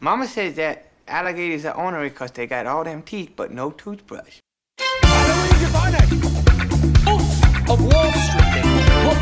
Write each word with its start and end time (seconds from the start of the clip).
Mama 0.00 0.26
says 0.26 0.56
that 0.56 0.90
alligators 1.08 1.64
are 1.64 1.76
ornery 1.76 2.08
because 2.08 2.30
they 2.32 2.46
got 2.46 2.66
all 2.66 2.84
them 2.84 3.02
teeth 3.02 3.32
but 3.36 3.50
no 3.50 3.70
toothbrush. 3.70 4.40
of 7.68 7.80
Wall 7.80 8.12
Street. 8.12 8.64
Look, 9.04 9.20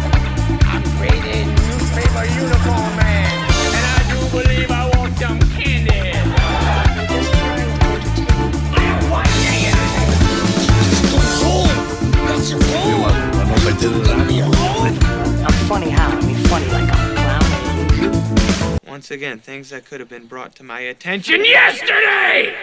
I'm 0.67 0.83
creating 0.99 1.47
newspaper 1.55 2.25
uniform 2.35 2.97
man, 2.97 3.31
and 3.77 3.85
I 3.87 4.01
do 4.11 4.19
believe 4.31 4.71
I 4.71 4.91
want 4.97 5.17
some 5.19 5.39
candy. 5.41 6.03
I'm 15.45 15.53
funny 15.69 15.91
how? 15.91 16.11
I 16.11 16.21
mean 16.27 16.37
funny 16.47 16.67
like 16.67 16.91
I'm 16.93 17.11
a 17.11 17.15
clown. 17.15 18.79
Once 18.93 19.11
again, 19.11 19.39
things 19.39 19.71
that 19.71 19.87
could 19.87 20.01
have 20.01 20.09
been 20.11 20.27
brought 20.27 20.55
to 20.55 20.63
my 20.63 20.81
attention 20.81 21.43
yesterday! 21.43 22.55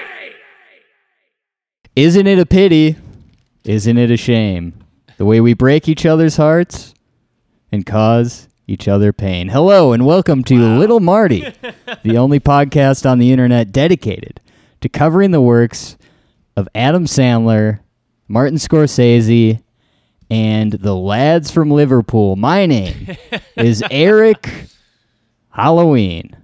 Isn't 1.95 2.27
it 2.27 2.37
a 2.37 2.45
pity? 2.45 2.97
Isn't 3.63 3.97
it 3.97 4.11
a 4.11 4.15
shame? 4.15 4.75
The 5.17 5.25
way 5.25 5.41
we 5.41 5.55
break 5.55 5.89
each 5.89 6.05
other's 6.05 6.37
hearts 6.37 6.93
and 7.71 7.83
cause 7.83 8.47
each 8.67 8.87
other 8.87 9.11
pain. 9.11 9.49
Hello 9.49 9.91
and 9.91 10.05
welcome 10.05 10.43
to 10.43 10.77
Little 10.77 10.99
Marty, 10.99 11.51
the 12.03 12.19
only 12.19 12.39
podcast 12.39 13.09
on 13.09 13.17
the 13.17 13.31
internet 13.31 13.71
dedicated 13.71 14.39
to 14.81 14.87
covering 14.87 15.31
the 15.31 15.41
works 15.41 15.97
of 16.55 16.69
Adam 16.75 17.05
Sandler, 17.05 17.79
Martin 18.27 18.59
Scorsese, 18.59 19.63
and 20.29 20.73
the 20.73 20.95
lads 20.95 21.49
from 21.49 21.71
Liverpool. 21.71 22.35
My 22.35 22.67
name 22.67 23.17
is 23.57 23.83
Eric 23.89 24.47
Halloween. 25.51 26.35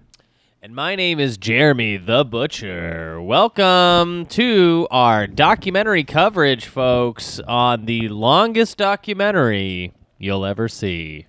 And 0.62 0.74
my 0.74 0.96
name 0.96 1.20
is 1.20 1.38
Jeremy 1.38 1.98
the 1.98 2.26
Butcher. 2.26 3.22
Welcome 3.22 4.26
to 4.28 4.88
our 4.90 5.28
documentary 5.28 6.04
coverage, 6.04 6.66
folks, 6.66 7.40
on 7.42 7.86
the 7.86 8.10
longest 8.10 8.78
documentary 8.78 9.94
you'll 10.18 10.44
ever 10.44 10.68
see. 10.68 11.28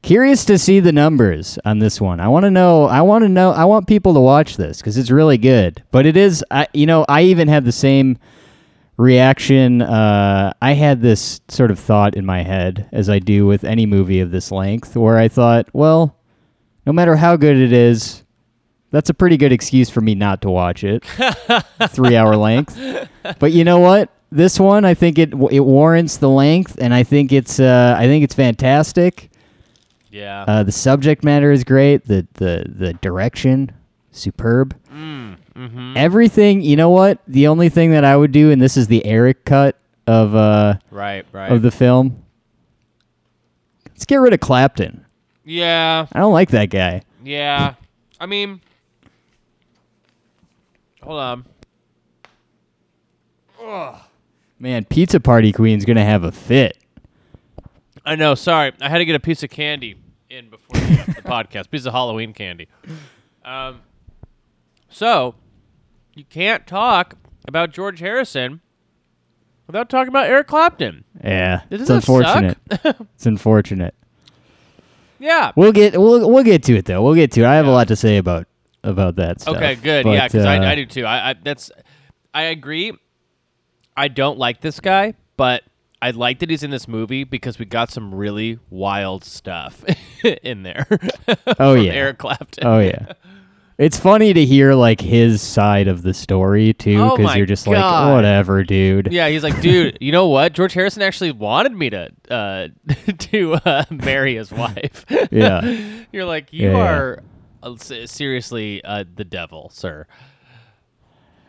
Curious 0.00 0.46
to 0.46 0.56
see 0.56 0.80
the 0.80 0.92
numbers 0.92 1.58
on 1.64 1.78
this 1.78 2.00
one. 2.00 2.20
I 2.20 2.28
want 2.28 2.44
to 2.44 2.50
know. 2.50 2.86
I 2.86 3.02
want 3.02 3.22
to 3.24 3.28
know. 3.28 3.50
I 3.50 3.66
want 3.66 3.86
people 3.86 4.14
to 4.14 4.20
watch 4.20 4.56
this 4.56 4.78
because 4.78 4.96
it's 4.96 5.10
really 5.10 5.36
good. 5.36 5.82
But 5.90 6.06
it 6.06 6.16
is. 6.16 6.42
I, 6.50 6.68
you 6.72 6.86
know, 6.86 7.04
I 7.06 7.22
even 7.22 7.48
had 7.48 7.66
the 7.66 7.72
same 7.72 8.16
reaction. 8.96 9.82
Uh, 9.82 10.54
I 10.62 10.72
had 10.72 11.02
this 11.02 11.42
sort 11.48 11.70
of 11.70 11.78
thought 11.78 12.16
in 12.16 12.24
my 12.24 12.42
head, 12.42 12.88
as 12.92 13.10
I 13.10 13.18
do 13.18 13.46
with 13.46 13.64
any 13.64 13.84
movie 13.84 14.20
of 14.20 14.30
this 14.30 14.50
length, 14.50 14.96
where 14.96 15.18
I 15.18 15.28
thought, 15.28 15.68
well, 15.74 16.16
no 16.88 16.94
matter 16.94 17.16
how 17.16 17.36
good 17.36 17.58
it 17.58 17.70
is, 17.70 18.24
that's 18.90 19.10
a 19.10 19.14
pretty 19.14 19.36
good 19.36 19.52
excuse 19.52 19.90
for 19.90 20.00
me 20.00 20.14
not 20.14 20.40
to 20.40 20.48
watch 20.48 20.84
it. 20.84 21.04
Three 21.88 22.16
hour 22.16 22.34
length. 22.34 22.80
But 23.38 23.52
you 23.52 23.62
know 23.62 23.78
what? 23.78 24.08
This 24.32 24.58
one, 24.58 24.86
I 24.86 24.94
think 24.94 25.18
it 25.18 25.34
it 25.50 25.60
warrants 25.60 26.16
the 26.16 26.30
length, 26.30 26.78
and 26.80 26.94
I 26.94 27.02
think 27.02 27.30
it's 27.30 27.60
uh, 27.60 27.94
I 27.98 28.06
think 28.06 28.24
it's 28.24 28.34
fantastic. 28.34 29.30
Yeah. 30.10 30.46
Uh, 30.48 30.62
the 30.62 30.72
subject 30.72 31.24
matter 31.24 31.52
is 31.52 31.62
great. 31.62 32.06
The 32.06 32.26
the 32.34 32.64
the 32.66 32.94
direction, 32.94 33.70
superb. 34.10 34.74
Everything. 35.94 36.62
You 36.62 36.76
know 36.76 36.88
what? 36.88 37.20
The 37.28 37.48
only 37.48 37.68
thing 37.68 37.90
that 37.90 38.06
I 38.06 38.16
would 38.16 38.32
do, 38.32 38.50
and 38.50 38.62
this 38.62 38.78
is 38.78 38.86
the 38.86 39.04
Eric 39.04 39.44
cut 39.44 39.76
of 40.06 40.34
uh 40.34 40.78
right, 40.90 41.26
right. 41.32 41.52
of 41.52 41.60
the 41.60 41.70
film. 41.70 42.24
Let's 43.88 44.06
get 44.06 44.16
rid 44.16 44.32
of 44.32 44.40
Clapton. 44.40 45.04
Yeah, 45.48 46.06
I 46.12 46.18
don't 46.20 46.32
like 46.34 46.50
that 46.50 46.66
guy. 46.66 47.02
yeah. 47.24 47.74
I 48.20 48.26
mean, 48.26 48.60
hold 51.02 51.20
on. 51.20 51.44
Man, 54.58 54.84
Pizza 54.84 55.20
Party 55.20 55.52
Queen's 55.52 55.84
gonna 55.84 56.04
have 56.04 56.24
a 56.24 56.32
fit. 56.32 56.76
I 58.04 58.14
know. 58.16 58.34
Sorry, 58.34 58.72
I 58.80 58.88
had 58.88 58.98
to 58.98 59.04
get 59.04 59.14
a 59.14 59.20
piece 59.20 59.42
of 59.42 59.50
candy 59.50 59.96
in 60.28 60.50
before 60.50 60.80
the, 60.80 61.12
the 61.16 61.22
podcast. 61.28 61.70
Piece 61.70 61.86
of 61.86 61.92
Halloween 61.92 62.32
candy. 62.32 62.68
Um, 63.44 63.80
so 64.88 65.34
you 66.14 66.24
can't 66.24 66.66
talk 66.66 67.14
about 67.46 67.72
George 67.72 68.00
Harrison 68.00 68.60
without 69.66 69.88
talking 69.88 70.08
about 70.08 70.26
Eric 70.26 70.48
Clapton. 70.48 71.04
Yeah, 71.22 71.62
Doesn't 71.70 71.82
it's 71.82 71.90
unfortunate. 71.90 72.58
it's 73.14 73.26
unfortunate. 73.26 73.94
Yeah. 75.18 75.52
We'll 75.56 75.72
get 75.72 75.98
we'll 75.98 76.30
we'll 76.30 76.44
get 76.44 76.62
to 76.64 76.76
it 76.76 76.84
though. 76.84 77.02
We'll 77.02 77.14
get 77.14 77.32
to 77.32 77.42
it. 77.42 77.46
I 77.46 77.56
have 77.56 77.66
a 77.66 77.70
lot 77.70 77.88
to 77.88 77.96
say 77.96 78.16
about 78.16 78.46
about 78.84 79.16
that 79.16 79.40
stuff. 79.40 79.56
Okay, 79.56 79.74
good. 79.76 80.04
But, 80.04 80.12
yeah, 80.12 80.28
because 80.28 80.44
uh, 80.44 80.48
I, 80.48 80.72
I 80.72 80.74
do 80.74 80.86
too. 80.86 81.04
I, 81.04 81.30
I 81.30 81.34
that's 81.34 81.70
I 82.34 82.42
agree. 82.44 82.92
I 83.96 84.08
don't 84.08 84.38
like 84.38 84.60
this 84.60 84.80
guy, 84.80 85.14
but 85.36 85.64
I 86.00 86.10
like 86.10 86.38
that 86.38 86.50
he's 86.50 86.62
in 86.62 86.70
this 86.70 86.86
movie 86.86 87.24
because 87.24 87.58
we 87.58 87.64
got 87.64 87.90
some 87.90 88.14
really 88.14 88.58
wild 88.70 89.24
stuff 89.24 89.84
in 90.24 90.62
there. 90.62 90.86
Oh, 91.58 91.74
yeah. 91.74 91.92
Eric 91.92 92.18
Clapton. 92.18 92.66
Oh 92.66 92.78
yeah. 92.78 93.12
It's 93.78 93.96
funny 93.98 94.32
to 94.32 94.44
hear 94.44 94.74
like 94.74 95.00
his 95.00 95.40
side 95.40 95.86
of 95.86 96.02
the 96.02 96.12
story 96.12 96.72
too, 96.74 96.96
Oh, 97.00 97.10
because 97.16 97.24
my 97.26 97.36
you're 97.36 97.46
just 97.46 97.64
God. 97.64 97.72
like, 98.08 98.12
whatever, 98.16 98.64
dude. 98.64 99.12
Yeah, 99.12 99.28
he's 99.28 99.44
like, 99.44 99.60
dude, 99.60 99.98
you 100.00 100.10
know 100.10 100.26
what? 100.28 100.52
George 100.52 100.72
Harrison 100.74 101.00
actually 101.00 101.30
wanted 101.30 101.72
me 101.72 101.88
to 101.90 102.10
uh, 102.28 102.68
to 103.18 103.54
uh, 103.54 103.84
marry 103.90 104.34
his 104.34 104.50
wife. 104.50 105.04
Yeah. 105.30 105.60
You're 106.12 106.24
like, 106.24 106.52
you 106.52 106.70
Yeah, 106.70 106.76
yeah. 106.76 106.88
are 106.90 107.22
uh, 107.62 107.72
s- 107.74 108.10
seriously 108.10 108.82
uh, 108.84 109.04
the 109.14 109.24
devil, 109.24 109.70
sir. 109.72 110.06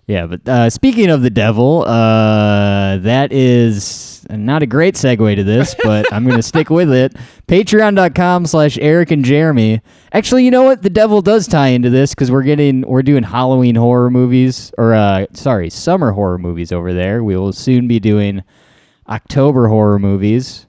Yeah, 0.09 0.25
but 0.25 0.49
uh, 0.49 0.71
speaking 0.71 1.11
of 1.11 1.21
the 1.21 1.29
devil, 1.29 1.83
uh, 1.83 2.97
that 2.97 3.31
is 3.31 4.25
not 4.27 4.63
a 4.63 4.65
great 4.65 4.95
segue 4.95 5.35
to 5.35 5.43
this, 5.43 5.75
but 5.83 6.11
I'm 6.11 6.23
going 6.23 6.35
to 6.35 6.41
stick 6.41 6.69
with 6.71 6.91
it. 6.91 7.13
Patreon.com 7.47 8.47
slash 8.47 8.79
Eric 8.79 9.11
and 9.11 9.23
Jeremy. 9.23 9.81
Actually, 10.11 10.45
you 10.45 10.49
know 10.49 10.63
what? 10.63 10.81
The 10.81 10.89
devil 10.89 11.21
does 11.21 11.47
tie 11.47 11.67
into 11.67 11.91
this 11.91 12.15
because 12.15 12.31
we're 12.31 12.41
getting 12.41 12.81
we're 12.87 13.03
doing 13.03 13.21
Halloween 13.21 13.75
horror 13.75 14.09
movies, 14.09 14.73
or 14.79 14.95
uh, 14.95 15.27
sorry, 15.33 15.69
summer 15.69 16.11
horror 16.11 16.39
movies 16.39 16.71
over 16.71 16.91
there. 16.91 17.23
We 17.23 17.37
will 17.37 17.53
soon 17.53 17.87
be 17.87 17.99
doing 17.99 18.43
October 19.07 19.67
horror 19.67 19.99
movies. 19.99 20.65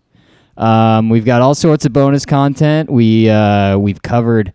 Um, 0.59 1.09
we've 1.09 1.25
got 1.25 1.41
all 1.41 1.55
sorts 1.55 1.87
of 1.87 1.95
bonus 1.95 2.27
content. 2.27 2.91
We 2.91 3.31
uh, 3.31 3.79
we've 3.79 4.03
covered 4.03 4.53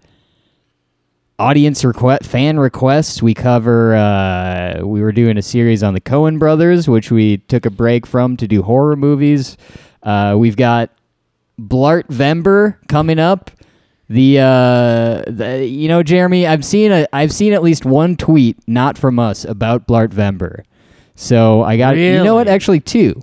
audience 1.38 1.84
request 1.84 2.24
fan 2.24 2.60
requests. 2.60 3.22
We 3.22 3.34
cover 3.34 3.96
uh, 3.96 4.82
we 4.84 5.02
were 5.02 5.12
doing 5.12 5.38
a 5.38 5.42
series 5.42 5.84
on 5.84 5.94
the 5.94 6.02
Coen 6.02 6.40
brothers 6.40 6.88
which 6.88 7.12
we 7.12 7.38
took 7.38 7.66
a 7.66 7.70
break 7.70 8.06
from 8.06 8.38
to 8.38 8.48
do 8.48 8.62
horror 8.62 8.96
movies. 8.96 9.58
Uh, 10.04 10.36
we've 10.38 10.56
got 10.56 10.92
blart 11.60 12.06
vember 12.08 12.78
coming 12.88 13.20
up. 13.20 13.52
The, 14.08 14.38
uh, 14.38 15.24
the 15.26 15.66
you 15.68 15.88
know 15.88 16.04
jeremy 16.04 16.46
i've 16.46 16.64
seen 16.64 16.92
a 16.92 17.08
i've 17.12 17.34
seen 17.34 17.54
at 17.54 17.64
least 17.64 17.86
one 17.86 18.16
tweet 18.16 18.56
not 18.68 19.00
from 19.00 19.18
us 19.18 19.46
about 19.46 19.88
blart 19.88 20.10
vember. 20.10 20.64
So 21.16 21.64
i 21.64 21.76
got 21.78 21.98
you 21.98 22.24
know 22.24 22.36
what? 22.36 22.48
Actually 22.48 22.82
two 22.82 23.20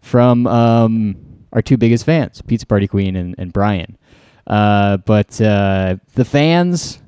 from 0.00 0.46
um, 0.46 1.16
our 1.52 1.62
two 1.62 1.76
biggest 1.76 2.04
fans, 2.04 2.42
Pizza 2.42 2.66
Party 2.66 2.86
Queen 2.86 3.16
and, 3.16 3.34
and 3.38 3.52
Brian. 3.52 3.96
Uh, 4.46 4.96
but 4.98 5.40
uh, 5.40 5.96
the 6.14 6.24
fans 6.24 7.00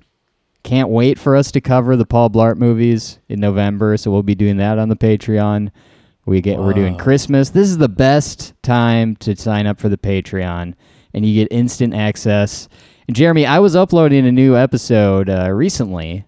can't 0.63 0.89
wait 0.89 1.19
for 1.19 1.37
us 1.37 1.51
to 1.53 1.61
cover 1.61 1.97
the 1.97 2.07
Paul 2.07 2.31
Blart 2.31 2.57
movies 2.57 3.19
in 3.29 3.41
November, 3.41 3.97
so 3.97 4.11
we'll 4.11 4.23
be 4.23 4.35
doing 4.35 4.57
that 4.59 4.79
on 4.79 4.89
the 4.89 4.97
Patreon. 4.97 5.71
We 6.27 6.41
get 6.43 6.59
we're 6.59 6.75
doing 6.75 6.99
Christmas. 6.99 7.51
This 7.51 7.69
is 7.69 7.79
the 7.79 7.89
best 7.89 8.53
time 8.63 9.17
to 9.17 9.35
sign 9.35 9.67
up 9.67 9.81
for 9.81 9.89
the 9.89 9.97
Patreon, 9.97 10.75
and 11.15 11.25
you 11.25 11.35
get 11.35 11.51
instant 11.51 11.95
access. 11.95 12.69
And 13.07 13.17
Jeremy, 13.17 13.47
I 13.47 13.61
was 13.61 13.75
uploading 13.75 14.27
a 14.27 14.33
new 14.33 14.55
episode 14.55 15.31
uh, 15.31 15.51
recently. 15.51 16.27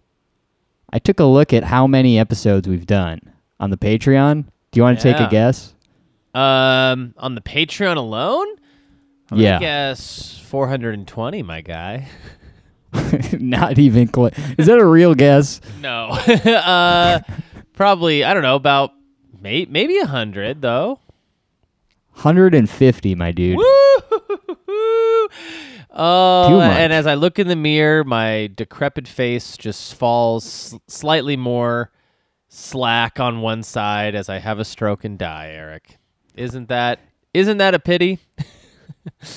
I 0.90 0.98
took 0.98 1.20
a 1.20 1.24
look 1.24 1.52
at 1.52 1.64
how 1.64 1.86
many 1.86 2.18
episodes 2.18 2.66
we've 2.66 2.86
done 2.86 3.20
on 3.60 3.68
the 3.70 3.76
Patreon. 3.76 4.44
Do 4.70 4.78
you 4.80 4.82
want 4.82 4.98
to 4.98 5.02
take 5.02 5.20
a 5.20 5.28
guess? 5.30 5.74
Um, 6.32 7.12
on 7.18 7.34
the 7.34 7.40
Patreon 7.42 7.96
alone, 7.96 8.46
I'm 9.30 9.38
Yeah. 9.38 9.58
guess 9.58 10.38
420, 10.46 11.42
my 11.42 11.60
guy. 11.60 12.08
Not 13.38 13.78
even 13.78 14.08
close. 14.08 14.32
Is 14.58 14.66
that 14.66 14.78
a 14.78 14.86
real 14.86 15.14
guess? 15.14 15.60
No, 15.80 16.08
uh, 16.44 17.20
probably 17.74 18.24
I 18.24 18.34
don't 18.34 18.42
know 18.42 18.56
about 18.56 18.92
may- 19.40 19.66
maybe 19.66 19.98
a 19.98 20.06
hundred 20.06 20.62
though. 20.62 20.98
150, 22.14 23.14
my 23.14 23.32
dude. 23.32 23.56
Woo! 23.56 23.58
Oh, 25.92 26.60
and 26.60 26.92
as 26.92 27.06
I 27.06 27.14
look 27.14 27.40
in 27.40 27.48
the 27.48 27.56
mirror, 27.56 28.04
my 28.04 28.48
decrepit 28.54 29.08
face 29.08 29.56
just 29.56 29.94
falls 29.94 30.78
slightly 30.86 31.36
more 31.36 31.90
slack 32.48 33.18
on 33.18 33.40
one 33.40 33.64
side 33.64 34.14
as 34.14 34.28
I 34.28 34.38
have 34.38 34.60
a 34.60 34.64
stroke 34.64 35.04
and 35.04 35.18
die. 35.18 35.48
Eric, 35.50 35.98
isn't 36.36 36.68
that 36.68 37.00
isn't 37.34 37.58
that 37.58 37.74
a 37.74 37.80
pity? 37.80 38.20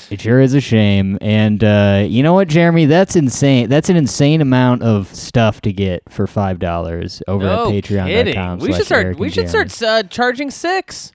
It 0.09 0.21
sure 0.21 0.39
is 0.39 0.53
a 0.53 0.61
shame. 0.61 1.17
And 1.21 1.63
uh, 1.63 2.05
you 2.07 2.23
know 2.23 2.33
what, 2.33 2.47
Jeremy? 2.47 2.85
That's 2.85 3.15
insane. 3.15 3.69
That's 3.69 3.89
an 3.89 3.95
insane 3.95 4.41
amount 4.41 4.83
of 4.83 5.13
stuff 5.13 5.61
to 5.61 5.73
get 5.73 6.03
for 6.09 6.27
five 6.27 6.59
dollars 6.59 7.21
over 7.27 7.44
no 7.44 7.67
at 7.67 7.73
patreon.com. 7.73 8.59
We 8.59 8.73
should 8.73 8.85
start. 8.85 9.17
We 9.17 9.29
should 9.29 9.47
Jeremy. 9.47 9.69
start 9.69 10.05
uh, 10.05 10.07
charging 10.09 10.51
six. 10.51 11.11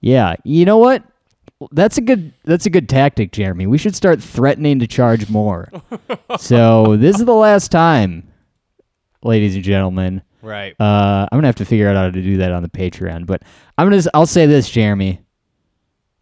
Yeah, 0.00 0.36
you 0.44 0.64
know 0.64 0.78
what? 0.78 1.04
That's 1.72 1.98
a 1.98 2.00
good. 2.00 2.32
That's 2.44 2.66
a 2.66 2.70
good 2.70 2.88
tactic, 2.88 3.32
Jeremy. 3.32 3.66
We 3.66 3.78
should 3.78 3.94
start 3.94 4.22
threatening 4.22 4.78
to 4.78 4.86
charge 4.86 5.28
more. 5.28 5.70
so 6.38 6.96
this 6.96 7.18
is 7.18 7.24
the 7.24 7.34
last 7.34 7.70
time, 7.70 8.32
ladies 9.22 9.54
and 9.54 9.64
gentlemen. 9.64 10.22
Right. 10.42 10.74
Uh, 10.80 11.28
I'm 11.30 11.36
gonna 11.36 11.48
have 11.48 11.56
to 11.56 11.64
figure 11.64 11.88
out 11.88 11.96
how 11.96 12.04
to 12.04 12.22
do 12.22 12.38
that 12.38 12.52
on 12.52 12.62
the 12.62 12.68
Patreon. 12.68 13.26
But 13.26 13.42
I'm 13.76 13.90
gonna. 13.90 14.02
I'll 14.14 14.26
say 14.26 14.46
this, 14.46 14.70
Jeremy. 14.70 15.20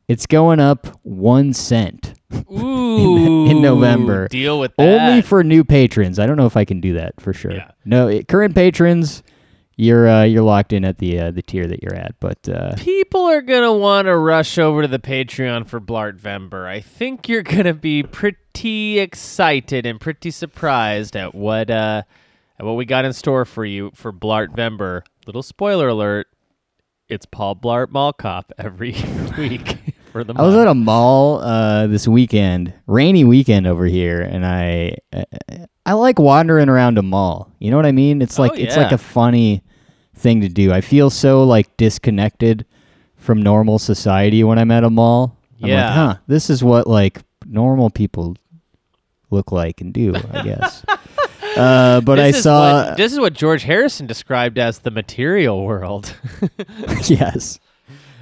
It's 0.08 0.26
going 0.26 0.58
up 0.58 0.86
one 1.02 1.52
cent 1.52 2.14
Ooh. 2.50 3.46
in 3.46 3.60
November. 3.60 4.26
Deal 4.28 4.58
with 4.58 4.74
that. 4.76 4.82
only 5.02 5.22
for 5.22 5.44
new 5.44 5.64
patrons. 5.64 6.18
I 6.18 6.26
don't 6.26 6.36
know 6.38 6.46
if 6.46 6.56
I 6.56 6.64
can 6.64 6.80
do 6.80 6.94
that 6.94 7.20
for 7.20 7.32
sure. 7.34 7.52
Yeah. 7.52 7.70
No, 7.84 8.08
it, 8.08 8.26
current 8.26 8.54
patrons, 8.54 9.22
you're 9.76 10.08
uh, 10.08 10.22
you're 10.24 10.42
locked 10.42 10.72
in 10.72 10.84
at 10.86 10.96
the 10.98 11.20
uh, 11.20 11.30
the 11.30 11.42
tier 11.42 11.66
that 11.66 11.82
you're 11.82 11.94
at. 11.94 12.14
But 12.20 12.48
uh, 12.48 12.74
People 12.76 13.20
are 13.22 13.42
gonna 13.42 13.72
want 13.72 14.06
to 14.06 14.16
rush 14.16 14.56
over 14.58 14.80
to 14.82 14.88
the 14.88 14.98
Patreon 14.98 15.68
for 15.68 15.78
Blartvember. 15.80 16.66
I 16.66 16.80
think 16.80 17.28
you're 17.28 17.42
gonna 17.42 17.74
be 17.74 18.02
pretty 18.02 18.98
excited 18.98 19.84
and 19.86 20.00
pretty 20.00 20.30
surprised 20.30 21.16
at 21.16 21.34
what 21.34 21.70
uh 21.70 22.02
at 22.58 22.64
what 22.66 22.76
we 22.76 22.86
got 22.86 23.04
in 23.04 23.12
store 23.12 23.44
for 23.44 23.64
you 23.64 23.90
for 23.94 24.12
Blartvember. 24.12 25.02
Little 25.26 25.42
spoiler 25.44 25.88
alert: 25.88 26.26
it's 27.08 27.24
Paul 27.26 27.54
Blart 27.56 27.90
Mall 27.90 28.12
Cop 28.12 28.52
every 28.58 28.96
week 29.38 29.76
for 30.12 30.24
the 30.24 30.34
I 30.36 30.42
was 30.42 30.54
at 30.54 30.66
a 30.66 30.74
mall 30.74 31.40
uh, 31.40 31.86
this 31.86 32.06
weekend, 32.08 32.72
rainy 32.86 33.24
weekend 33.24 33.66
over 33.66 33.84
here, 33.86 34.20
and 34.20 34.44
I 34.46 34.96
I 35.86 35.92
like 35.92 36.18
wandering 36.18 36.68
around 36.68 36.98
a 36.98 37.02
mall. 37.02 37.50
You 37.58 37.70
know 37.70 37.76
what 37.76 37.86
I 37.86 37.92
mean? 37.92 38.20
It's 38.22 38.38
like 38.38 38.52
Oh, 38.52 38.54
it's 38.54 38.76
like 38.76 38.92
a 38.92 38.98
funny 38.98 39.62
thing 40.14 40.40
to 40.42 40.48
do. 40.48 40.72
I 40.72 40.80
feel 40.80 41.10
so 41.10 41.44
like 41.44 41.76
disconnected 41.76 42.64
from 43.16 43.42
normal 43.42 43.78
society 43.78 44.42
when 44.44 44.58
I'm 44.58 44.70
at 44.70 44.84
a 44.84 44.90
mall. 44.90 45.36
I'm 45.62 45.68
Yeah. 45.68 45.84
like, 45.86 45.94
huh, 45.94 46.14
this 46.26 46.50
is 46.50 46.62
what 46.64 46.86
like 46.86 47.22
normal 47.46 47.90
people 47.90 48.36
look 49.30 49.52
like 49.52 49.80
and 49.80 49.92
do, 49.92 50.14
I 50.32 50.42
guess. 50.44 50.84
uh, 51.56 52.00
but 52.00 52.16
this 52.16 52.36
I 52.36 52.40
saw 52.40 52.84
what, 52.88 52.96
this 52.96 53.12
is 53.12 53.18
what 53.20 53.32
George 53.32 53.62
Harrison 53.64 54.06
described 54.06 54.58
as 54.58 54.78
the 54.80 54.90
material 54.90 55.64
world. 55.64 56.14
yes. 57.04 57.58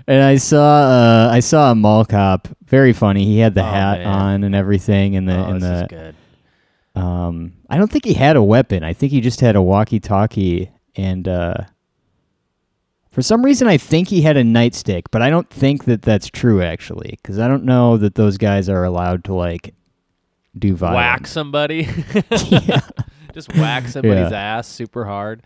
And 0.08 0.22
I 0.22 0.36
saw 0.36 0.58
uh, 0.58 1.28
I 1.32 1.40
saw 1.40 1.72
a 1.72 1.74
mall 1.74 2.04
cop, 2.04 2.48
very 2.66 2.92
funny. 2.92 3.24
He 3.24 3.38
had 3.38 3.54
the 3.54 3.62
Oh, 3.62 3.64
hat 3.70 3.98
man. 3.98 4.06
on 4.06 4.44
and 4.44 4.54
everything, 4.54 5.16
and 5.16 5.28
the 5.28 5.36
oh, 5.36 5.44
and 5.50 5.60
this 5.62 5.70
is 5.70 5.80
the 5.82 5.86
good. 6.94 7.00
um. 7.02 7.52
I 7.68 7.76
don't 7.78 7.90
think 7.90 8.04
he 8.04 8.14
had 8.14 8.36
a 8.36 8.42
weapon. 8.42 8.84
I 8.84 8.92
think 8.92 9.10
he 9.10 9.20
just 9.20 9.40
had 9.40 9.56
a 9.56 9.62
walkie-talkie, 9.62 10.70
and 10.94 11.26
uh, 11.26 11.54
for 13.10 13.22
some 13.22 13.44
reason, 13.44 13.66
I 13.66 13.76
think 13.76 14.06
he 14.06 14.22
had 14.22 14.36
a 14.36 14.44
nightstick. 14.44 15.02
But 15.10 15.22
I 15.22 15.30
don't 15.30 15.50
think 15.50 15.86
that 15.86 16.02
that's 16.02 16.28
true 16.28 16.62
actually, 16.62 17.18
because 17.20 17.40
I 17.40 17.48
don't 17.48 17.64
know 17.64 17.96
that 17.96 18.14
those 18.14 18.38
guys 18.38 18.68
are 18.68 18.84
allowed 18.84 19.24
to 19.24 19.34
like 19.34 19.74
do 20.56 20.76
violence. 20.76 20.96
Whack 20.96 21.26
somebody. 21.26 21.88
yeah. 22.46 22.80
Just 23.34 23.52
whack 23.56 23.88
somebody's 23.88 24.30
Yeah. 24.30 24.58
ass 24.58 24.68
super 24.68 25.04
hard. 25.04 25.42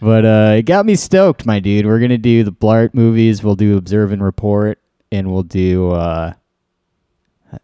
But 0.00 0.24
uh, 0.24 0.54
it 0.58 0.62
got 0.62 0.86
me 0.86 0.94
stoked, 0.94 1.44
my 1.44 1.58
dude. 1.60 1.86
We're 1.86 1.98
gonna 2.00 2.18
do 2.18 2.44
the 2.44 2.52
Blart 2.52 2.94
movies. 2.94 3.42
We'll 3.42 3.56
do 3.56 3.76
Observe 3.76 4.12
and 4.12 4.22
Report, 4.22 4.78
and 5.10 5.32
we'll 5.32 5.42
do. 5.42 5.90
Uh, 5.90 6.34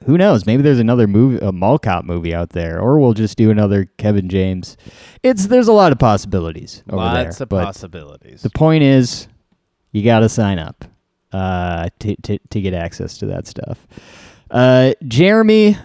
who 0.07 0.17
knows? 0.17 0.47
Maybe 0.47 0.63
there's 0.63 0.79
another 0.79 1.07
movie, 1.07 1.45
a 1.45 1.53
Mall 1.53 1.79
Cop 1.79 2.05
movie 2.05 2.35
out 2.35 2.51
there, 2.51 2.81
or 2.81 2.99
we'll 2.99 3.13
just 3.13 3.37
do 3.37 3.51
another 3.51 3.85
Kevin 3.99 4.29
James. 4.29 4.77
It's 5.23 5.47
there's 5.47 5.69
a 5.69 5.73
lot 5.73 5.93
of 5.93 5.99
possibilities 5.99 6.83
over 6.89 6.97
Lots 6.97 7.39
there. 7.39 7.45
of 7.45 7.49
but 7.51 7.65
possibilities. 7.67 8.43
the 8.43 8.51
point 8.51 8.83
is, 8.83 9.29
you 9.93 10.03
got 10.03 10.21
to 10.21 10.29
sign 10.29 10.59
up 10.59 10.85
uh, 11.33 11.89
to, 12.01 12.17
to 12.23 12.39
to 12.51 12.61
get 12.61 12.75
access 12.75 13.19
to 13.19 13.27
that 13.27 13.47
stuff. 13.47 13.87
Uh, 14.51 14.93
Jeremy, 15.07 15.77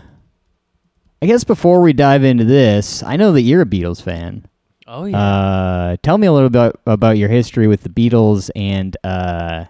I 1.22 1.26
guess 1.26 1.44
before 1.44 1.82
we 1.82 1.94
dive 1.94 2.24
into 2.24 2.46
this, 2.46 3.04
I 3.04 3.18
know 3.18 3.34
that 3.34 3.42
you're 3.42 3.62
a 3.62 3.66
Beatles 3.66 4.02
fan. 4.02 4.46
Oh 4.90 5.06
yeah. 5.06 5.18
Uh, 5.18 5.98
tell 6.04 6.18
me 6.18 6.28
a 6.28 6.34
little 6.34 6.50
bit 6.50 6.76
about 6.86 7.18
your 7.18 7.30
history 7.30 7.68
with 7.68 7.84
the 7.84 7.90
Beatles 7.90 8.50
and 8.56 8.98
uh, 9.06 9.66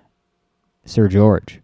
Sir 0.86 1.08
George. 1.08 1.62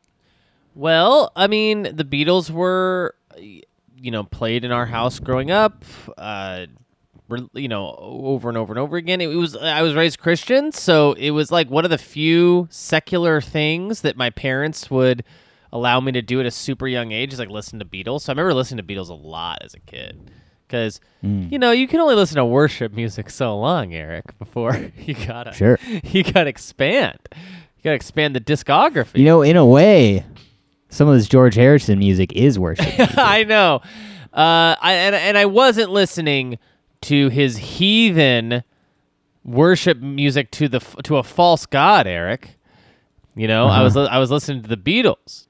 well, 0.75 1.31
I 1.35 1.47
mean, 1.47 1.83
the 1.83 2.03
Beatles 2.03 2.51
were, 2.51 3.15
you 3.39 4.11
know, 4.11 4.23
played 4.23 4.63
in 4.63 4.71
our 4.71 4.85
house 4.85 5.19
growing 5.19 5.49
up. 5.49 5.83
Uh, 6.17 6.67
you 7.53 7.67
know, 7.67 7.95
over 7.97 8.49
and 8.49 8.57
over 8.57 8.71
and 8.71 8.79
over 8.79 8.97
again. 8.97 9.19
It 9.19 9.27
was 9.27 9.55
I 9.55 9.81
was 9.81 9.95
raised 9.95 10.19
Christian, 10.19 10.71
so 10.71 11.13
it 11.13 11.31
was 11.31 11.51
like 11.51 11.71
one 11.71 11.83
of 11.83 11.89
the 11.89 11.97
few 11.97 12.67
secular 12.69 13.41
things 13.41 14.01
that 14.01 14.15
my 14.15 14.29
parents 14.29 14.91
would 14.91 15.23
allow 15.73 15.99
me 15.99 16.11
to 16.11 16.21
do 16.21 16.39
at 16.39 16.45
a 16.45 16.51
super 16.51 16.87
young 16.87 17.11
age 17.11 17.33
is 17.33 17.39
like 17.39 17.49
listen 17.49 17.79
to 17.79 17.85
Beatles. 17.85 18.21
So 18.21 18.31
I 18.31 18.33
remember 18.33 18.53
listening 18.53 18.85
to 18.85 18.93
Beatles 18.93 19.09
a 19.09 19.15
lot 19.15 19.63
as 19.63 19.73
a 19.73 19.79
kid. 19.79 20.29
Because 20.67 20.99
you 21.21 21.57
know 21.59 21.71
you 21.71 21.87
can 21.87 21.99
only 21.99 22.15
listen 22.15 22.37
to 22.37 22.45
worship 22.45 22.91
music 22.93 23.29
so 23.29 23.57
long, 23.59 23.93
Eric, 23.93 24.37
before 24.39 24.75
you 24.97 25.13
gotta 25.13 25.53
Sure. 25.53 25.79
you 26.03 26.23
gotta 26.23 26.49
expand. 26.49 27.17
You 27.33 27.83
gotta 27.83 27.95
expand 27.95 28.35
the 28.35 28.39
discography. 28.41 29.19
You 29.19 29.25
know, 29.25 29.41
in 29.41 29.57
a 29.57 29.65
way, 29.65 30.25
some 30.89 31.07
of 31.07 31.15
this 31.15 31.27
George 31.27 31.55
Harrison 31.55 31.99
music 31.99 32.33
is 32.33 32.57
worship. 32.57 32.87
I 33.17 33.43
know. 33.43 33.81
Uh, 34.33 34.75
I 34.81 34.93
and, 34.93 35.15
and 35.15 35.37
I 35.37 35.45
wasn't 35.45 35.91
listening 35.91 36.57
to 37.01 37.29
his 37.29 37.57
heathen 37.57 38.63
worship 39.43 39.99
music 39.99 40.49
to 40.51 40.67
the 40.67 40.79
to 41.03 41.17
a 41.17 41.23
false 41.23 41.65
god, 41.65 42.07
Eric. 42.07 42.57
You 43.35 43.47
know, 43.47 43.67
I 43.67 43.81
was 43.83 43.95
I 43.97 44.17
was 44.17 44.31
listening 44.31 44.63
to 44.63 44.69
the 44.69 44.77
Beatles, 44.77 45.47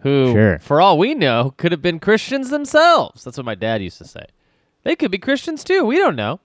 who, 0.00 0.32
Sure. 0.32 0.58
for 0.60 0.80
all 0.80 0.96
we 0.98 1.14
know, 1.14 1.52
could 1.56 1.72
have 1.72 1.82
been 1.82 1.98
Christians 1.98 2.50
themselves. 2.50 3.24
That's 3.24 3.36
what 3.36 3.44
my 3.44 3.54
dad 3.56 3.82
used 3.82 3.98
to 3.98 4.04
say. 4.06 4.24
They 4.84 4.96
could 4.96 5.10
be 5.10 5.18
Christians 5.18 5.64
too. 5.64 5.84
We 5.84 5.96
don't 5.98 6.16
know. 6.16 6.40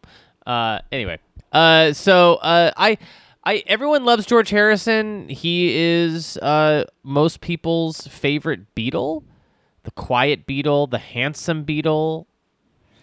Uh, 0.46 0.80
anyway, 0.92 1.20
uh, 1.52 1.94
so 1.94 2.36
uh, 2.36 2.72
I, 2.76 2.98
I 3.44 3.64
everyone 3.68 4.04
loves 4.06 4.26
George 4.26 4.50
Harrison. 4.50 5.30
He 5.30 5.76
is 5.76 6.38
uh, 6.38 6.86
most 7.04 7.42
people's 7.42 8.08
favorite 8.08 8.74
Beatle, 8.76 9.24
the 9.84 9.92
quiet 9.92 10.48
Beatle, 10.48 10.90
the 10.90 10.98
handsome 10.98 11.66
Beatle. 11.66 12.26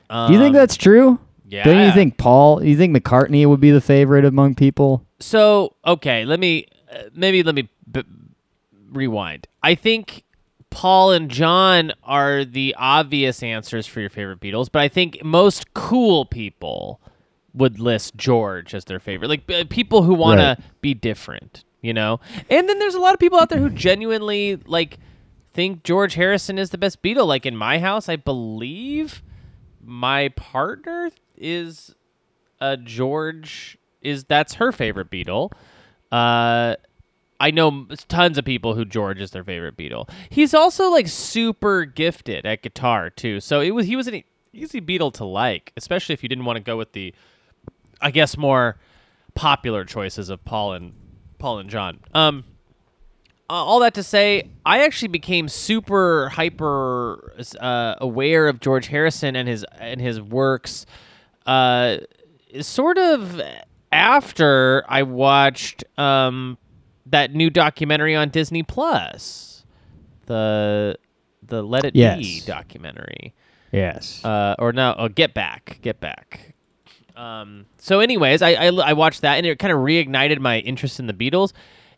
Do 0.08 0.32
you 0.32 0.38
think 0.38 0.50
Um, 0.50 0.52
that's 0.54 0.76
true? 0.76 1.18
yeah. 1.48 1.64
Don't 1.64 1.84
you 1.84 1.92
think 1.92 2.16
Paul? 2.16 2.62
You 2.64 2.76
think 2.76 2.96
McCartney 2.96 3.46
would 3.46 3.60
be 3.60 3.70
the 3.70 3.80
favorite 3.80 4.24
among 4.24 4.54
people? 4.54 5.04
So 5.20 5.74
okay, 5.84 6.24
let 6.24 6.40
me 6.40 6.66
uh, 6.92 7.04
maybe 7.14 7.42
let 7.42 7.54
me 7.54 7.68
b- 7.90 8.04
rewind. 8.90 9.46
I 9.62 9.74
think 9.74 10.22
Paul 10.76 11.12
and 11.12 11.30
John 11.30 11.94
are 12.04 12.44
the 12.44 12.74
obvious 12.76 13.42
answers 13.42 13.86
for 13.86 14.00
your 14.00 14.10
favorite 14.10 14.40
Beatles, 14.40 14.68
but 14.70 14.82
I 14.82 14.88
think 14.88 15.24
most 15.24 15.72
cool 15.72 16.26
people 16.26 17.00
would 17.54 17.80
list 17.80 18.14
George 18.16 18.74
as 18.74 18.84
their 18.84 19.00
favorite. 19.00 19.28
Like 19.28 19.50
uh, 19.50 19.64
people 19.70 20.02
who 20.02 20.12
want 20.12 20.38
Right. 20.38 20.58
to 20.58 20.62
be 20.82 20.92
different, 20.92 21.64
you 21.80 21.94
know. 21.94 22.20
And 22.50 22.68
then 22.68 22.78
there's 22.78 22.94
a 22.94 23.00
lot 23.00 23.14
of 23.14 23.20
people 23.20 23.38
out 23.40 23.48
there 23.48 23.58
who 23.58 23.70
genuinely 23.70 24.56
like 24.66 24.98
think 25.54 25.82
George 25.82 26.12
Harrison 26.12 26.58
is 26.58 26.68
the 26.68 26.76
best 26.76 27.00
Beatle. 27.02 27.26
Like 27.26 27.46
in 27.46 27.56
my 27.56 27.78
house, 27.78 28.10
I 28.10 28.16
believe 28.16 29.22
my 29.82 30.28
partner 30.28 31.10
is 31.38 31.94
a 32.60 32.76
George 32.76 33.78
is 34.02 34.24
that's 34.24 34.54
her 34.56 34.72
favorite 34.72 35.10
Beatle. 35.10 35.52
Uh 36.12 36.74
I 37.38 37.50
know 37.50 37.86
tons 38.08 38.38
of 38.38 38.44
people 38.44 38.74
who 38.74 38.84
George 38.84 39.20
is 39.20 39.30
their 39.30 39.44
favorite 39.44 39.76
Beatle. 39.76 40.08
He's 40.30 40.54
also 40.54 40.90
like 40.90 41.08
super 41.08 41.84
gifted 41.84 42.46
at 42.46 42.62
guitar 42.62 43.10
too. 43.10 43.40
So 43.40 43.60
it 43.60 43.72
was 43.72 43.86
he 43.86 43.96
was 43.96 44.06
an 44.06 44.22
easy 44.52 44.80
Beatle 44.80 45.12
to 45.14 45.24
like, 45.24 45.72
especially 45.76 46.14
if 46.14 46.22
you 46.22 46.28
didn't 46.28 46.44
want 46.44 46.56
to 46.56 46.62
go 46.62 46.76
with 46.76 46.92
the 46.92 47.14
I 48.00 48.10
guess 48.10 48.36
more 48.36 48.78
popular 49.34 49.84
choices 49.84 50.30
of 50.30 50.44
Paul 50.44 50.72
and 50.74 50.92
Paul 51.38 51.58
and 51.58 51.70
John. 51.70 52.00
Um 52.14 52.44
all 53.48 53.80
that 53.80 53.94
to 53.94 54.02
say, 54.02 54.50
I 54.64 54.82
actually 54.82 55.08
became 55.08 55.48
super 55.48 56.28
hyper 56.30 57.32
uh, 57.60 57.94
aware 57.98 58.48
of 58.48 58.60
George 58.60 58.88
Harrison 58.88 59.36
and 59.36 59.48
his 59.48 59.64
and 59.78 60.00
his 60.00 60.20
works, 60.20 60.84
uh, 61.46 61.98
sort 62.60 62.98
of 62.98 63.40
after 63.92 64.84
I 64.88 65.02
watched 65.04 65.84
um, 65.98 66.58
that 67.06 67.34
new 67.34 67.50
documentary 67.50 68.14
on 68.14 68.28
Disney 68.30 68.62
Plus, 68.62 69.64
the 70.26 70.98
the 71.42 71.62
Let 71.62 71.84
It 71.84 71.94
Be 72.18 72.42
documentary 72.46 73.34
Yes. 73.72 74.24
uh, 74.24 74.54
or 74.58 74.72
no, 74.72 74.94
oh, 74.98 75.08
Get 75.08 75.34
Back, 75.34 75.78
Get 75.82 76.00
Back. 76.00 76.54
Um, 77.16 77.66
so, 77.78 78.00
anyways, 78.00 78.42
I, 78.42 78.50
I 78.52 78.66
I 78.66 78.92
watched 78.92 79.22
that 79.22 79.36
and 79.36 79.46
it 79.46 79.58
kind 79.58 79.72
of 79.72 79.78
reignited 79.78 80.38
my 80.38 80.58
interest 80.60 81.00
in 81.00 81.06
the 81.06 81.14
Beatles, 81.14 81.52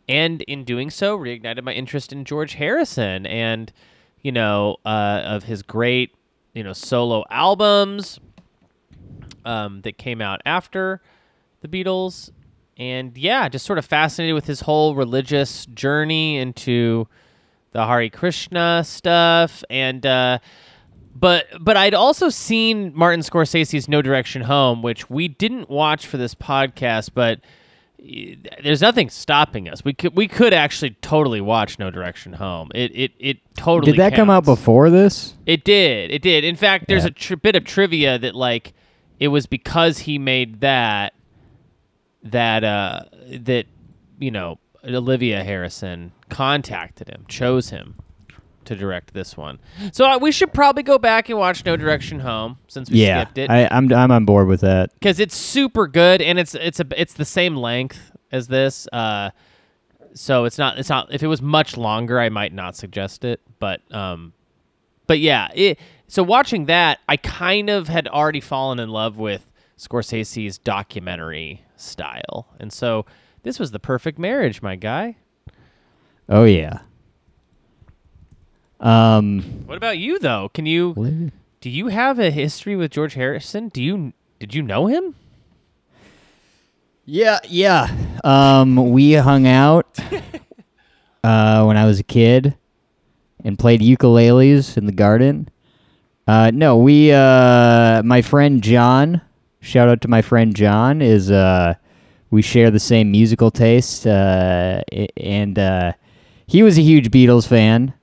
and 0.07 0.41
in 0.43 0.63
doing 0.63 0.89
so, 0.89 1.17
reignited 1.17 1.63
my 1.63 1.73
interest 1.73 2.13
in 2.13 2.23
George 2.25 2.53
Harrison. 2.53 3.25
And 3.25 3.71
you 4.21 4.31
know, 4.31 4.77
uh, 4.85 5.21
of 5.25 5.43
his 5.43 5.61
great, 5.61 6.13
you 6.53 6.63
know, 6.63 6.73
solo 6.73 7.23
albums 7.29 8.19
um, 9.45 9.81
that 9.81 9.97
came 9.97 10.21
out 10.21 10.41
after 10.45 11.01
the 11.61 11.67
Beatles. 11.67 12.31
And 12.79 13.15
yeah, 13.17 13.49
just 13.49 13.65
sort 13.65 13.77
of 13.77 13.85
fascinated 13.85 14.33
with 14.33 14.45
his 14.47 14.61
whole 14.61 14.95
religious 14.95 15.65
journey 15.67 16.37
into 16.37 17.07
the 17.73 17.85
Hare 17.85 18.09
Krishna 18.09 18.83
stuff. 18.85 19.63
And, 19.69 20.05
uh, 20.05 20.39
but 21.13 21.47
but 21.59 21.75
I'd 21.75 21.93
also 21.93 22.29
seen 22.29 22.93
Martin 22.95 23.19
Scorsese's 23.19 23.89
No 23.89 24.01
Direction 24.01 24.41
Home, 24.43 24.81
which 24.81 25.09
we 25.09 25.27
didn't 25.27 25.69
watch 25.69 26.07
for 26.07 26.15
this 26.15 26.33
podcast, 26.33 27.09
but 27.13 27.41
eh, 28.01 28.35
there's 28.63 28.79
nothing 28.81 29.09
stopping 29.09 29.67
us. 29.67 29.83
We 29.83 29.93
could 29.93 30.15
we 30.15 30.29
could 30.29 30.53
actually 30.53 30.91
totally 31.01 31.41
watch 31.41 31.77
No 31.77 31.91
Direction 31.91 32.31
Home. 32.33 32.71
It 32.73 32.91
it 32.95 33.11
it 33.19 33.37
totally 33.57 33.91
Did 33.91 33.99
that 33.99 34.13
come 34.15 34.29
out 34.29 34.45
before 34.45 34.89
this? 34.89 35.33
It 35.45 35.65
did. 35.65 36.11
It 36.11 36.21
did. 36.21 36.45
In 36.45 36.55
fact, 36.55 36.85
there's 36.87 37.03
Yeah. 37.03 37.09
a 37.09 37.11
tr- 37.11 37.35
bit 37.35 37.55
of 37.57 37.65
trivia 37.65 38.17
that 38.19 38.33
like 38.35 38.71
it 39.19 39.27
was 39.27 39.45
because 39.45 39.99
he 39.99 40.17
made 40.17 40.61
that 40.61 41.13
that 42.23 42.63
uh 42.63 43.03
that 43.39 43.65
you 44.19 44.31
know 44.31 44.59
Olivia 44.83 45.43
Harrison 45.43 46.11
contacted 46.29 47.09
him, 47.09 47.25
chose 47.27 47.69
him 47.69 47.95
to 48.65 48.75
direct 48.75 49.13
this 49.13 49.35
one. 49.35 49.59
So 49.91 50.05
uh, 50.05 50.17
we 50.19 50.31
should 50.31 50.53
probably 50.53 50.83
go 50.83 50.97
back 50.97 51.29
and 51.29 51.37
watch 51.37 51.65
No 51.65 51.75
Direction 51.75 52.19
Home 52.19 52.57
since 52.67 52.89
we 52.89 53.03
yeah, 53.03 53.23
skipped 53.23 53.37
it 53.39 53.49
I, 53.49 53.67
I'm 53.71 53.91
I'm 53.91 54.11
on 54.11 54.25
board 54.25 54.47
with 54.47 54.61
that. 54.61 54.93
because 54.93 55.19
it's 55.19 55.35
super 55.35 55.87
good 55.87 56.21
and 56.21 56.39
it's 56.39 56.55
it's 56.55 56.79
a 56.79 56.85
it's 56.95 57.13
the 57.13 57.25
same 57.25 57.55
length 57.55 58.11
as 58.31 58.47
this. 58.47 58.87
Uh, 58.93 59.31
so 60.13 60.45
it's 60.45 60.57
not 60.57 60.77
it's 60.77 60.89
not 60.89 61.13
if 61.13 61.23
it 61.23 61.27
was 61.27 61.41
much 61.41 61.77
longer, 61.77 62.19
I 62.19 62.29
might 62.29 62.53
not 62.53 62.75
suggest 62.75 63.25
it. 63.25 63.41
But 63.59 63.81
um, 63.93 64.33
but 65.07 65.19
yeah, 65.19 65.49
it, 65.53 65.79
so 66.07 66.23
watching 66.23 66.65
that, 66.65 66.99
I 67.07 67.17
kind 67.17 67.69
of 67.69 67.87
had 67.87 68.07
already 68.07 68.41
fallen 68.41 68.79
in 68.79 68.89
love 68.89 69.17
with 69.17 69.45
Scorsese's 69.77 70.57
documentary 70.57 71.63
style, 71.79 72.47
and 72.59 72.71
so 72.71 73.05
this 73.43 73.59
was 73.59 73.71
the 73.71 73.79
perfect 73.79 74.19
marriage, 74.19 74.61
my 74.61 74.75
guy. 74.75 75.17
Oh 76.27 76.43
yeah. 76.43 76.79
Um, 78.79 79.41
What 79.65 79.77
about 79.77 79.97
you 79.97 80.19
though? 80.19 80.49
Can 80.53 80.65
you 80.65 81.31
do 81.61 81.69
you 81.69 81.87
have 81.87 82.19
a 82.19 82.31
history 82.31 82.75
with 82.75 82.91
George 82.91 83.15
Harrison? 83.15 83.69
Do 83.69 83.83
you 83.83 84.13
did 84.39 84.53
you 84.53 84.61
know 84.61 84.87
him? 84.87 85.15
Yeah, 87.05 87.39
yeah. 87.47 87.89
Um, 88.23 88.91
we 88.91 89.13
hung 89.13 89.47
out 89.47 89.97
uh, 91.23 91.63
when 91.65 91.75
I 91.75 91.85
was 91.85 91.99
a 91.99 92.03
kid 92.03 92.55
and 93.43 93.57
played 93.57 93.81
ukuleles 93.81 94.77
in 94.77 94.85
the 94.85 94.91
garden. 94.91 95.49
Uh, 96.27 96.51
no, 96.53 96.77
we. 96.77 97.11
Uh, 97.11 98.03
my 98.03 98.21
friend 98.21 98.61
John. 98.61 99.21
Shout 99.61 99.89
out 99.89 100.01
to 100.01 100.07
my 100.07 100.21
friend 100.21 100.55
John. 100.55 101.01
Is 101.01 101.29
uh, 101.31 101.75
we 102.31 102.41
share 102.41 102.71
the 102.71 102.79
same 102.79 103.11
musical 103.11 103.51
taste, 103.51 104.07
uh, 104.07 104.81
and 105.17 105.59
uh, 105.59 105.93
he 106.47 106.63
was 106.63 106.77
a 106.77 106.81
huge 106.81 107.11
Beatles 107.11 107.47
fan 107.47 107.93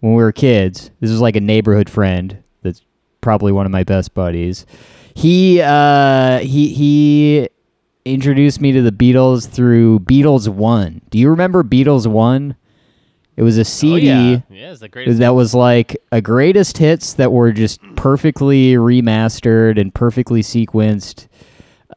when 0.00 0.14
we 0.14 0.22
were 0.22 0.32
kids. 0.32 0.90
This 1.00 1.10
is 1.10 1.20
like 1.20 1.36
a 1.36 1.40
neighborhood 1.40 1.88
friend. 1.88 2.42
That's 2.62 2.82
probably 3.20 3.52
one 3.52 3.66
of 3.66 3.72
my 3.72 3.84
best 3.84 4.14
buddies. 4.14 4.66
He 5.14 5.60
uh, 5.62 6.40
he 6.40 6.68
he 6.68 7.48
introduced 8.04 8.60
me 8.60 8.72
to 8.72 8.82
the 8.82 8.92
Beatles 8.92 9.48
through 9.48 10.00
Beatles 10.00 10.48
One. 10.48 11.02
Do 11.10 11.18
you 11.18 11.30
remember 11.30 11.62
Beatles 11.62 12.06
One? 12.06 12.56
It 13.40 13.42
was 13.42 13.56
a 13.56 13.64
CD 13.64 13.94
Oh 13.94 13.96
yeah, 13.96 14.40
yeah, 14.50 14.74
the 14.74 14.90
greatest. 14.90 15.18
that 15.20 15.34
was 15.34 15.54
like 15.54 15.96
a 16.12 16.20
greatest 16.20 16.76
hits 16.76 17.14
that 17.14 17.32
were 17.32 17.52
just 17.52 17.80
perfectly 17.96 18.74
remastered 18.74 19.80
and 19.80 19.94
perfectly 19.94 20.42
sequenced. 20.42 21.26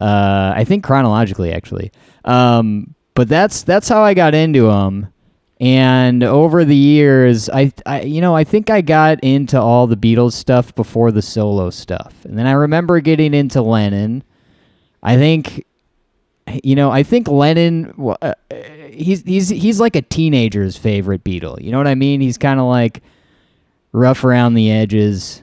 Uh, 0.00 0.54
I 0.56 0.64
think 0.64 0.84
chronologically, 0.84 1.52
actually. 1.52 1.92
Um, 2.24 2.94
but 3.12 3.28
that's 3.28 3.62
that's 3.62 3.90
how 3.90 4.00
I 4.00 4.14
got 4.14 4.34
into 4.34 4.68
them. 4.68 5.12
And 5.60 6.22
over 6.22 6.64
the 6.64 6.74
years, 6.74 7.50
I, 7.50 7.74
I 7.84 8.00
you 8.00 8.22
know 8.22 8.34
I 8.34 8.44
think 8.44 8.70
I 8.70 8.80
got 8.80 9.20
into 9.22 9.60
all 9.60 9.86
the 9.86 9.98
Beatles 9.98 10.32
stuff 10.32 10.74
before 10.74 11.12
the 11.12 11.20
solo 11.20 11.68
stuff, 11.68 12.24
and 12.24 12.38
then 12.38 12.46
I 12.46 12.52
remember 12.52 13.00
getting 13.00 13.34
into 13.34 13.60
Lennon. 13.60 14.24
I 15.02 15.18
think 15.18 15.66
you 16.62 16.76
know, 16.76 16.90
I 16.90 17.02
think 17.02 17.28
Lennon, 17.28 17.94
uh, 18.22 18.34
he's 18.94 19.22
he's 19.22 19.48
he's 19.48 19.80
like 19.80 19.96
a 19.96 20.02
teenager's 20.02 20.76
favorite 20.76 21.24
Beatle. 21.24 21.60
You 21.62 21.72
know 21.72 21.78
what 21.78 21.86
I 21.86 21.94
mean? 21.94 22.20
He's 22.20 22.38
kind 22.38 22.58
of 22.60 22.66
like 22.66 23.02
rough 23.92 24.24
around 24.24 24.54
the 24.54 24.70
edges. 24.70 25.42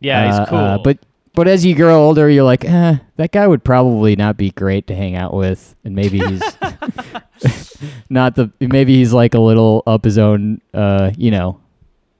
yeah, 0.00 0.20
Uh, 0.24 0.26
he's 0.40 0.48
cool. 0.48 0.58
uh, 0.58 0.78
but 0.78 0.98
but 1.34 1.46
as 1.48 1.64
you 1.64 1.74
grow 1.76 2.02
older, 2.04 2.28
you're 2.28 2.42
like, 2.44 2.64
eh, 2.64 2.96
that 3.16 3.30
guy 3.32 3.46
would 3.46 3.62
probably 3.62 4.16
not 4.16 4.36
be 4.36 4.50
great 4.50 4.86
to 4.88 4.94
hang 4.94 5.14
out 5.14 5.32
with, 5.34 5.76
and 5.84 5.94
maybe 5.94 6.18
he's 6.18 6.42
not 8.10 8.34
the 8.34 8.50
maybe 8.60 8.96
he's 8.96 9.12
like 9.12 9.34
a 9.34 9.40
little 9.40 9.82
up 9.86 10.04
his 10.04 10.18
own. 10.18 10.60
Uh, 10.74 11.10
you 11.16 11.30
know, 11.30 11.60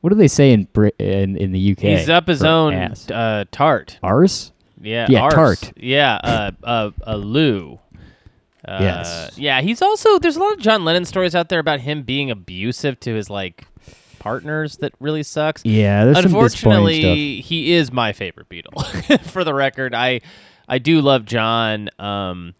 what 0.01 0.11
do 0.11 0.17
they 0.17 0.29
say 0.29 0.53
in 0.53 0.65
Brit 0.73 0.95
in, 0.99 1.37
in 1.37 1.53
the 1.53 1.73
UK? 1.73 1.79
he's 1.81 2.09
up 2.09 2.27
his 2.29 2.43
own 2.45 2.75
ass? 2.75 3.11
uh, 3.11 3.45
tart. 3.51 3.99
arse. 4.03 4.53
Yeah, 4.81 5.07
Yeah, 5.11 5.23
arse. 5.23 5.35
tart. 5.35 5.73
Yeah, 5.77 6.15
uh, 6.23 6.51
uh, 6.63 6.91
uh, 7.05 7.17
Lou. 7.17 7.81
Uh, 8.69 8.79
Yes. 8.81 9.39
Yeah, 9.39 9.61
he's 9.63 9.81
also 9.83 10.19
there's 10.19 10.37
a 10.37 10.41
lot 10.41 10.53
of 10.53 10.61
John 10.61 10.85
Lennon 10.85 11.05
stories 11.05 11.35
out 11.35 11.49
there 11.49 11.59
about 11.59 11.81
him 11.81 12.03
being 12.03 12.31
abusive 12.31 13.01
to 13.01 13.15
his 13.15 13.31
like 13.31 13.67
partners 14.19 14.77
that 14.79 14.93
really 15.01 15.23
sucks. 15.23 15.65
Yeah, 15.65 16.05
there's 16.05 16.17
some 16.19 16.31
stuff. 16.31 16.43
Unfortunately, 16.43 17.41
he 17.41 17.73
is 17.73 17.93
my 17.93 18.13
favorite 18.13 18.49
Beatle. 18.49 19.21
For 19.31 19.45
the 19.45 19.55
record, 19.55 19.95
I 19.95 20.21
I 20.69 20.79
do 20.79 21.01
love 21.01 21.25
John 21.25 21.89
um 21.99 22.55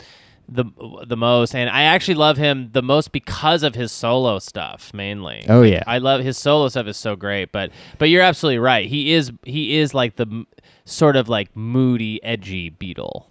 the 0.51 0.65
the 1.07 1.17
most 1.17 1.55
and 1.55 1.69
I 1.69 1.83
actually 1.83 2.15
love 2.15 2.39
him 2.39 2.71
the 2.73 2.81
most 2.81 3.13
because 3.13 3.63
of 3.63 3.75
his 3.75 3.93
solo 3.93 4.39
stuff 4.39 4.95
mainly. 4.95 5.45
Oh 5.49 5.63
yeah, 5.63 5.83
I 5.87 5.99
love 5.99 6.23
his 6.23 6.39
solo 6.39 6.69
stuff 6.69 6.87
is 6.87 6.97
so 6.97 7.17
great, 7.17 7.53
but 7.53 7.71
but 7.99 8.09
you're 8.09 8.23
absolutely 8.23 8.59
right. 8.61 8.89
He 8.89 9.13
is 9.13 9.31
he 9.45 9.77
is 9.77 9.93
like 9.93 10.17
the 10.17 10.47
sort 10.87 11.17
of 11.17 11.29
like 11.29 11.55
moody, 11.55 12.23
edgy 12.25 12.71
Beatle. 12.71 13.27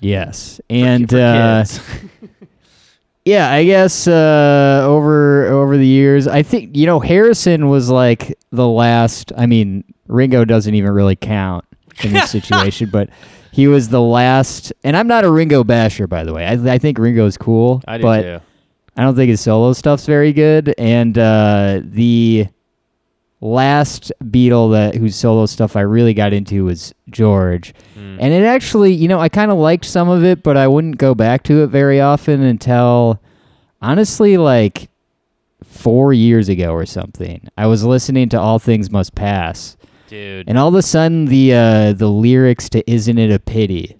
Yes, 0.00 0.60
and 0.68 1.12
uh. 1.12 1.64
Yeah, 3.28 3.52
I 3.52 3.64
guess 3.66 4.08
uh, 4.08 4.84
over 4.86 5.48
over 5.48 5.76
the 5.76 5.86
years, 5.86 6.26
I 6.26 6.42
think 6.42 6.74
you 6.74 6.86
know 6.86 6.98
Harrison 6.98 7.68
was 7.68 7.90
like 7.90 8.38
the 8.52 8.66
last. 8.66 9.34
I 9.36 9.44
mean, 9.44 9.84
Ringo 10.06 10.46
doesn't 10.46 10.74
even 10.74 10.92
really 10.92 11.14
count 11.14 11.66
in 12.02 12.14
this 12.14 12.30
situation, 12.38 12.88
but 12.88 13.10
he 13.52 13.68
was 13.68 13.90
the 13.90 14.00
last. 14.00 14.72
And 14.82 14.96
I'm 14.96 15.08
not 15.08 15.24
a 15.24 15.30
Ringo 15.30 15.62
basher, 15.62 16.06
by 16.06 16.24
the 16.24 16.32
way. 16.32 16.46
I, 16.46 16.52
I 16.52 16.78
think 16.78 16.98
Ringo's 16.98 17.36
cool, 17.36 17.82
I 17.86 17.98
but 17.98 18.22
too. 18.22 18.40
I 18.96 19.02
don't 19.02 19.14
think 19.14 19.28
his 19.28 19.42
solo 19.42 19.74
stuff's 19.74 20.06
very 20.06 20.32
good. 20.32 20.74
And 20.78 21.18
uh, 21.18 21.80
the 21.84 22.46
last 23.40 24.10
Beatle 24.24 24.72
that 24.72 24.94
whose 24.96 25.14
solo 25.14 25.46
stuff 25.46 25.76
I 25.76 25.82
really 25.82 26.14
got 26.14 26.32
into 26.32 26.64
was 26.64 26.92
George. 27.10 27.72
Hmm. 27.94 28.16
And 28.20 28.32
it 28.32 28.44
actually, 28.44 28.92
you 28.92 29.08
know, 29.08 29.20
I 29.20 29.28
kind 29.28 29.50
of 29.50 29.58
liked 29.58 29.84
some 29.84 30.08
of 30.08 30.24
it, 30.24 30.42
but 30.42 30.56
I 30.56 30.66
wouldn't 30.66 30.98
go 30.98 31.14
back 31.14 31.44
to 31.44 31.62
it 31.62 31.68
very 31.68 32.00
often 32.00 32.42
until 32.42 33.20
honestly 33.80 34.36
like 34.36 34.90
4 35.64 36.12
years 36.12 36.48
ago 36.48 36.72
or 36.72 36.86
something. 36.86 37.48
I 37.56 37.66
was 37.66 37.84
listening 37.84 38.28
to 38.30 38.40
All 38.40 38.58
Things 38.58 38.90
Must 38.90 39.14
Pass. 39.14 39.76
Dude. 40.08 40.48
And 40.48 40.58
all 40.58 40.68
of 40.68 40.74
a 40.74 40.82
sudden 40.82 41.26
the 41.26 41.52
uh 41.54 41.92
the 41.92 42.08
lyrics 42.08 42.68
to 42.70 42.90
Isn't 42.90 43.18
It 43.18 43.30
a 43.30 43.38
Pity 43.38 43.98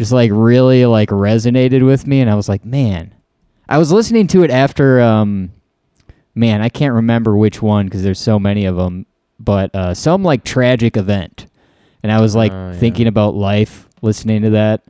just 0.00 0.12
like 0.12 0.30
really 0.32 0.86
like 0.86 1.10
resonated 1.10 1.84
with 1.84 2.06
me 2.06 2.22
and 2.22 2.30
I 2.30 2.34
was 2.34 2.48
like, 2.48 2.64
"Man, 2.64 3.14
I 3.68 3.76
was 3.76 3.92
listening 3.92 4.26
to 4.28 4.42
it 4.42 4.50
after 4.50 4.98
um 5.00 5.52
man, 6.34 6.62
I 6.62 6.68
can't 6.68 6.94
remember 6.94 7.36
which 7.36 7.60
one 7.62 7.86
because 7.86 8.02
there's 8.02 8.18
so 8.20 8.38
many 8.38 8.64
of 8.64 8.76
them, 8.76 9.06
but 9.38 9.74
uh 9.74 9.94
some 9.94 10.22
like 10.22 10.44
tragic 10.44 10.96
event. 10.96 11.46
And 12.02 12.10
I 12.10 12.20
was 12.20 12.34
like 12.34 12.52
Oh, 12.52 12.70
yeah. 12.72 12.78
thinking 12.78 13.06
about 13.06 13.34
life 13.34 13.88
listening 14.02 14.42
to 14.42 14.50
that. 14.50 14.82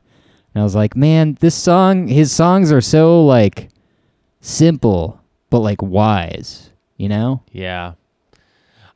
And 0.54 0.61
I 0.61 0.64
was 0.64 0.75
like, 0.75 0.97
"Man, 0.97 1.37
this 1.40 1.54
song 1.54 2.09
his 2.09 2.32
songs 2.32 2.70
are 2.73 2.80
so 2.80 3.25
like 3.25 3.68
simple 4.40 5.20
but 5.50 5.61
like 5.61 5.82
wise, 5.82 6.70
you 6.97 7.09
know?" 7.09 7.42
Yeah. 7.52 7.94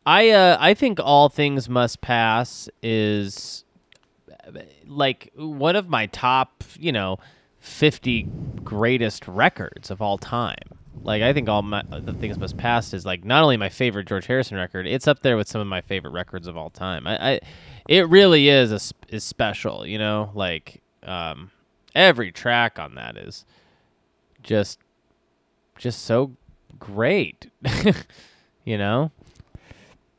I 0.06 0.30
uh 0.30 0.56
I 0.60 0.74
think 0.74 1.00
all 1.02 1.28
things 1.28 1.68
must 1.68 2.00
pass 2.00 2.68
is 2.82 3.64
uh, 4.46 4.60
like 4.86 5.32
one 5.34 5.76
of 5.76 5.88
my 5.88 6.06
top, 6.06 6.62
you 6.78 6.92
know, 6.92 7.18
50 7.60 8.28
greatest 8.62 9.26
records 9.26 9.90
of 9.90 10.02
all 10.02 10.18
time. 10.18 10.78
Like 11.02 11.22
I 11.22 11.32
think 11.32 11.48
all 11.48 11.62
my 11.62 11.82
the 11.90 12.12
things 12.14 12.38
must 12.38 12.56
pass 12.56 12.92
is 12.94 13.04
like 13.04 13.24
not 13.24 13.42
only 13.42 13.56
my 13.56 13.68
favorite 13.68 14.06
George 14.06 14.26
Harrison 14.26 14.56
record, 14.56 14.86
it's 14.86 15.06
up 15.06 15.20
there 15.20 15.36
with 15.36 15.48
some 15.48 15.60
of 15.60 15.66
my 15.66 15.80
favorite 15.80 16.12
records 16.12 16.46
of 16.46 16.56
all 16.56 16.70
time. 16.70 17.06
I, 17.06 17.32
I 17.32 17.40
it 17.88 18.08
really 18.08 18.48
is 18.48 18.72
a, 18.72 19.14
is 19.14 19.24
special, 19.24 19.86
you 19.86 19.98
know? 19.98 20.30
Like 20.34 20.82
um 21.02 21.50
every 21.94 22.32
track 22.32 22.78
on 22.78 22.94
that 22.94 23.16
is 23.16 23.44
just 24.42 24.78
just 25.78 26.04
so 26.04 26.36
great. 26.78 27.50
you 28.64 28.78
know? 28.78 29.10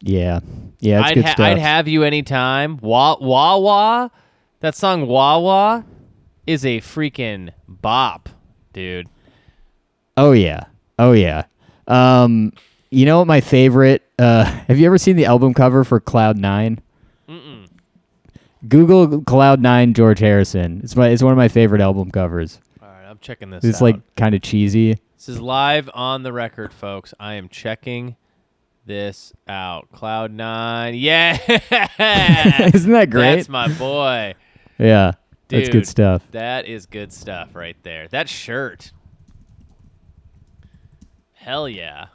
Yeah, 0.02 0.42
yeah, 0.80 1.00
it's 1.00 1.10
I'd, 1.10 1.16
good 1.16 1.26
ha-. 1.26 1.36
I'd 1.40 1.58
have 1.58 1.88
you 1.88 2.04
anytime. 2.04 2.78
Wah 2.78 3.18
wah 3.20 3.58
wah. 3.58 4.10
That 4.60 4.76
song 4.76 5.08
wah 5.08 5.40
wah 5.40 5.84
is 6.46 6.66
a 6.66 6.80
freaking 6.82 7.52
bop, 7.68 8.30
dude. 8.74 9.10
Oh 10.18 10.32
yeah, 10.32 10.66
oh 11.00 11.12
yeah. 11.14 11.46
Um, 11.88 12.54
you 12.90 13.06
know 13.06 13.20
what 13.20 13.28
my 13.28 13.42
favorite? 13.42 14.04
Uh, 14.18 14.44
have 14.68 14.78
you 14.80 14.86
ever 14.86 14.98
seen 14.98 15.16
the 15.16 15.26
album 15.26 15.54
cover 15.54 15.84
for 15.84 16.00
Cloud 16.00 16.38
Nine? 16.38 16.80
Google 18.68 19.22
Cloud 19.22 19.62
Nine 19.62 19.94
George 19.94 20.20
Harrison. 20.20 20.82
It's 20.84 20.96
my 20.96 21.10
it's 21.10 21.22
one 21.22 21.32
of 21.32 21.38
my 21.38 21.48
favorite 21.48 21.82
album 21.82 22.10
covers. 22.10 22.60
All 22.82 22.88
right, 22.90 23.06
I'm 23.06 23.20
checking 23.20 23.50
this 23.52 23.64
It's 23.64 23.78
out. 23.78 23.82
like 23.84 24.16
kind 24.16 24.34
of 24.34 24.42
cheesy. 24.42 24.98
this 25.18 25.30
is 25.30 25.40
live 25.40 25.90
on 25.94 26.24
the 26.24 26.34
record, 26.34 26.74
folks. 26.74 27.14
I 27.20 27.36
am 27.36 27.48
checking 27.50 28.16
this 28.86 29.34
out. 29.48 29.92
Cloud 29.92 30.32
Nine, 30.32 30.96
yeah. 30.96 31.38
Isn't 32.74 32.92
that 32.92 33.10
great? 33.12 33.36
That's 33.36 33.50
my 33.50 33.68
boy. 33.68 34.34
yeah, 34.80 35.12
that's 35.48 35.70
good 35.70 35.88
stuff. 35.88 36.24
That 36.32 36.66
is 36.66 36.88
good 36.88 37.14
stuff 37.14 37.54
right 37.54 37.78
there. 37.84 38.08
That 38.08 38.28
shirt. 38.30 38.92
Hell 41.46 41.70
yeah. 41.70 42.08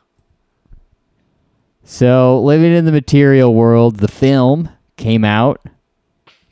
So, 1.84 2.40
Living 2.40 2.72
in 2.72 2.84
the 2.84 2.90
Material 2.90 3.54
World, 3.54 3.98
the 3.98 4.08
film 4.08 4.68
came 4.96 5.24
out 5.24 5.60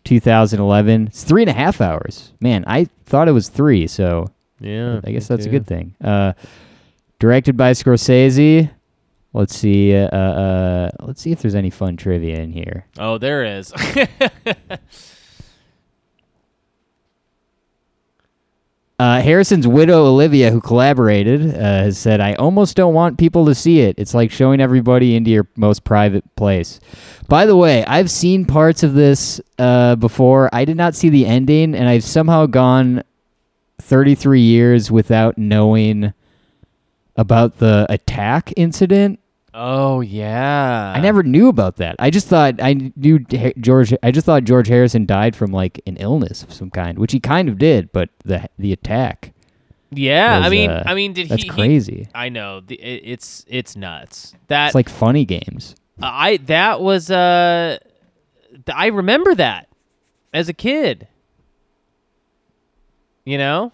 2011. 0.05 1.09
It's 1.09 1.25
three 1.25 1.43
and 1.43 1.51
a 1.51 1.55
half 1.55 1.81
hours. 1.81 2.31
Man, 2.41 2.63
I 2.69 2.85
thought 3.05 3.27
it 3.27 3.33
was 3.33 3.49
three, 3.49 3.89
so 3.89 4.29
Yeah. 4.61 5.01
I 5.03 5.11
guess 5.11 5.27
that's 5.27 5.45
a 5.45 5.49
good 5.49 5.67
thing. 5.67 5.97
Uh, 6.01 6.35
directed 7.19 7.57
by 7.57 7.73
Scorsese. 7.73 8.71
Let's 9.33 9.57
see. 9.57 9.97
Uh, 9.97 10.07
uh, 10.17 10.91
let's 11.01 11.21
see 11.21 11.33
if 11.33 11.43
there's 11.43 11.57
any 11.57 11.71
fun 11.71 11.97
trivia 11.97 12.37
in 12.37 12.53
here. 12.53 12.87
Oh, 12.97 13.19
there 13.19 13.45
is. 13.45 13.73
Uh, 19.01 19.21
Harrison's 19.21 19.69
widow 19.69 20.07
Olivia, 20.07 20.51
who 20.51 20.61
collaborated, 20.61 21.55
uh, 21.55 21.59
has 21.59 21.97
said, 21.97 22.21
"I 22.21 22.35
almost 22.35 22.77
don't 22.77 22.95
want 22.95 23.17
people 23.17 23.47
to 23.47 23.55
see 23.55 23.81
it. 23.81 23.95
It's 23.97 24.13
like 24.13 24.33
showing 24.33 24.61
everybody 24.61 25.15
into 25.15 25.31
your 25.31 25.47
most 25.57 25.85
private 25.85 26.25
place." 26.35 26.81
By 27.29 27.47
the 27.47 27.55
way, 27.55 27.85
I've 27.85 28.11
seen 28.11 28.45
parts 28.45 28.83
of 28.83 28.95
this 28.95 29.41
uh, 29.57 29.95
before. 29.95 30.51
I 30.53 30.65
did 30.65 30.77
not 30.77 30.97
see 30.97 31.11
the 31.11 31.27
ending, 31.27 31.77
and 31.77 31.89
I've 31.89 32.03
somehow 32.03 32.47
gone 32.47 33.05
33 33.81 34.41
years 34.41 34.91
without 34.91 35.39
knowing 35.39 36.13
about 37.17 37.59
the 37.59 37.87
attack 37.89 38.53
incident. 38.57 39.21
Oh 39.59 40.01
yeah. 40.01 40.93
I 40.95 41.01
never 41.01 41.23
knew 41.23 41.49
about 41.49 41.77
that. 41.77 41.97
I 41.99 42.11
just 42.11 42.29
thought 42.29 42.63
I 42.63 42.93
knew 42.97 43.19
George. 43.19 43.93
I 44.03 44.11
just 44.11 44.25
thought 44.25 44.45
George 44.45 44.69
Harrison 44.69 45.05
died 45.05 45.35
from 45.37 45.51
like 45.51 45.81
an 45.87 45.97
illness 45.97 46.43
of 46.43 46.53
some 46.53 46.71
kind, 46.71 46.99
which 46.99 47.13
he 47.13 47.21
kind 47.21 47.49
of 47.49 47.59
did. 47.59 47.93
But 47.93 48.11
the 48.25 48.49
the 48.59 48.73
attack. 48.73 49.35
Yeah, 49.91 50.39
I 50.39 50.51
mean, 50.51 50.71
uh, 50.71 50.83
I 50.87 50.95
mean, 50.95 51.15
did 51.15 51.29
that's 51.31 51.43
he? 51.43 51.49
he- 51.49 51.55
crazy. 51.55 52.09
I 52.15 52.29
know. 52.29 52.63
It, 52.69 52.75
it's 52.75 53.45
it's 53.49 53.75
nuts. 53.77 54.35
That 54.49 54.67
It's 54.67 54.75
like 54.75 54.89
funny 54.89 55.25
games. 55.25 55.75
I 56.01 56.37
that 56.47 56.81
was 56.81 57.11
uh, 57.11 57.79
I 58.73 58.87
remember 58.87 59.35
that 59.35 59.69
as 60.33 60.49
a 60.49 60.53
kid. 60.53 61.09
You 63.25 63.39
know, 63.39 63.73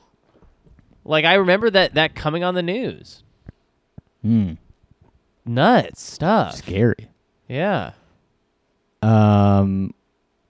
like 1.05 1.25
I 1.25 1.35
remember 1.35 1.71
that 1.71 1.95
that 1.95 2.14
coming 2.14 2.43
on 2.43 2.55
the 2.55 2.62
news. 2.62 3.23
Hmm. 4.23 4.53
Nuts 5.47 6.03
stuff. 6.03 6.57
Scary. 6.57 7.09
Yeah. 7.49 7.93
Um, 9.03 9.93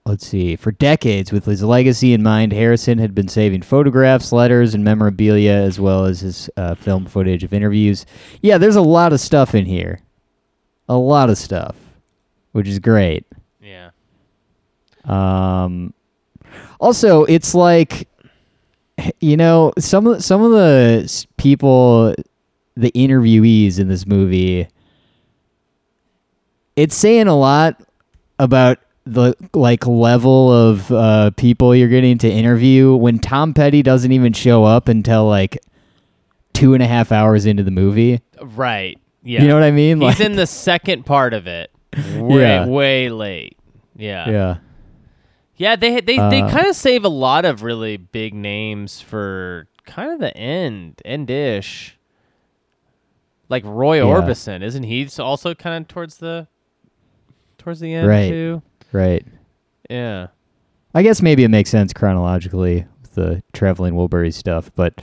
let's 0.05 0.25
see. 0.25 0.55
For 0.55 0.71
decades, 0.71 1.31
with 1.31 1.45
his 1.45 1.61
legacy 1.61 2.13
in 2.13 2.23
mind, 2.23 2.53
Harrison 2.53 2.97
had 2.97 3.13
been 3.13 3.27
saving 3.27 3.63
photographs, 3.63 4.31
letters, 4.31 4.73
and 4.73 4.83
memorabilia, 4.83 5.51
as 5.51 5.79
well 5.79 6.05
as 6.05 6.21
his 6.21 6.49
uh, 6.55 6.75
film 6.75 7.05
footage 7.05 7.43
of 7.43 7.53
interviews. 7.53 8.05
Yeah, 8.41 8.57
there's 8.57 8.77
a 8.77 8.81
lot 8.81 9.11
of 9.11 9.19
stuff 9.19 9.53
in 9.53 9.65
here. 9.65 9.99
A 10.87 10.95
lot 10.95 11.29
of 11.29 11.37
stuff, 11.37 11.75
which 12.53 12.67
is 12.67 12.79
great. 12.79 13.25
Yeah. 13.61 13.89
Um, 15.03 15.93
also, 16.79 17.25
it's 17.25 17.53
like, 17.53 18.07
you 19.19 19.35
know, 19.35 19.73
some 19.77 20.07
of 20.07 20.17
the, 20.17 20.23
some 20.23 20.41
of 20.41 20.51
the 20.51 21.25
people, 21.37 22.15
the 22.75 22.91
interviewees 22.91 23.79
in 23.79 23.87
this 23.89 24.05
movie, 24.05 24.69
it's 26.75 26.95
saying 26.95 27.27
a 27.27 27.35
lot 27.37 27.81
about 28.39 28.79
the 29.05 29.35
like 29.53 29.85
level 29.85 30.51
of 30.51 30.91
uh, 30.91 31.31
people 31.37 31.75
you're 31.75 31.87
getting 31.89 32.17
to 32.19 32.29
interview 32.29 32.95
when 32.95 33.19
Tom 33.19 33.53
Petty 33.53 33.81
doesn't 33.83 34.11
even 34.11 34.33
show 34.33 34.63
up 34.63 34.87
until 34.87 35.27
like 35.27 35.57
two 36.53 36.73
and 36.73 36.81
a 36.81 36.87
half 36.87 37.11
hours 37.11 37.45
into 37.45 37.63
the 37.63 37.71
movie. 37.71 38.21
Right. 38.41 38.99
Yeah. 39.23 39.41
You 39.41 39.47
know 39.47 39.53
what 39.55 39.63
I 39.63 39.71
mean? 39.71 40.01
He's 40.01 40.19
Like- 40.19 40.25
in 40.25 40.35
the 40.35 40.47
second 40.47 41.05
part 41.05 41.33
of 41.33 41.47
it. 41.47 41.71
Way 42.17 42.41
Yeah. 42.41 42.65
way 42.65 43.09
late. 43.09 43.57
Yeah. 43.95 44.29
yeah. 44.29 44.57
Yeah, 45.57 45.75
they 45.77 46.01
they 46.01 46.17
they 46.17 46.41
Uh, 46.41 46.49
kind 46.49 46.67
of 46.67 46.75
save 46.75 47.05
a 47.05 47.09
lot 47.09 47.45
of 47.45 47.63
really 47.63 47.95
big 47.95 48.33
names 48.33 48.99
for 48.99 49.67
kind 49.85 50.11
of 50.11 50.19
the 50.19 50.35
end, 50.35 51.01
endish. 51.05 51.91
Like 53.47 53.63
Roy 53.65 53.97
Yeah. 53.97 54.03
Orbison, 54.13 54.63
isn't 54.63 54.83
he 54.83 55.07
also 55.19 55.53
kind 55.53 55.83
of 55.83 55.87
towards 55.87 56.17
the 56.17 56.47
towards 57.65 57.79
the 57.81 57.93
end 57.93 58.07
Right. 58.07 58.29
too? 58.29 58.61
Right. 58.93 59.25
Yeah. 59.89 60.27
I 60.93 61.03
guess 61.03 61.21
maybe 61.21 61.43
it 61.43 61.49
makes 61.49 61.69
sense 61.69 61.91
chronologically 61.91 62.85
with 63.01 63.15
the 63.15 63.43
traveling 63.53 63.95
Wilbury 63.95 64.33
stuff, 64.33 64.71
but 64.75 65.01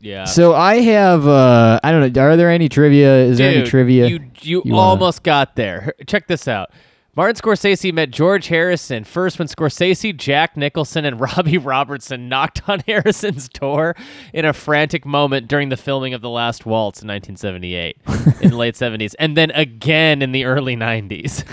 Yeah. 0.00 0.24
so 0.24 0.54
I 0.54 0.76
have 0.80 1.26
uh 1.26 1.80
I 1.82 1.92
don't 1.92 2.12
know, 2.12 2.22
are 2.22 2.36
there 2.36 2.50
any 2.50 2.68
trivia? 2.68 3.16
Is 3.24 3.38
there 3.38 3.54
any 3.54 3.64
trivia? 3.64 4.06
You 4.08 4.20
you, 4.40 4.62
you 4.64 4.72
wanna- 4.74 4.90
almost 4.90 5.22
got 5.22 5.56
there. 5.56 5.94
Check 6.06 6.26
this 6.26 6.48
out. 6.48 6.70
Martin 7.16 7.36
Scorsese 7.40 7.92
met 7.92 8.10
George 8.10 8.48
Harrison 8.48 9.04
first 9.04 9.38
when 9.38 9.46
Scorsese, 9.46 10.16
Jack 10.16 10.56
Nicholson, 10.56 11.04
and 11.04 11.20
Robbie 11.36 11.58
Robertson 11.58 12.28
knocked 12.28 12.68
on 12.68 12.80
Harrison's 12.86 13.48
door 13.48 13.94
in 14.32 14.44
a 14.44 14.52
frantic 14.52 15.06
moment 15.06 15.46
during 15.46 15.68
the 15.68 15.76
filming 15.76 16.12
of 16.12 16.22
The 16.22 16.30
Last 16.30 16.66
Waltz 16.66 17.02
in 17.02 17.08
1978 17.08 17.98
in 18.42 18.50
the 18.50 18.56
late 18.56 18.74
70s, 18.74 19.14
and 19.18 19.36
then 19.36 19.52
again 19.52 20.22
in 20.22 20.32
the 20.32 20.44
early 20.44 20.76
90s. 20.76 21.44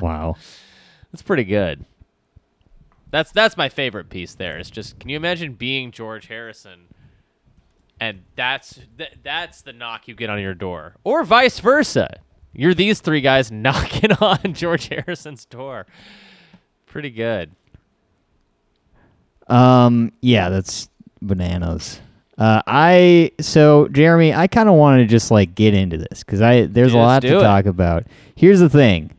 wow. 0.00 0.36
That's 1.12 1.22
pretty 1.22 1.44
good. 1.44 1.84
That's 3.10 3.30
that's 3.30 3.56
my 3.56 3.68
favorite 3.68 4.10
piece. 4.10 4.34
There, 4.34 4.58
it's 4.58 4.70
just 4.70 4.98
can 4.98 5.08
you 5.08 5.16
imagine 5.16 5.52
being 5.54 5.92
George 5.92 6.26
Harrison, 6.26 6.88
and 8.00 8.22
that's 8.34 8.80
th- 8.98 9.12
that's 9.22 9.62
the 9.62 9.72
knock 9.72 10.08
you 10.08 10.16
get 10.16 10.30
on 10.30 10.40
your 10.40 10.54
door, 10.54 10.96
or 11.04 11.22
vice 11.22 11.60
versa. 11.60 12.18
You're 12.54 12.74
these 12.74 13.00
three 13.00 13.20
guys 13.20 13.50
knocking 13.52 14.12
on 14.20 14.54
George 14.54 14.88
Harrison's 14.88 15.44
door. 15.44 15.86
Pretty 16.86 17.10
good. 17.10 17.50
Um 19.48 20.12
yeah, 20.22 20.48
that's 20.48 20.88
bananas. 21.20 22.00
Uh 22.38 22.62
I 22.66 23.32
so 23.40 23.88
Jeremy, 23.88 24.32
I 24.32 24.46
kind 24.46 24.68
of 24.68 24.76
want 24.76 25.00
to 25.00 25.06
just 25.06 25.30
like 25.30 25.54
get 25.54 25.74
into 25.74 25.98
this 25.98 26.24
cuz 26.24 26.40
I 26.40 26.66
there's 26.66 26.94
a 26.94 26.98
lot 26.98 27.22
to 27.22 27.38
it. 27.38 27.40
talk 27.40 27.66
about. 27.66 28.04
Here's 28.34 28.60
the 28.60 28.70
thing. 28.70 29.10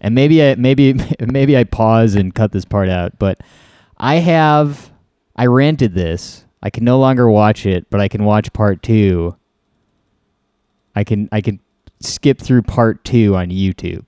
And 0.00 0.14
maybe 0.14 0.42
I 0.42 0.54
maybe 0.56 0.94
maybe 1.20 1.56
I 1.56 1.64
pause 1.64 2.14
and 2.14 2.34
cut 2.34 2.52
this 2.52 2.64
part 2.64 2.88
out, 2.88 3.18
but 3.18 3.40
I 3.96 4.16
have 4.16 4.92
I 5.36 5.46
rented 5.46 5.94
this. 5.94 6.44
I 6.62 6.70
can 6.70 6.84
no 6.84 6.98
longer 6.98 7.28
watch 7.28 7.66
it, 7.66 7.86
but 7.90 8.00
I 8.00 8.06
can 8.06 8.24
watch 8.24 8.52
part 8.52 8.82
2. 8.82 9.34
I 10.94 11.02
can 11.04 11.28
I 11.32 11.40
can 11.40 11.58
skip 12.04 12.40
through 12.40 12.62
part 12.62 13.04
2 13.04 13.34
on 13.36 13.48
YouTube 13.50 14.04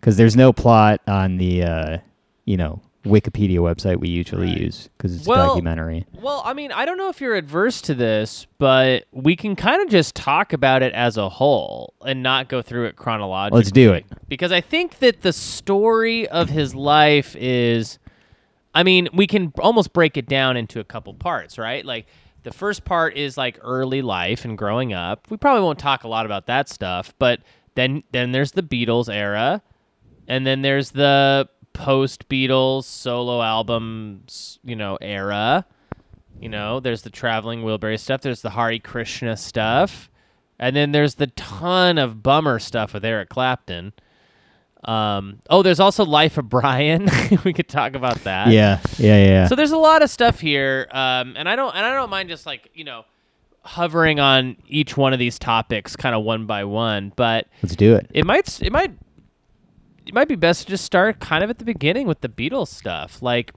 cuz 0.00 0.16
there's 0.16 0.36
no 0.36 0.52
plot 0.52 1.00
on 1.06 1.36
the 1.36 1.62
uh 1.62 1.98
you 2.44 2.56
know, 2.56 2.80
Wikipedia 3.04 3.58
website 3.58 3.98
we 3.98 4.08
usually 4.08 4.50
use 4.50 4.88
cuz 4.98 5.14
it's 5.14 5.26
a 5.26 5.30
Well, 5.30 5.48
documentary. 5.48 6.04
Well, 6.20 6.42
I 6.44 6.52
mean, 6.52 6.70
I 6.72 6.84
don't 6.84 6.98
know 6.98 7.08
if 7.08 7.20
you're 7.20 7.34
adverse 7.34 7.80
to 7.82 7.94
this, 7.94 8.46
but 8.58 9.04
we 9.12 9.36
can 9.36 9.56
kind 9.56 9.80
of 9.82 9.88
just 9.88 10.14
talk 10.14 10.52
about 10.52 10.82
it 10.82 10.92
as 10.92 11.16
a 11.16 11.28
whole 11.28 11.94
and 12.04 12.22
not 12.22 12.48
go 12.48 12.60
through 12.60 12.86
it 12.86 12.96
chronologically. 12.96 13.58
Let's 13.58 13.70
do 13.70 13.92
it. 13.92 14.04
Because 14.28 14.52
I 14.52 14.60
think 14.60 14.98
that 14.98 15.22
the 15.22 15.32
story 15.32 16.28
of 16.28 16.50
his 16.50 16.74
life 16.74 17.34
is 17.36 17.98
I 18.74 18.82
mean, 18.84 19.08
we 19.12 19.26
can 19.26 19.52
almost 19.58 19.92
break 19.92 20.16
it 20.16 20.26
down 20.28 20.56
into 20.56 20.78
a 20.78 20.84
couple 20.84 21.12
parts, 21.14 21.58
right? 21.58 21.84
Like 21.84 22.06
the 22.42 22.52
first 22.52 22.84
part 22.84 23.16
is 23.16 23.36
like 23.36 23.58
early 23.62 24.02
life 24.02 24.44
and 24.44 24.56
growing 24.56 24.92
up. 24.92 25.30
We 25.30 25.36
probably 25.36 25.62
won't 25.62 25.78
talk 25.78 26.04
a 26.04 26.08
lot 26.08 26.26
about 26.26 26.46
that 26.46 26.68
stuff, 26.68 27.14
but 27.18 27.40
then 27.74 28.02
then 28.12 28.32
there's 28.32 28.52
the 28.52 28.62
Beatles 28.62 29.12
era, 29.12 29.62
and 30.28 30.46
then 30.46 30.62
there's 30.62 30.90
the 30.90 31.48
post 31.72 32.28
Beatles 32.28 32.84
solo 32.84 33.42
albums, 33.42 34.58
you 34.64 34.76
know, 34.76 34.98
era. 35.00 35.64
You 36.40 36.48
know, 36.48 36.80
there's 36.80 37.02
the 37.02 37.10
traveling 37.10 37.62
Wilbury 37.62 37.98
stuff. 37.98 38.22
There's 38.22 38.40
the 38.42 38.50
Hare 38.50 38.78
Krishna 38.78 39.36
stuff, 39.36 40.10
And 40.58 40.74
then 40.74 40.92
there's 40.92 41.16
the 41.16 41.26
ton 41.28 41.98
of 41.98 42.22
bummer 42.22 42.58
stuff 42.58 42.94
with 42.94 43.04
Eric 43.04 43.28
Clapton. 43.28 43.92
Um, 44.84 45.40
oh, 45.50 45.62
there's 45.62 45.80
also 45.80 46.04
Life 46.04 46.38
of 46.38 46.48
Brian. 46.48 47.08
we 47.44 47.52
could 47.52 47.68
talk 47.68 47.94
about 47.94 48.24
that. 48.24 48.48
Yeah, 48.48 48.80
yeah, 48.98 49.22
yeah. 49.24 49.46
So 49.48 49.54
there's 49.54 49.72
a 49.72 49.76
lot 49.78 50.02
of 50.02 50.10
stuff 50.10 50.40
here, 50.40 50.88
um, 50.90 51.34
and 51.36 51.48
I 51.48 51.56
don't 51.56 51.74
and 51.74 51.84
I 51.84 51.92
don't 51.94 52.10
mind 52.10 52.28
just 52.28 52.46
like 52.46 52.70
you 52.74 52.84
know 52.84 53.04
hovering 53.62 54.18
on 54.20 54.56
each 54.66 54.96
one 54.96 55.12
of 55.12 55.18
these 55.18 55.38
topics 55.38 55.96
kind 55.96 56.14
of 56.14 56.24
one 56.24 56.46
by 56.46 56.64
one, 56.64 57.12
but 57.14 57.46
Let's 57.62 57.76
do 57.76 57.94
it. 57.94 58.06
it 58.14 58.24
might 58.24 58.62
it 58.62 58.72
might 58.72 58.92
it 60.06 60.14
might 60.14 60.28
be 60.28 60.34
best 60.34 60.62
to 60.62 60.68
just 60.68 60.84
start 60.84 61.20
kind 61.20 61.44
of 61.44 61.50
at 61.50 61.58
the 61.58 61.64
beginning 61.64 62.06
with 62.06 62.20
the 62.22 62.28
Beatles 62.28 62.68
stuff. 62.68 63.20
Like, 63.22 63.52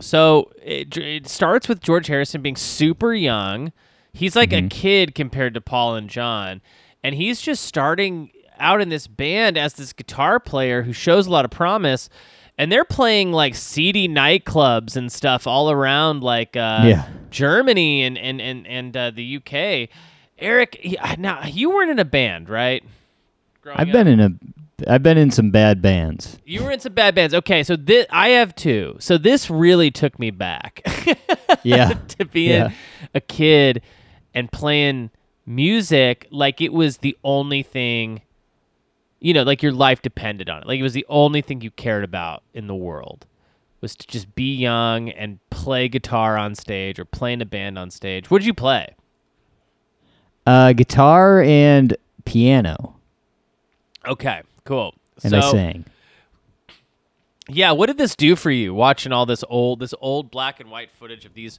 so 0.00 0.52
it, 0.62 0.96
it 0.96 1.28
starts 1.28 1.68
with 1.68 1.80
George 1.80 2.06
Harrison 2.06 2.40
being 2.40 2.56
super 2.56 3.12
young. 3.12 3.72
He's 4.12 4.36
like 4.36 4.52
a 4.52 4.62
kid 4.68 5.14
compared 5.16 5.54
to 5.54 5.60
Paul 5.60 5.96
and 5.96 6.08
John, 6.08 6.62
and 7.02 7.16
he's 7.16 7.40
just 7.40 7.64
starting 7.64 8.30
out 8.58 8.80
in 8.80 8.88
this 8.88 9.06
band 9.06 9.56
as 9.58 9.74
this 9.74 9.92
guitar 9.92 10.38
player 10.40 10.82
who 10.82 10.92
shows 10.92 11.26
a 11.26 11.30
lot 11.30 11.44
of 11.44 11.50
promise. 11.50 12.08
And 12.56 12.70
they're 12.70 12.84
playing 12.84 13.32
like 13.32 13.54
seedy 13.56 14.08
nightclubs 14.08 14.94
and 14.96 15.10
stuff 15.10 15.46
all 15.46 15.70
around, 15.72 16.22
like 16.22 16.56
uh, 16.56 16.82
Yeah. 16.84 17.08
Germany 17.30 18.02
and 18.04 18.16
and 18.16 18.40
and 18.40 18.66
and 18.66 18.96
uh, 18.96 19.10
the 19.10 19.36
UK. 19.38 19.88
Eric, 20.38 20.76
he- 20.80 20.98
now 21.18 21.44
you 21.46 21.70
weren't 21.70 21.90
in 21.90 21.98
a 21.98 22.04
band, 22.04 22.48
right? 22.48 22.84
Growing 23.60 23.78
I've 23.78 23.88
up? 23.88 23.92
been 23.92 24.06
in 24.06 24.20
a 24.20 24.30
I've 24.88 25.02
been 25.02 25.18
in 25.18 25.30
some 25.32 25.50
bad 25.50 25.82
bands. 25.82 26.38
You 26.44 26.62
were 26.64 26.70
in 26.70 26.78
some 26.80 26.92
bad 26.92 27.14
bands. 27.16 27.34
Okay, 27.34 27.62
so 27.64 27.74
this 27.74 28.06
I 28.10 28.28
have 28.30 28.54
two. 28.54 28.96
So 29.00 29.18
this 29.18 29.50
really 29.50 29.90
took 29.90 30.18
me 30.20 30.30
back 30.30 30.80
Yeah. 31.64 31.94
to 32.18 32.24
being 32.24 32.50
Yeah. 32.50 32.70
a 33.14 33.20
kid 33.20 33.82
and 34.32 34.50
playing 34.52 35.10
music 35.46 36.26
like 36.30 36.60
it 36.60 36.72
was 36.72 36.98
the 36.98 37.16
only 37.24 37.62
thing 37.62 38.22
you 39.24 39.32
know, 39.32 39.42
like 39.42 39.62
your 39.62 39.72
life 39.72 40.02
depended 40.02 40.50
on 40.50 40.60
it. 40.60 40.68
Like 40.68 40.78
it 40.78 40.82
was 40.82 40.92
the 40.92 41.06
only 41.08 41.40
thing 41.40 41.62
you 41.62 41.70
cared 41.70 42.04
about 42.04 42.42
in 42.52 42.66
the 42.66 42.74
world 42.74 43.24
was 43.80 43.96
to 43.96 44.06
just 44.06 44.34
be 44.34 44.54
young 44.54 45.08
and 45.08 45.38
play 45.48 45.88
guitar 45.88 46.36
on 46.36 46.54
stage 46.54 46.98
or 46.98 47.06
play 47.06 47.32
in 47.32 47.40
a 47.40 47.46
band 47.46 47.78
on 47.78 47.90
stage. 47.90 48.30
What 48.30 48.40
did 48.40 48.46
you 48.46 48.52
play? 48.52 48.94
Uh, 50.46 50.74
guitar 50.74 51.40
and 51.40 51.96
piano, 52.26 52.96
Okay, 54.06 54.42
cool. 54.64 54.94
and 55.22 55.30
so 55.30 55.38
I 55.38 55.50
sang. 55.52 55.86
Yeah, 57.48 57.72
what 57.72 57.86
did 57.86 57.96
this 57.96 58.14
do 58.14 58.36
for 58.36 58.50
you 58.50 58.74
watching 58.74 59.10
all 59.10 59.24
this 59.24 59.42
old 59.48 59.80
this 59.80 59.94
old 60.02 60.30
black 60.30 60.60
and 60.60 60.70
white 60.70 60.90
footage 60.90 61.24
of 61.24 61.32
these 61.32 61.58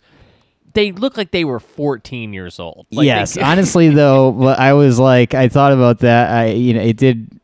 they 0.74 0.92
look 0.92 1.18
like 1.18 1.32
they 1.32 1.46
were 1.46 1.60
14 1.60 2.34
years 2.34 2.60
old. 2.60 2.86
Like 2.92 3.06
yes, 3.06 3.38
honestly 3.42 3.90
though, 3.90 4.50
I 4.50 4.74
was 4.74 5.00
like, 5.00 5.34
I 5.34 5.48
thought 5.48 5.72
about 5.72 6.00
that. 6.00 6.30
I, 6.30 6.48
you 6.50 6.74
know, 6.76 6.82
it 6.82 6.98
did. 6.98 7.35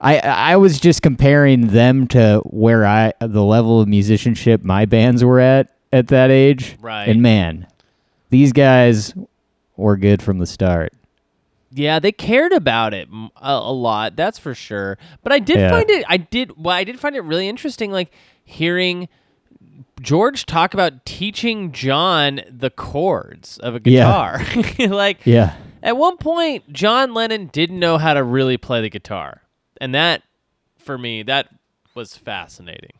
I 0.00 0.18
I 0.18 0.56
was 0.56 0.80
just 0.80 1.02
comparing 1.02 1.68
them 1.68 2.06
to 2.08 2.40
where 2.46 2.86
I 2.86 3.12
the 3.20 3.44
level 3.44 3.80
of 3.80 3.88
musicianship 3.88 4.62
my 4.62 4.84
bands 4.86 5.22
were 5.24 5.40
at 5.40 5.68
at 5.92 6.08
that 6.08 6.30
age. 6.30 6.76
Right. 6.80 7.08
And 7.08 7.20
man, 7.22 7.66
these 8.30 8.52
guys 8.52 9.12
were 9.76 9.96
good 9.96 10.22
from 10.22 10.38
the 10.38 10.46
start. 10.46 10.92
Yeah, 11.72 11.98
they 12.00 12.12
cared 12.12 12.52
about 12.52 12.94
it 12.94 13.08
a 13.36 13.72
lot. 13.72 14.16
That's 14.16 14.38
for 14.38 14.54
sure. 14.54 14.98
But 15.22 15.32
I 15.32 15.38
did 15.38 15.56
Yeah. 15.58 15.70
find 15.70 15.88
it. 15.90 16.04
I 16.08 16.16
did. 16.16 16.52
Well, 16.56 16.74
I 16.74 16.82
did 16.84 16.98
find 16.98 17.14
it 17.14 17.20
really 17.22 17.48
interesting, 17.48 17.92
like 17.92 18.10
hearing 18.44 19.08
George 20.00 20.46
talk 20.46 20.72
about 20.74 21.04
teaching 21.04 21.72
John 21.72 22.40
the 22.50 22.70
chords 22.70 23.58
of 23.58 23.74
a 23.76 23.80
Yeah. 23.84 24.42
guitar. 24.42 24.88
like, 24.88 25.18
Yeah. 25.24 25.54
at 25.82 25.96
one 25.96 26.16
point, 26.16 26.72
John 26.72 27.12
Lennon 27.14 27.50
didn't 27.52 27.78
know 27.78 27.98
how 27.98 28.14
to 28.14 28.22
really 28.24 28.56
play 28.56 28.80
the 28.80 28.90
guitar, 28.90 29.42
and 29.80 29.94
that, 29.94 30.22
for 30.78 30.96
me, 30.98 31.22
that 31.24 31.48
was 31.94 32.16
fascinating. 32.16 32.92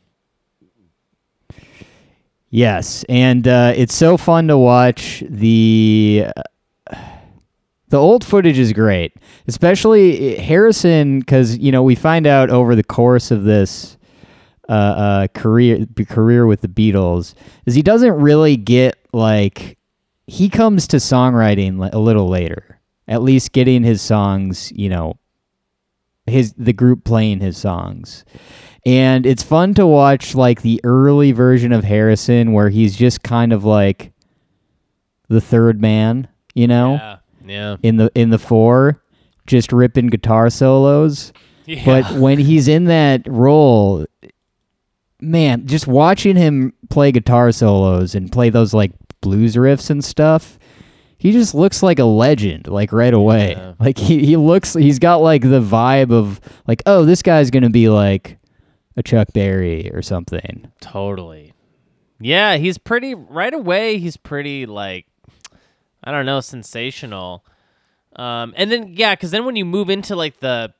Yes, 2.49 3.05
and 3.09 3.47
uh, 3.47 3.73
it's 3.77 3.95
so 3.95 4.17
fun 4.17 4.49
to 4.49 4.59
watch 4.59 5.23
the. 5.29 6.27
the 7.89 7.99
old 7.99 8.25
footage 8.25 8.59
is 8.59 8.73
great, 8.73 9.13
especially 9.47 10.37
uh, 10.37 10.43
Harrison, 10.43 11.21
because 11.21 11.59
you 11.59 11.71
know 11.71 11.83
we 11.83 11.95
find 11.95 12.27
out 12.27 12.51
over 12.51 12.75
the 12.75 12.83
course 12.85 13.31
of 13.31 13.45
this 13.45 13.97
uh, 14.69 14.73
uh, 14.73 15.27
career 15.35 15.87
career 16.09 16.47
with 16.47 16.61
the 16.61 16.69
Beatles 16.69 17.35
is 17.67 17.75
he 17.75 17.83
doesn't 17.83 18.13
really 18.13 18.57
get 18.57 18.97
like 19.13 19.77
he 20.29 20.49
comes 20.49 20.87
to 20.89 20.99
songwriting 20.99 21.93
a 21.93 21.99
little 21.99 22.29
later, 22.29 22.79
at 23.09 23.23
least 23.23 23.51
getting 23.51 23.83
his 23.83 24.01
songs, 24.01 24.71
you 24.73 24.89
know, 24.89 25.19
his 26.31 26.53
the 26.57 26.73
group 26.73 27.05
playing 27.05 27.41
his 27.41 27.57
songs. 27.59 28.25
And 28.87 29.27
it's 29.27 29.43
fun 29.43 29.75
to 29.75 29.87
watch 29.87 30.35
like 30.35 30.63
the 30.63 30.81
early 30.85 31.33
version 31.33 31.73
of 31.73 31.85
Harrison 31.85 32.53
where 32.53 32.71
he's 32.71 32.97
just 32.97 33.23
kind 33.23 33.53
of 33.53 33.65
like 33.65 34.13
the 35.29 35.41
third 35.41 35.81
man, 35.81 36.29
you 36.55 36.67
know, 36.67 36.95
Yeah, 36.95 37.17
yeah, 37.45 37.77
in 37.83 37.97
the 37.99 38.11
in 38.15 38.31
the 38.31 38.39
four, 38.39 39.03
just 39.47 39.71
ripping 39.73 40.07
guitar 40.07 40.49
solos. 40.49 41.33
yeah. 41.67 41.85
But 41.85 42.11
when 42.13 42.39
he's 42.39 42.69
in 42.69 42.85
that 42.87 43.23
role, 43.29 44.07
man, 45.21 45.67
just 45.67 45.87
watching 45.87 46.37
him 46.37 46.73
play 46.89 47.13
guitar 47.13 47.53
solos 47.53 48.15
and 48.15 48.33
play 48.33 48.49
those 48.51 48.73
like 48.73 48.93
blues 49.21 49.57
riffs 49.57 49.91
and 49.91 50.03
stuff, 50.05 50.59
he 51.21 51.33
just 51.33 51.55
looks 51.55 51.83
like 51.83 51.99
a 51.99 52.05
legend, 52.05 52.67
like 52.67 52.93
right 52.93 53.13
away. 53.13 53.51
Yeah. 53.51 53.75
Like 53.81 53.99
he, 53.99 54.25
he 54.25 54.37
looks 54.37 54.75
he's 54.75 54.99
got 54.99 55.17
like 55.17 55.43
the 55.43 55.61
vibe 55.61 56.13
of 56.13 56.41
like, 56.67 56.83
oh, 56.87 57.05
this 57.05 57.23
guy's 57.23 57.51
gonna 57.51 57.71
be 57.71 57.89
like 57.91 58.39
a 58.97 59.03
Chuck 59.03 59.29
Berry 59.35 59.91
or 59.93 60.01
something. 60.03 60.71
Totally. 60.81 61.53
Yeah, 62.21 62.57
he's 62.57 62.79
pretty 62.79 63.15
right 63.15 63.53
away. 63.53 63.99
He's 63.99 64.17
pretty 64.17 64.65
like 64.65 65.07
I 66.03 66.11
don't 66.11 66.25
know, 66.25 66.41
sensational. 66.41 67.45
Um, 68.17 68.55
and 68.57 68.73
then 68.73 68.95
yeah, 68.95 69.15
because 69.15 69.31
then 69.31 69.45
when 69.45 69.57
you 69.57 69.67
move 69.67 69.91
into 69.91 70.17
like 70.17 70.41
the 70.41 70.73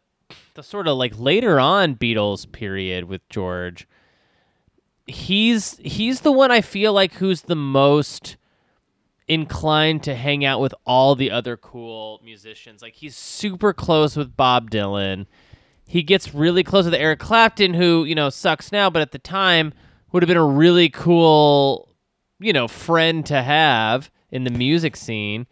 the 0.55 0.63
sort 0.63 0.89
of 0.89 0.97
like 0.97 1.19
later 1.19 1.61
on 1.61 1.97
Beatles 1.97 2.51
period 2.51 3.05
with 3.05 3.27
George, 3.29 3.87
he's 5.07 5.79
he's 5.83 6.21
the 6.21 6.33
one 6.33 6.51
I 6.51 6.63
feel 6.63 6.95
like 6.95 7.15
who's 7.15 7.43
the 7.43 7.57
most 7.57 8.37
inclined 9.31 10.03
to 10.03 10.15
hang 10.15 10.45
out 10.45 10.61
with 10.61 10.75
all 10.85 11.15
the 11.15 11.31
other 11.31 11.57
cool 11.57 12.21
musicians. 12.25 12.83
Like 12.83 12.95
he's 12.95 13.17
super 13.17 13.73
close 13.73 14.17
with 14.17 14.37
Bob 14.37 14.71
Dylan. 14.71 15.27
He 15.87 16.03
gets 16.03 16.35
really 16.35 16.63
close 16.65 16.85
with 16.85 16.95
Eric 16.95 17.19
Clapton, 17.21 17.75
who 17.75 18.05
you 18.05 18.15
know 18.15 18.29
sucks 18.31 18.73
now, 18.73 18.91
but 18.91 19.03
at 19.03 19.13
the 19.13 19.19
time 19.19 19.73
would 20.13 20.23
have 20.23 20.29
been 20.29 20.37
a 20.37 20.45
really 20.45 20.89
cool, 20.89 21.95
you 22.41 22.53
know, 22.53 22.67
friend 22.69 23.25
to 23.27 23.43
have 23.43 24.11
in 24.31 24.45
the 24.45 24.51
music 24.51 24.97
scene. 24.97 25.47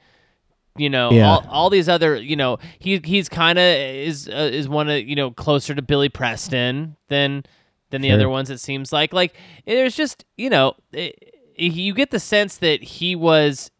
You 0.77 0.91
know, 0.91 1.11
Yeah. 1.11 1.29
all, 1.29 1.45
all 1.49 1.71
these 1.71 1.88
other, 1.88 2.14
you 2.17 2.37
know, 2.37 2.59
he 2.79 3.01
he's 3.05 3.29
kind 3.29 3.59
of 3.59 3.64
is 3.64 4.29
uh, 4.29 4.51
is 4.53 4.69
one 4.69 4.88
of 4.88 5.03
you 5.09 5.17
know 5.17 5.31
closer 5.33 5.75
to 5.75 5.83
Billy 5.83 6.09
Preston 6.09 6.97
than 7.09 7.45
than 7.91 8.01
the 8.01 8.09
Sure. 8.09 8.14
other 8.17 8.29
ones. 8.29 8.49
It 8.51 8.59
seems 8.59 8.93
like 8.93 9.12
like 9.12 9.35
there's 9.67 9.97
just 9.97 10.25
you 10.37 10.51
know 10.51 10.75
it, 10.93 11.35
you 11.59 11.94
get 11.94 12.11
the 12.11 12.21
sense 12.21 12.57
that 12.59 12.83
he 12.83 13.16
was 13.16 13.71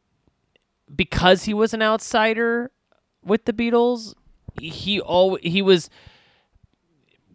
because 0.95 1.45
he 1.45 1.55
was 1.55 1.73
an 1.73 1.83
outsider 1.83 2.71
with 3.25 3.45
the 3.45 3.53
Beatles. 3.53 4.15
He 4.61 5.01
all 5.01 5.37
he 5.43 5.63
was 5.63 5.89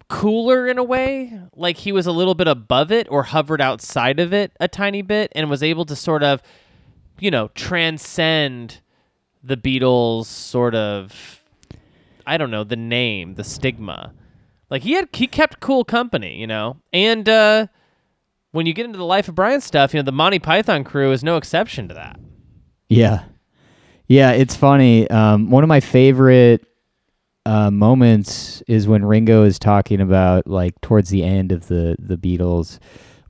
cooler 0.08 0.68
in 0.68 0.78
a 0.78 0.84
way 0.84 1.40
like 1.56 1.78
he 1.78 1.90
was 1.90 2.06
a 2.06 2.12
little 2.12 2.34
bit 2.34 2.46
above 2.46 2.92
it 2.92 3.06
or 3.10 3.22
hovered 3.22 3.60
outside 3.60 4.20
of 4.20 4.32
it 4.34 4.52
a 4.60 4.68
tiny 4.68 5.00
bit 5.00 5.32
and 5.34 5.48
was 5.48 5.62
able 5.62 5.84
to 5.84 5.96
sort 5.96 6.22
of 6.22 6.42
you 7.18 7.30
know 7.30 7.48
transcend 7.54 8.80
the 9.42 9.56
beatles 9.56 10.26
sort 10.26 10.74
of 10.74 11.40
i 12.26 12.36
don't 12.36 12.50
know 12.50 12.62
the 12.62 12.76
name 12.76 13.34
the 13.34 13.42
stigma 13.42 14.12
like 14.68 14.82
he 14.82 14.92
had 14.92 15.08
he 15.14 15.26
kept 15.26 15.58
cool 15.60 15.84
company 15.84 16.38
you 16.38 16.46
know 16.46 16.76
and 16.92 17.26
uh 17.28 17.66
when 18.54 18.66
you 18.66 18.72
get 18.72 18.86
into 18.86 18.98
the 18.98 19.04
life 19.04 19.28
of 19.28 19.34
brian 19.34 19.60
stuff 19.60 19.92
you 19.92 19.98
know 19.98 20.04
the 20.04 20.12
monty 20.12 20.38
python 20.38 20.84
crew 20.84 21.12
is 21.12 21.22
no 21.22 21.36
exception 21.36 21.88
to 21.88 21.94
that 21.94 22.18
Yeah. 22.88 23.24
Yeah, 24.06 24.32
it's 24.32 24.54
funny. 24.54 25.08
Um, 25.10 25.50
one 25.50 25.64
of 25.64 25.68
my 25.68 25.80
favorite 25.80 26.66
uh, 27.46 27.70
moments 27.70 28.62
is 28.68 28.86
when 28.86 29.04
Ringo 29.04 29.44
is 29.44 29.58
talking 29.58 30.00
about 30.00 30.46
like 30.46 30.78
towards 30.82 31.08
the 31.10 31.22
end 31.24 31.52
of 31.52 31.68
the 31.68 31.96
the 31.98 32.16
Beatles 32.16 32.78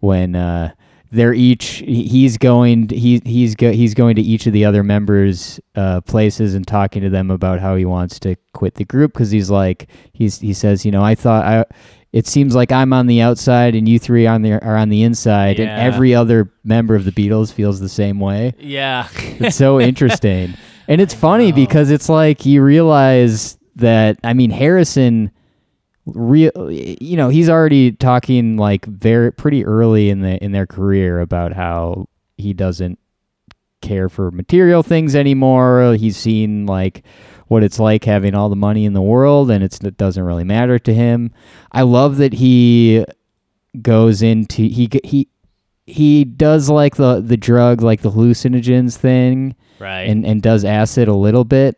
when 0.00 0.34
uh, 0.34 0.72
they're 1.12 1.32
each 1.32 1.82
he's 1.86 2.36
going 2.38 2.88
he 2.88 3.22
he's 3.24 3.54
go, 3.54 3.70
he's 3.70 3.94
going 3.94 4.16
to 4.16 4.22
each 4.22 4.46
of 4.48 4.52
the 4.52 4.64
other 4.64 4.82
members 4.82 5.60
uh, 5.76 6.00
places 6.00 6.54
and 6.54 6.66
talking 6.66 7.02
to 7.02 7.08
them 7.10 7.30
about 7.30 7.60
how 7.60 7.76
he 7.76 7.84
wants 7.84 8.18
to 8.20 8.34
quit 8.52 8.74
the 8.74 8.84
group 8.84 9.12
because 9.12 9.30
he's 9.30 9.50
like 9.50 9.88
he's 10.12 10.40
he 10.40 10.52
says 10.52 10.84
you 10.84 10.90
know 10.90 11.04
I 11.04 11.14
thought 11.14 11.44
I 11.44 11.64
it 12.14 12.28
seems 12.28 12.54
like 12.54 12.70
I'm 12.70 12.92
on 12.92 13.08
the 13.08 13.20
outside 13.20 13.74
and 13.74 13.88
you 13.88 13.98
three 13.98 14.24
on 14.24 14.42
the 14.42 14.52
are 14.52 14.76
on 14.76 14.88
the 14.88 15.02
inside 15.02 15.58
and 15.58 15.68
every 15.68 16.14
other 16.14 16.48
member 16.62 16.94
of 16.94 17.04
the 17.04 17.10
Beatles 17.10 17.52
feels 17.52 17.80
the 17.80 17.88
same 17.88 18.20
way 18.20 18.54
yeah 18.58 19.08
it's 19.12 19.56
so 19.56 19.80
interesting. 19.90 20.54
And 20.86 21.00
it's 21.00 21.14
funny 21.14 21.50
because 21.50 21.90
it's 21.90 22.08
like 22.08 22.46
you 22.46 22.62
realize 22.62 23.58
that 23.76 24.18
I 24.22 24.32
mean 24.32 24.50
Harrison 24.50 25.32
real 26.06 26.52
you 26.70 27.16
know, 27.16 27.30
he's 27.30 27.48
already 27.48 27.92
talking 27.92 28.56
like 28.56 28.86
very 28.86 29.32
pretty 29.32 29.64
early 29.64 30.08
in 30.08 30.20
the 30.20 30.42
in 30.42 30.52
their 30.52 30.66
career 30.66 31.20
about 31.20 31.52
how 31.52 32.06
he 32.36 32.52
doesn't 32.52 32.98
care 33.80 34.08
for 34.08 34.30
material 34.30 34.82
things 34.82 35.16
anymore. 35.16 35.94
He's 35.94 36.16
seen 36.16 36.66
like 36.66 37.02
what 37.48 37.62
it's 37.62 37.78
like 37.78 38.04
having 38.04 38.34
all 38.34 38.48
the 38.48 38.56
money 38.56 38.84
in 38.84 38.92
the 38.94 39.02
world 39.02 39.50
and 39.50 39.62
it's 39.62 39.78
it 39.80 39.96
doesn't 39.96 40.22
really 40.24 40.44
matter 40.44 40.78
to 40.78 40.94
him. 40.94 41.32
I 41.72 41.82
love 41.82 42.16
that 42.18 42.32
he 42.34 43.04
goes 43.82 44.22
into 44.22 44.62
he 44.62 44.88
he 45.04 45.28
he 45.86 46.24
does 46.24 46.70
like 46.70 46.96
the 46.96 47.20
the 47.20 47.36
drug 47.36 47.82
like 47.82 48.02
the 48.02 48.10
hallucinogens 48.10 48.96
thing 48.96 49.54
Right. 49.80 50.02
and 50.08 50.24
and 50.24 50.40
does 50.40 50.64
acid 50.64 51.08
a 51.08 51.14
little 51.14 51.44
bit 51.44 51.74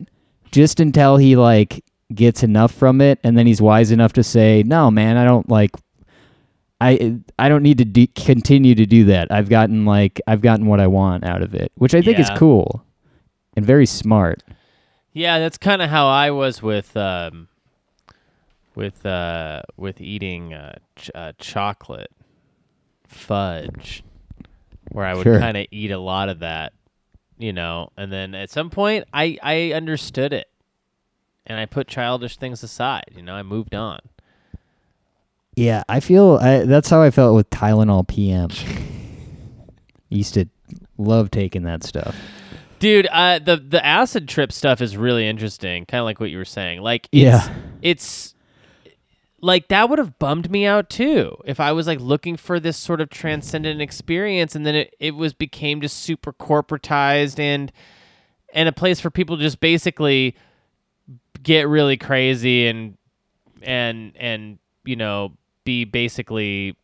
just 0.51 0.79
until 0.79 1.17
he 1.17 1.35
like 1.35 1.83
gets 2.13 2.43
enough 2.43 2.71
from 2.71 3.01
it 3.01 3.19
and 3.23 3.35
then 3.37 3.47
he's 3.47 3.61
wise 3.61 3.89
enough 3.91 4.13
to 4.13 4.23
say 4.23 4.63
no 4.65 4.89
man 4.91 5.17
i 5.17 5.25
don't 5.25 5.49
like 5.49 5.71
i 6.79 7.17
i 7.39 7.49
don't 7.49 7.63
need 7.63 7.79
to 7.79 7.85
de- 7.85 8.07
continue 8.07 8.75
to 8.75 8.85
do 8.85 9.03
that 9.05 9.29
i've 9.31 9.49
gotten 9.49 9.83
like 9.85 10.21
i've 10.27 10.41
gotten 10.41 10.67
what 10.67 10.79
i 10.79 10.87
want 10.87 11.25
out 11.25 11.41
of 11.41 11.53
it 11.55 11.71
which 11.75 11.93
i 11.95 12.01
think 12.01 12.19
is 12.19 12.29
cool 12.37 12.83
and 13.57 13.65
very 13.65 13.85
smart 13.87 14.41
Yeah, 15.17 15.39
that's 15.39 15.57
kind 15.57 15.81
of 15.81 15.89
how 15.89 16.07
I 16.07 16.29
was 16.29 16.61
with 16.61 16.95
um, 16.95 17.47
with 18.75 19.03
uh, 19.03 19.63
with 19.75 19.99
eating 19.99 20.53
uh, 20.53 20.77
ch- 20.95 21.09
uh, 21.15 21.33
chocolate 21.39 22.11
fudge, 23.07 24.03
where 24.91 25.05
I 25.05 25.15
would 25.15 25.23
Sure. 25.23 25.39
kind 25.39 25.57
of 25.57 25.65
eat 25.71 25.89
a 25.89 25.97
lot 25.97 26.29
of 26.29 26.39
that, 26.39 26.73
you 27.39 27.51
know, 27.51 27.89
and 27.97 28.11
then 28.13 28.35
at 28.35 28.51
some 28.51 28.69
point 28.69 29.05
I 29.11 29.39
I 29.41 29.71
understood 29.73 30.33
it, 30.33 30.49
and 31.47 31.59
I 31.59 31.65
put 31.65 31.87
childish 31.87 32.37
things 32.37 32.61
aside. 32.61 33.05
You 33.15 33.23
know, 33.23 33.33
I 33.33 33.41
moved 33.41 33.73
on. 33.73 33.99
yeah 35.55 35.81
i 35.89 35.99
feel 35.99 36.37
I, 36.39 36.59
that's 36.65 36.87
how 36.91 37.01
i 37.01 37.09
felt 37.09 37.33
with 37.33 37.49
tylenol 37.49 38.07
pm 38.07 38.49
used 40.09 40.35
to 40.35 40.45
love 40.99 41.31
taking 41.31 41.63
that 41.63 41.83
stuff 41.83 42.15
Dude, 42.79 43.07
uh, 43.07 43.39
the 43.39 43.57
the 43.57 43.83
acid 43.85 44.27
trip 44.27 44.51
stuff 44.51 44.81
is 44.81 44.95
really 44.97 45.27
interesting. 45.27 45.85
Kind 45.85 45.99
of 45.99 46.05
like 46.05 46.19
what 46.19 46.29
you 46.29 46.37
were 46.37 46.45
saying. 46.45 46.81
Like, 46.81 47.07
it's, 47.11 47.21
Yeah. 47.21 47.53
it's 47.81 48.35
like 49.41 49.67
that 49.67 49.89
would 49.89 49.99
have 49.99 50.17
bummed 50.19 50.49
me 50.49 50.65
out 50.65 50.89
too 50.89 51.37
if 51.45 51.59
I 51.59 51.71
was 51.71 51.85
like 51.87 51.99
looking 51.99 52.37
for 52.37 52.59
this 52.59 52.75
sort 52.77 53.01
of 53.01 53.09
transcendent 53.09 53.81
experience, 53.81 54.55
and 54.55 54.65
then 54.65 54.75
it, 54.75 54.95
it 54.99 55.15
was 55.15 55.33
became 55.33 55.81
just 55.81 55.97
super 55.97 56.33
corporatized 56.33 57.39
and 57.39 57.71
and 58.53 58.69
a 58.69 58.71
place 58.71 58.99
for 58.99 59.09
people 59.09 59.37
to 59.37 59.43
just 59.43 59.59
basically 59.59 60.35
get 61.43 61.67
really 61.67 61.97
crazy 61.97 62.67
and 62.67 62.97
and 63.61 64.13
and 64.17 64.59
you 64.85 64.95
know 64.95 65.33
be 65.63 65.83
basically 65.83 66.75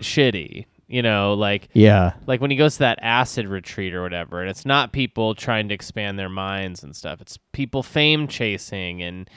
shitty. 0.00 0.64
You 0.90 1.02
know, 1.02 1.34
like 1.34 1.68
yeah. 1.72 2.14
like 2.26 2.40
when 2.40 2.50
he 2.50 2.56
goes 2.56 2.74
to 2.74 2.78
that 2.80 2.98
acid 3.00 3.46
retreat 3.46 3.94
or 3.94 4.02
whatever 4.02 4.40
and 4.40 4.50
it's 4.50 4.66
not 4.66 4.92
people 4.92 5.36
trying 5.36 5.68
to 5.68 5.74
expand 5.74 6.18
their 6.18 6.28
minds 6.28 6.82
and 6.82 6.96
stuff. 6.96 7.20
It's 7.20 7.38
people 7.52 7.84
fame 7.84 8.26
chasing 8.26 9.00
and 9.00 9.30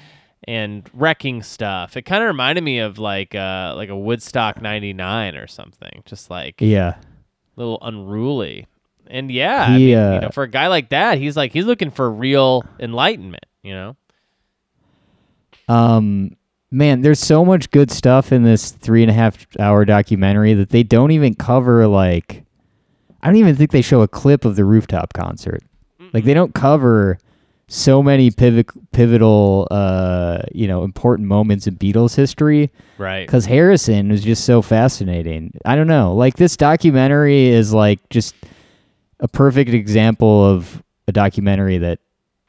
and 0.47 0.89
wrecking 0.93 1.43
stuff. 1.43 1.95
It 1.95 2.01
kind 2.03 2.23
of 2.23 2.27
reminded 2.27 2.63
me 2.63 2.79
of 2.79 2.97
like 2.97 3.35
uh 3.35 3.73
like 3.75 3.89
a 3.89 3.95
woodstock 3.95 4.61
99 4.61 5.35
or 5.35 5.45
something 5.47 6.01
just 6.05 6.31
like 6.31 6.59
a 6.61 6.65
yeah. 6.65 6.95
little 7.55 7.77
unruly. 7.83 8.65
And 9.07 9.29
yeah 9.31 9.67
I 9.69 9.77
He, 9.77 9.93
mean, 9.93 10.11
you 10.11 10.19
uh, 10.19 10.19
know 10.21 10.29
for 10.31 10.43
a 10.43 10.49
guy 10.49 10.67
like 10.67 10.89
that 10.89 11.19
he's 11.19 11.37
like 11.37 11.53
he's 11.53 11.65
looking 11.65 11.91
for 11.91 12.11
real 12.11 12.63
enlightenment 12.79 13.45
you 13.61 13.73
know? 13.73 13.95
Um, 15.67 16.35
man, 16.73 17.01
there's 17.01 17.19
so 17.19 17.45
much 17.45 17.69
good 17.71 17.91
stuff 17.91 18.31
in 18.31 18.43
this 18.43 18.71
three 18.71 19.03
and 19.03 19.11
a 19.11 19.13
half 19.13 19.45
hour 19.59 19.85
documentary 19.85 20.55
that 20.55 20.69
they 20.69 20.83
don't 20.83 21.11
even 21.11 21.35
cover. 21.35 21.87
Like, 21.87 22.43
I 23.21 23.27
don't 23.27 23.37
even 23.37 23.55
think 23.55 23.71
they 23.71 23.81
show 23.81 24.01
a 24.01 24.07
clip 24.07 24.43
of 24.43 24.55
the 24.55 24.65
rooftop 24.65 25.13
concert. 25.13 25.61
Like, 26.13 26.25
they 26.25 26.33
don't 26.33 26.53
cover 26.53 27.19
so 27.67 28.03
many 28.03 28.29
pivot, 28.31 28.67
pivotal, 28.91 29.67
uh, 29.71 30.41
you 30.51 30.67
know, 30.67 30.83
important 30.83 31.27
moments 31.27 31.65
in 31.65 31.75
Beatles 31.77 32.15
history 32.15 32.71
right 32.97 33.25
because 33.25 33.45
Harrison 33.45 34.09
was 34.09 34.23
just 34.23 34.43
so 34.43 34.61
fascinating. 34.61 35.53
I 35.65 35.75
don't 35.75 35.87
know. 35.87 36.13
Like, 36.13 36.35
this 36.35 36.57
documentary 36.57 37.47
is 37.47 37.73
like 37.73 37.99
just 38.09 38.35
a 39.19 39.27
perfect 39.27 39.71
example 39.71 40.45
of 40.45 40.83
a 41.07 41.11
documentary 41.11 41.77
that 41.77 41.99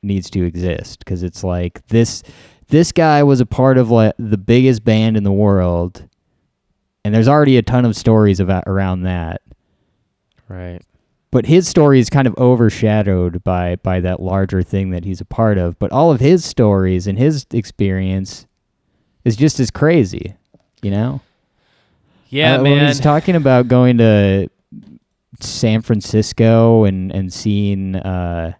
needs 0.03 0.29
to 0.31 0.45
exist 0.45 0.99
because 0.99 1.23
it's 1.23 1.43
like 1.43 1.87
this 1.89 2.23
this 2.69 2.93
guy 2.93 3.23
was 3.23 3.41
a 3.41 3.47
part 3.47 3.79
of 3.79 3.91
like 3.91 4.15
the 4.19 4.39
biggest 4.39 4.85
band 4.85 5.17
in 5.17 5.25
the 5.25 5.33
world 5.33 6.09
and 7.05 7.15
there's 7.15 7.29
already 7.29 7.57
a 7.57 7.63
ton 7.63 7.85
of 7.85 7.97
stories 7.97 8.41
about 8.41 8.65
around 8.67 9.03
that. 9.03 9.43
Right. 10.49 10.81
But 11.31 11.47
his 11.47 11.69
story 11.69 11.99
is 11.99 12.09
kind 12.09 12.27
of 12.27 12.35
overshadowed 12.39 13.43
by 13.45 13.77
by 13.77 14.01
that 14.01 14.21
larger 14.21 14.63
thing 14.63 14.91
that 14.91 15.05
he's 15.05 15.21
a 15.21 15.25
part 15.25 15.59
of 15.59 15.79
but 15.79 15.93
all 15.93 16.11
of 16.11 16.21
his 16.21 16.45
stories 16.45 17.07
and 17.07 17.19
his 17.19 17.47
experience 17.53 18.47
is 19.25 19.37
just 19.37 19.59
as 19.61 19.71
crazy 19.71 20.37
you 20.83 20.91
know? 20.91 21.21
Yeah 22.29 22.57
uh, 22.57 22.63
when 22.63 22.77
man. 22.77 22.87
he's 22.87 23.01
talking 23.01 23.37
about 23.37 23.69
going 23.69 23.99
to 23.99 24.49
San 25.41 25.83
Francisco 25.83 26.85
and 26.85 27.11
and 27.11 27.33
seeing 27.33 27.97
uh 27.97 28.53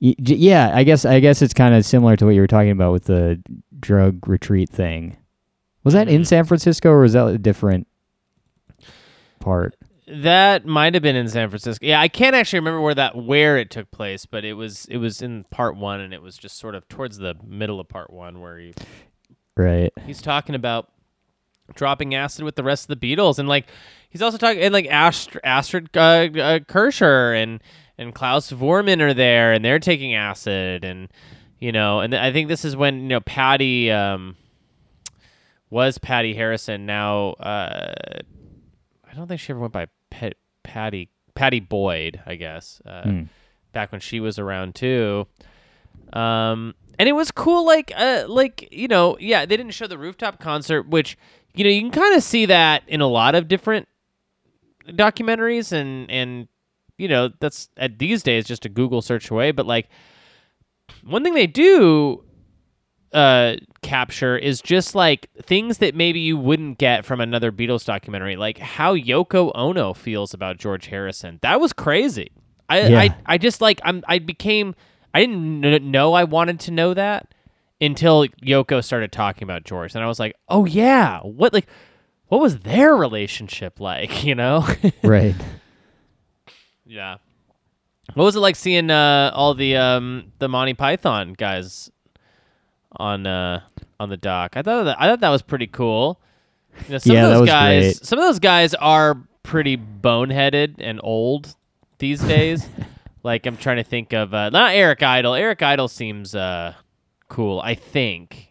yeah, 0.00 0.70
I 0.74 0.82
guess 0.84 1.04
I 1.04 1.20
guess 1.20 1.42
it's 1.42 1.54
kind 1.54 1.74
of 1.74 1.84
similar 1.84 2.16
to 2.16 2.24
what 2.24 2.34
you 2.34 2.40
were 2.40 2.46
talking 2.46 2.70
about 2.70 2.92
with 2.92 3.04
the 3.04 3.40
drug 3.78 4.26
retreat 4.26 4.68
thing. 4.70 5.16
Was 5.84 5.94
that 5.94 6.08
in 6.08 6.22
Mhm. 6.22 6.26
San 6.26 6.44
Francisco 6.44 6.90
or 6.90 7.00
was 7.02 7.12
that 7.14 7.26
a 7.26 7.38
different 7.38 7.86
part? 9.40 9.76
That 10.06 10.66
might 10.66 10.94
have 10.94 11.02
been 11.02 11.16
in 11.16 11.28
San 11.28 11.48
Francisco. 11.48 11.86
Yeah, 11.86 12.00
I 12.00 12.08
can't 12.08 12.34
actually 12.34 12.58
remember 12.58 12.80
where 12.80 12.94
that 12.94 13.14
where 13.16 13.56
it 13.58 13.70
took 13.70 13.90
place, 13.90 14.26
but 14.26 14.44
it 14.44 14.54
was 14.54 14.86
it 14.86 14.96
was 14.96 15.22
in 15.22 15.44
part 15.50 15.76
one, 15.76 16.00
and 16.00 16.12
it 16.12 16.20
was 16.22 16.36
just 16.36 16.58
sort 16.58 16.74
of 16.74 16.88
towards 16.88 17.18
the 17.18 17.36
middle 17.46 17.78
of 17.78 17.88
part 17.88 18.10
one 18.12 18.40
where 18.40 18.58
he 18.58 18.72
Right. 19.56 19.92
he's 20.06 20.20
talking 20.22 20.54
about 20.54 20.90
dropping 21.74 22.14
acid 22.14 22.44
with 22.44 22.56
the 22.56 22.64
rest 22.64 22.90
of 22.90 22.98
the 22.98 23.16
Beatles, 23.16 23.38
and 23.38 23.48
like 23.48 23.66
he's 24.08 24.22
also 24.22 24.36
talking 24.36 24.60
and 24.60 24.72
like 24.72 24.86
Astrid, 24.88 25.40
Astrid 25.44 25.90
uh, 25.96 26.00
uh, 26.00 26.58
Kirchherr 26.60 27.40
and 27.40 27.62
and 28.00 28.14
Klaus 28.14 28.50
Voormann 28.50 29.00
are 29.00 29.14
there, 29.14 29.52
and 29.52 29.64
they're 29.64 29.78
taking 29.78 30.14
acid, 30.14 30.84
and 30.84 31.08
you 31.58 31.70
know, 31.70 32.00
and 32.00 32.14
I 32.14 32.32
think 32.32 32.48
this 32.48 32.64
is 32.64 32.74
when 32.74 33.02
you 33.02 33.08
know 33.08 33.20
Pattie 33.20 33.90
um, 33.92 34.36
was 35.68 35.98
Pattie 35.98 36.34
Harrison. 36.34 36.86
Now 36.86 37.30
uh, 37.34 37.92
I 39.08 39.14
don't 39.14 39.28
think 39.28 39.40
she 39.40 39.52
ever 39.52 39.60
went 39.60 39.72
by 39.72 39.86
Pet, 40.10 40.34
Pattie 40.62 41.10
Pattie 41.34 41.60
Boyd, 41.60 42.20
I 42.26 42.34
guess. 42.36 42.80
Uh, 42.84 43.02
Hmm. 43.02 43.22
Back 43.72 43.92
when 43.92 44.00
she 44.00 44.18
was 44.18 44.36
around 44.40 44.74
too. 44.74 45.28
Um, 46.12 46.74
and 46.98 47.08
it 47.08 47.12
was 47.12 47.30
cool, 47.30 47.64
like, 47.64 47.92
uh, 47.96 48.24
like 48.26 48.68
you 48.72 48.88
know, 48.88 49.16
yeah, 49.20 49.46
they 49.46 49.56
didn't 49.56 49.74
show 49.74 49.86
the 49.86 49.96
rooftop 49.96 50.40
concert, 50.40 50.88
which 50.88 51.16
you 51.54 51.62
know 51.62 51.70
you 51.70 51.80
can 51.80 51.92
kind 51.92 52.16
of 52.16 52.22
see 52.24 52.46
that 52.46 52.82
in 52.88 53.00
a 53.00 53.06
lot 53.06 53.36
of 53.36 53.46
different 53.46 53.86
documentaries, 54.88 55.70
and 55.72 56.10
and 56.10 56.48
you 57.00 57.08
know 57.08 57.30
that's 57.40 57.68
at 57.76 57.98
these 57.98 58.22
days 58.22 58.46
just 58.46 58.64
a 58.64 58.68
Google 58.68 59.02
search 59.02 59.30
away. 59.30 59.50
But 59.52 59.66
like, 59.66 59.88
one 61.02 61.24
thing 61.24 61.34
they 61.34 61.46
do 61.46 62.22
uh 63.12 63.56
capture 63.82 64.36
is 64.36 64.60
just 64.60 64.94
like 64.94 65.28
things 65.42 65.78
that 65.78 65.96
maybe 65.96 66.20
you 66.20 66.36
wouldn't 66.36 66.78
get 66.78 67.04
from 67.04 67.20
another 67.20 67.50
Beatles 67.50 67.84
documentary, 67.84 68.36
like 68.36 68.58
how 68.58 68.94
Yoko 68.94 69.50
Ono 69.54 69.94
feels 69.94 70.34
about 70.34 70.58
George 70.58 70.86
Harrison. 70.86 71.38
That 71.42 71.60
was 71.60 71.72
crazy. 71.72 72.30
I 72.68 72.86
Yeah. 72.88 73.00
I, 73.00 73.16
I 73.26 73.38
just 73.38 73.60
like 73.60 73.80
I'm 73.84 74.04
I 74.06 74.18
became 74.18 74.74
I 75.14 75.20
didn't 75.20 75.90
know 75.90 76.12
I 76.12 76.24
wanted 76.24 76.60
to 76.60 76.70
know 76.70 76.94
that 76.94 77.34
until 77.80 78.26
Yoko 78.44 78.84
started 78.84 79.10
talking 79.10 79.44
about 79.44 79.64
George, 79.64 79.94
and 79.94 80.04
I 80.04 80.06
was 80.06 80.20
like, 80.20 80.36
oh 80.48 80.66
yeah, 80.66 81.20
what 81.20 81.52
like 81.52 81.66
what 82.28 82.40
was 82.40 82.60
their 82.60 82.94
relationship 82.94 83.80
like? 83.80 84.24
You 84.30 84.34
know? 84.34 84.66
Right. 85.02 85.34
Yeah. 86.90 87.18
What 88.14 88.24
was 88.24 88.34
it 88.34 88.40
like 88.40 88.56
seeing 88.56 88.90
uh, 88.90 89.30
all 89.32 89.54
the 89.54 89.76
um, 89.76 90.32
the 90.40 90.48
Monty 90.48 90.74
Python 90.74 91.34
guys 91.34 91.88
on 92.96 93.26
uh, 93.26 93.60
on 94.00 94.08
the 94.08 94.16
doc? 94.16 94.56
I 94.56 94.62
thought 94.62 94.82
that, 94.84 95.00
I 95.00 95.06
thought 95.08 95.20
that 95.20 95.28
was 95.28 95.42
pretty 95.42 95.68
cool. 95.68 96.20
You 96.86 96.92
know, 96.94 96.98
some 96.98 97.14
Yeah, 97.14 97.24
of 97.24 97.28
that 97.28 97.34
those 97.34 97.40
was 97.42 97.50
guys, 97.50 97.82
great. 97.98 98.06
some 98.06 98.18
of 98.18 98.24
those 98.24 98.38
guys 98.40 98.74
are 98.74 99.16
pretty 99.44 99.76
boneheaded 99.76 100.76
and 100.78 101.00
old 101.04 101.54
these 101.98 102.20
days. 102.20 102.68
like 103.22 103.46
I'm 103.46 103.56
trying 103.56 103.76
to 103.76 103.84
think 103.84 104.12
of 104.12 104.34
uh, 104.34 104.50
not 104.50 104.74
Eric 104.74 105.02
Idle. 105.04 105.34
Eric 105.34 105.62
Idle 105.62 105.86
seems 105.86 106.34
uh, 106.34 106.74
cool, 107.28 107.60
I 107.60 107.76
think. 107.76 108.48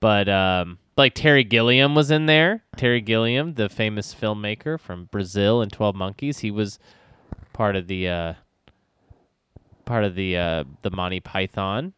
But 0.00 0.30
um, 0.30 0.78
like 0.96 1.14
Terry 1.14 1.44
Gilliam 1.44 1.94
was 1.94 2.10
in 2.10 2.24
there. 2.24 2.62
Terry 2.76 3.02
Gilliam, 3.02 3.52
the 3.54 3.68
famous 3.68 4.14
filmmaker 4.14 4.80
from 4.80 5.06
Brazil 5.06 5.60
and 5.60 5.70
Twelve 5.70 5.94
Monkeys, 5.94 6.38
he 6.38 6.50
was 6.50 6.78
part 7.56 7.74
of 7.74 7.86
the 7.86 8.08
uh, 8.08 8.34
part 9.86 10.04
of 10.04 10.14
the 10.14 10.36
uh, 10.36 10.64
the 10.82 10.90
Monty 10.90 11.20
Python. 11.20 11.94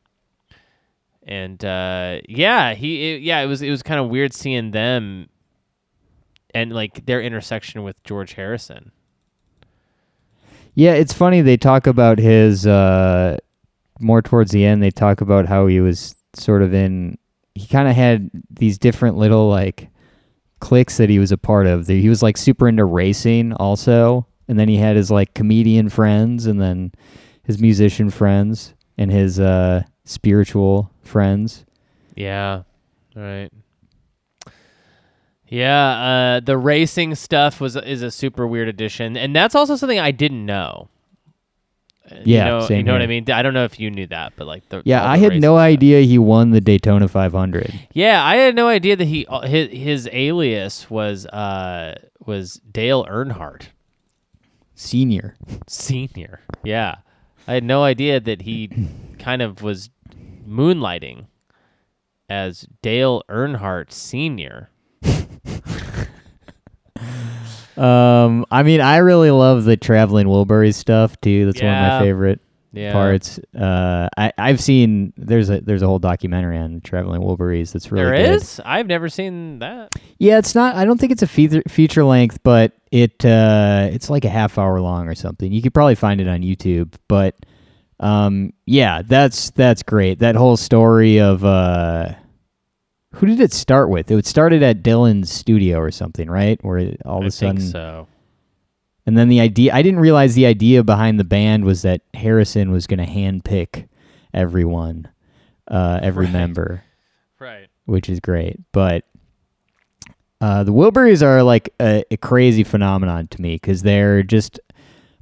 And 1.25 1.63
uh, 1.65 2.21
yeah, 2.29 2.75
he 2.75 3.15
it, 3.15 3.23
yeah, 3.23 3.41
it 3.41 3.47
was 3.47 3.61
it 3.61 3.71
was 3.71 3.83
kind 3.83 4.01
of 4.01 4.09
weird 4.09 4.33
seeing 4.33 4.71
them 4.71 5.29
and 6.55 6.73
like 6.73 7.05
their 7.07 7.21
intersection 7.21 7.83
with 7.83 8.01
George 8.05 8.35
Harrison. 8.35 8.93
Yeah, 10.75 10.93
it's 10.93 11.13
funny 11.13 11.43
they 11.43 11.57
talk 11.57 11.89
about 11.89 12.19
his 12.19 12.67
uh 12.67 13.37
more 13.99 14.23
towards 14.23 14.53
the 14.53 14.65
end 14.65 14.81
they 14.81 14.93
talk 14.93 15.21
about 15.21 15.47
how 15.47 15.67
he 15.67 15.81
was 15.81 16.15
sort 16.35 16.63
of 16.63 16.73
in 16.73 17.19
he 17.57 17.67
kind 17.67 17.89
of 17.89 17.97
had 17.97 18.31
these 18.49 18.79
different 18.79 19.17
little 19.17 19.49
like 19.49 19.91
cliques 20.61 20.99
that 20.99 21.11
he 21.11 21.19
was 21.19 21.33
a 21.33 21.39
part 21.39 21.67
of. 21.67 21.89
He 21.89 22.09
was 22.09 22.23
like 22.23 22.37
super 22.37 22.69
into 22.69 22.85
racing 22.85 23.55
also, 23.55 24.28
and 24.49 24.59
then 24.59 24.69
he 24.69 24.77
had 24.79 24.97
his 24.97 25.11
like 25.11 25.35
comedian 25.35 25.89
friends 25.89 26.47
and 26.47 26.61
then 26.61 26.93
his 27.45 27.61
musician 27.61 28.11
friends 28.11 28.75
and 28.97 29.11
his 29.13 29.39
uh 29.39 29.83
spiritual 30.05 30.91
friends. 31.03 31.65
Yeah. 32.17 32.63
Right. 33.15 33.51
Yeah, 35.51 36.37
uh, 36.37 36.41
the 36.41 36.59
racing 36.59 37.15
stuff 37.15 37.59
was 37.61 37.75
is 37.77 38.03
a 38.03 38.11
super 38.11 38.47
weird 38.47 38.69
addition, 38.69 39.17
and 39.17 39.35
that's 39.35 39.55
also 39.55 39.77
something 39.77 39.99
I 39.99 40.11
didn't 40.11 40.45
know. 40.45 40.89
Uh, 42.11 42.17
Yeah, 42.25 42.45
you 42.45 42.51
know, 42.69 42.77
you 42.77 42.83
know 42.83 42.93
what 42.93 43.01
I 43.01 43.07
mean. 43.07 43.31
I 43.31 43.41
don't 43.41 43.55
know 43.55 43.65
if 43.65 43.81
you 43.81 43.91
knew 43.91 44.07
that, 44.09 44.35
but 44.37 44.47
like 44.47 44.69
the 44.69 44.83
Yeah, 44.85 45.01
all 45.03 45.09
I 45.09 45.17
the 45.19 45.25
had 45.25 45.41
no 45.41 45.55
stuff. 45.55 45.61
idea 45.63 46.01
he 46.03 46.19
won 46.19 46.51
the 46.51 46.61
Daytona 46.61 47.09
500. 47.09 47.73
Yeah, 47.95 48.23
I 48.23 48.37
had 48.37 48.55
no 48.57 48.69
idea 48.69 48.97
that 48.97 49.07
he 49.07 49.25
uh, 49.27 49.41
his, 49.47 49.71
his 49.71 50.09
alias 50.13 50.91
was 50.91 51.25
uh 51.27 51.95
was 52.27 52.61
Dale 52.71 53.07
Earnhardt 53.07 53.69
Senior. 54.79 55.35
Senior. 55.67 56.41
Yeah, 56.63 56.97
I 57.49 57.55
had 57.55 57.65
no 57.65 57.83
idea 57.83 58.21
that 58.21 58.43
he 58.43 58.71
kind 59.19 59.43
of 59.43 59.61
was 59.61 59.91
moonlighting 60.49 61.27
as 62.31 62.67
Dale 62.81 63.23
Earnhardt 63.29 63.91
Senior. 63.93 64.71
Um, 67.77 68.45
I 68.51 68.65
mean, 68.65 68.81
I 68.81 68.97
really 68.97 69.31
love 69.31 69.63
the 69.63 69.77
traveling 69.77 70.27
Wilburys 70.27 70.75
stuff 70.75 71.21
too. 71.21 71.47
That's 71.47 71.63
one 71.63 71.73
of 71.73 71.79
my 71.79 72.01
favorite 72.01 72.41
Yeah. 72.73 72.93
parts. 72.93 73.39
Uh, 73.59 74.09
I 74.17 74.33
I've 74.37 74.61
seen 74.61 75.13
there's 75.17 75.49
a 75.51 75.61
there's 75.61 75.83
a 75.83 75.87
whole 75.87 75.99
documentary 75.99 76.59
on 76.59 76.81
traveling 76.83 77.23
Wilburys 77.23 77.73
that's 77.73 77.91
really 77.91 78.05
There 78.05 78.17
good. 78.17 78.35
is? 78.43 78.61
I've 78.65 78.87
never 78.87 79.09
seen 79.09 79.61
that. 79.61 79.95
Yeah, 80.19 80.39
it's 80.39 80.55
not. 80.55 80.77
I 80.77 80.85
don't 80.85 80.99
think 81.01 81.13
it's 81.13 81.23
a 81.23 81.27
feature 81.27 81.63
feature 81.69 82.05
length, 82.05 82.41
but 82.43 82.73
it 82.93 83.25
uh, 83.25 83.89
it's 83.91 84.11
like 84.11 84.25
a 84.25 84.29
half 84.29 84.59
hour 84.59 84.81
long 84.81 85.09
or 85.09 85.15
something. 85.15 85.51
You 85.51 85.63
could 85.63 85.73
probably 85.75 85.95
find 85.95 86.21
it 86.21 86.29
on 86.29 86.41
YouTube. 86.43 86.95
But 87.09 87.37
um, 88.01 88.53
yeah, 88.67 89.03
that's 89.03 89.51
that's 89.53 89.83
great. 89.83 90.19
That 90.19 90.37
whole 90.37 90.57
story 90.59 91.21
of 91.21 91.45
uh, 91.45 92.13
who 93.15 93.27
did 93.27 93.41
it 93.41 93.53
start 93.53 93.89
with? 93.89 94.11
It 94.11 94.27
started 94.27 94.63
at 94.63 94.83
Dylan's 94.83 95.31
studio 95.33 95.79
or 95.79 95.91
something, 95.91 96.29
right? 96.31 96.63
Where 96.63 96.95
all 97.07 97.19
of 97.19 97.25
I 97.25 97.27
a 97.29 97.31
sudden, 97.31 97.57
think 97.59 97.73
so. 97.73 98.07
And 99.09 99.17
then 99.17 99.29
the 99.29 99.41
idea. 99.41 99.73
I 99.73 99.81
didn't 99.81 100.01
realize 100.01 100.35
the 100.35 100.45
idea 100.45 100.85
behind 100.85 101.19
the 101.19 101.25
band 101.25 101.65
was 101.65 101.81
that 101.83 102.03
Harrison 102.13 102.71
was 102.71 102.87
going 102.87 102.99
to 102.99 103.07
handpick 103.07 103.89
everyone, 104.35 105.09
uh, 105.67 105.99
every 106.03 106.27
Right. 106.27 106.33
member 106.33 106.83
Right. 107.41 107.69
which 107.87 108.11
is 108.11 108.21
great. 108.21 108.61
But 108.73 109.05
uh, 110.43 110.63
the 110.65 110.73
Wilburys 110.73 111.23
are 111.23 111.43
like 111.43 111.73
a, 111.81 112.05
a 112.11 112.17
crazy 112.19 112.63
phenomenon 112.65 113.27
to 113.29 113.41
me 113.41 113.55
because 113.55 113.83
they're 113.83 114.23
just 114.23 114.61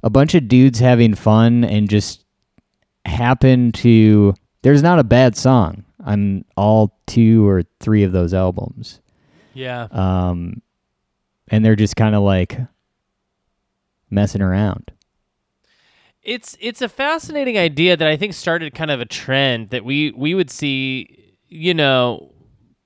a 0.03 0.09
bunch 0.09 0.35
of 0.35 0.47
dudes 0.49 0.79
having 0.79 1.15
fun 1.15 1.63
and 1.63 1.89
just 1.89 2.25
happen 3.05 3.71
to. 3.71 4.33
There's 4.63 4.83
not 4.83 4.99
a 4.99 5.03
bad 5.03 5.37
song 5.37 5.85
on 6.03 6.43
all 6.57 6.99
two 7.07 7.47
or 7.47 7.63
three 7.79 8.03
of 8.03 8.11
those 8.11 8.33
albums, 8.33 8.99
Yeah. 9.53 9.87
um, 9.91 10.61
and 11.47 11.63
they're 11.63 11.75
just 11.77 11.95
kind 11.95 12.13
of 12.15 12.21
like 12.23 12.59
messing 14.09 14.41
around. 14.41 14.91
It's 16.23 16.57
it's 16.59 16.81
a 16.81 16.89
fascinating 16.89 17.57
idea 17.57 17.95
that 17.95 18.07
I 18.07 18.17
think 18.17 18.33
started 18.33 18.73
kind 18.73 18.91
of 18.91 18.99
a 18.99 19.05
trend 19.05 19.69
that 19.69 19.85
we 19.85 20.11
we 20.11 20.33
would 20.33 20.49
see, 20.49 21.35
you 21.47 21.73
know, 21.73 22.31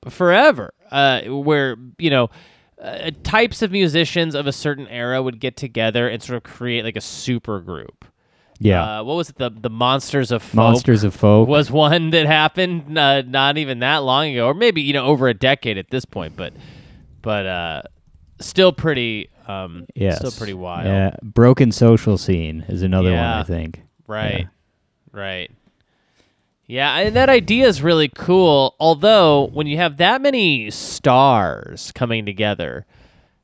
forever. 0.09 0.73
Uh, 0.91 1.21
where 1.23 1.77
you 1.97 2.09
know. 2.09 2.29
Uh, 2.81 3.11
types 3.21 3.61
of 3.61 3.71
musicians 3.71 4.33
of 4.33 4.47
a 4.47 4.51
certain 4.51 4.87
era 4.87 5.21
would 5.21 5.39
get 5.39 5.55
together 5.55 6.07
and 6.07 6.23
sort 6.23 6.35
of 6.35 6.41
create 6.41 6.83
like 6.83 6.95
a 6.95 7.01
super 7.01 7.59
group. 7.59 8.05
Yeah, 8.57 9.01
Uh, 9.01 9.03
what 9.03 9.17
was 9.17 9.29
it? 9.29 9.35
The 9.37 9.51
the 9.51 9.69
Monsters 9.69 10.31
of 10.31 10.41
Folk 10.41 10.55
Monsters 10.55 11.03
of 11.03 11.13
Folk. 11.13 11.47
was 11.47 11.69
one 11.69 12.09
that 12.09 12.25
happened 12.25 12.97
uh, 12.97 13.21
not 13.21 13.59
even 13.59 13.77
that 13.81 13.97
long 13.97 14.29
ago, 14.31 14.47
or 14.47 14.55
maybe 14.55 14.81
you 14.81 14.93
know 14.93 15.05
over 15.05 15.27
a 15.27 15.33
decade 15.35 15.77
at 15.77 15.91
this 15.91 16.05
point, 16.05 16.35
but 16.35 16.53
but 17.21 17.45
uh, 17.45 17.81
still 18.39 18.73
pretty 18.73 19.29
um, 19.47 19.85
yes. 19.95 20.17
still 20.17 20.31
pretty 20.31 20.53
wild. 20.53 20.85
Yeah, 20.85 21.15
Broken 21.21 21.71
Social 21.71 22.17
Scene 22.17 22.65
is 22.67 22.81
another 22.81 23.11
one 23.11 23.19
I 23.19 23.43
think. 23.43 23.81
Right. 24.07 24.47
Right. 25.11 25.51
Yeah, 26.65 26.99
and 26.99 27.15
that 27.17 27.27
idea 27.27 27.67
is 27.67 27.81
really 27.81 28.07
cool. 28.07 28.75
Although 28.79 29.49
when 29.51 29.67
you 29.67 29.75
have 29.77 29.97
that 29.97 30.21
many 30.21 30.71
stars 30.71 31.91
coming 31.93 32.25
together, 32.25 32.85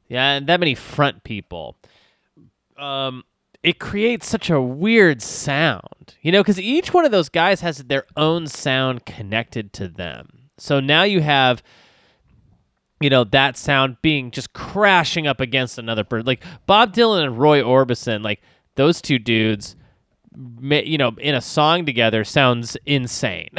yeah, 0.07 0.33
and 0.33 0.47
that 0.47 0.61
many 0.61 0.75
front 0.75 1.25
people, 1.25 1.75
um, 2.77 3.25
it 3.63 3.79
creates 3.79 4.29
such 4.29 4.49
a 4.49 4.61
weird 4.61 5.21
sound. 5.21 6.15
You 6.21 6.31
know, 6.31 6.41
because 6.41 6.59
each 6.59 6.93
one 6.93 7.03
of 7.03 7.11
those 7.11 7.27
guys 7.27 7.59
has 7.61 7.79
their 7.79 8.05
own 8.15 8.47
sound 8.47 9.05
connected 9.05 9.73
to 9.73 9.89
them. 9.89 10.49
So 10.57 10.79
now 10.79 11.03
you 11.03 11.19
have 11.19 11.61
you 13.01 13.09
know 13.09 13.23
that 13.23 13.57
sound 13.57 13.97
being 14.01 14.31
just 14.31 14.53
crashing 14.53 15.27
up 15.27 15.39
against 15.39 15.77
another 15.77 16.03
person 16.03 16.25
like 16.25 16.43
bob 16.65 16.93
dylan 16.93 17.23
and 17.25 17.37
roy 17.37 17.61
orbison 17.61 18.23
like 18.23 18.41
those 18.75 19.01
two 19.01 19.19
dudes 19.19 19.75
you 20.69 20.97
know 20.97 21.11
in 21.19 21.33
a 21.35 21.41
song 21.41 21.85
together 21.85 22.23
sounds 22.23 22.77
insane 22.85 23.49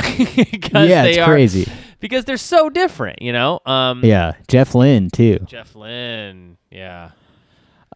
Yeah, 0.72 1.05
it's 1.05 1.18
are- 1.18 1.24
crazy. 1.27 1.70
because 2.01 2.24
they're 2.24 2.37
so 2.37 2.68
different 2.70 3.20
you 3.22 3.33
know 3.33 3.61
um 3.66 4.01
Yeah, 4.05 4.33
Jeff 4.48 4.74
Lynne 4.74 5.11
too. 5.11 5.38
jeff 5.46 5.74
lynne 5.74 6.57
yeah 6.70 7.11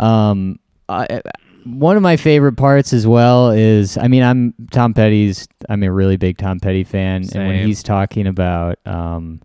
Um, 0.01 0.59
I, 0.89 1.23
one 1.65 1.97
of 1.97 2.03
my 2.03 2.17
favorite 2.17 2.57
parts 2.57 2.93
as 2.93 3.07
well 3.07 3.51
is, 3.53 3.97
I 3.97 4.09
mean, 4.09 4.23
I'm 4.25 4.53
Tom 4.73 4.95
Petty's. 4.95 5.47
I'm 5.69 5.83
a 5.85 5.93
really 5.93 6.17
big 6.17 6.37
Tom 6.39 6.59
Petty 6.59 6.83
fan, 6.83 7.23
and 7.35 7.47
when 7.47 7.65
he's 7.65 7.83
talking 7.85 8.27
about 8.27 8.79
um, 8.85 9.41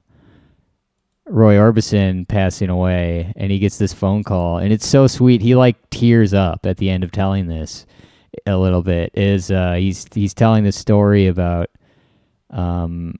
Roy 1.29 1.55
Orbison 1.55 2.27
passing 2.27 2.69
away, 2.69 3.33
and 3.35 3.51
he 3.51 3.59
gets 3.59 3.77
this 3.77 3.93
phone 3.93 4.23
call, 4.23 4.57
and 4.57 4.71
it's 4.71 4.87
so 4.87 5.07
sweet. 5.07 5.41
He 5.41 5.55
like 5.55 5.89
tears 5.89 6.33
up 6.33 6.65
at 6.65 6.77
the 6.77 6.89
end 6.89 7.03
of 7.03 7.11
telling 7.11 7.47
this 7.47 7.85
a 8.45 8.57
little 8.57 8.81
bit. 8.81 9.11
Is 9.13 9.51
uh, 9.51 9.73
he's 9.73 10.05
he's 10.13 10.33
telling 10.33 10.63
this 10.63 10.77
story 10.77 11.27
about 11.27 11.69
um 12.49 13.15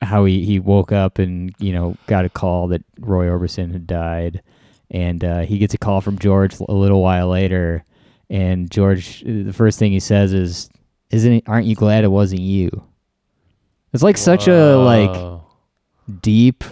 how 0.00 0.24
he, 0.24 0.44
he 0.44 0.60
woke 0.60 0.92
up 0.92 1.18
and 1.18 1.52
you 1.58 1.72
know 1.72 1.96
got 2.06 2.24
a 2.24 2.28
call 2.28 2.68
that 2.68 2.84
Roy 3.00 3.26
Orbison 3.26 3.72
had 3.72 3.86
died, 3.86 4.42
and 4.90 5.24
uh, 5.24 5.40
he 5.40 5.58
gets 5.58 5.74
a 5.74 5.78
call 5.78 6.00
from 6.00 6.18
George 6.18 6.58
a 6.60 6.72
little 6.72 7.02
while 7.02 7.28
later, 7.28 7.84
and 8.30 8.70
George 8.70 9.22
the 9.22 9.52
first 9.52 9.78
thing 9.78 9.92
he 9.92 10.00
says 10.00 10.32
is, 10.32 10.70
"Isn't 11.10 11.48
aren't 11.48 11.66
you 11.66 11.74
glad 11.74 12.04
it 12.04 12.08
wasn't 12.08 12.42
you?" 12.42 12.84
It's 13.92 14.02
like 14.02 14.18
such 14.18 14.46
a 14.46 14.76
like 14.76 15.40
deep 16.22 16.62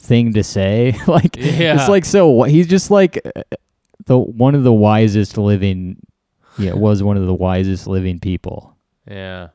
thing 0.00 0.32
to 0.32 0.42
say. 0.42 0.96
like 1.06 1.36
Yeah. 1.36 1.74
it's 1.78 1.88
like 1.88 2.04
so 2.04 2.42
he's 2.44 2.66
just 2.66 2.90
like 2.90 3.20
uh, 3.36 3.42
the 4.06 4.18
one 4.18 4.54
of 4.54 4.64
the 4.64 4.72
wisest 4.72 5.38
living. 5.38 5.96
Yeah, 6.58 6.72
was 6.74 7.02
one 7.02 7.16
of 7.16 7.26
the 7.26 7.34
wisest 7.34 7.86
living 7.86 8.18
people. 8.18 8.76
Yeah. 9.08 9.48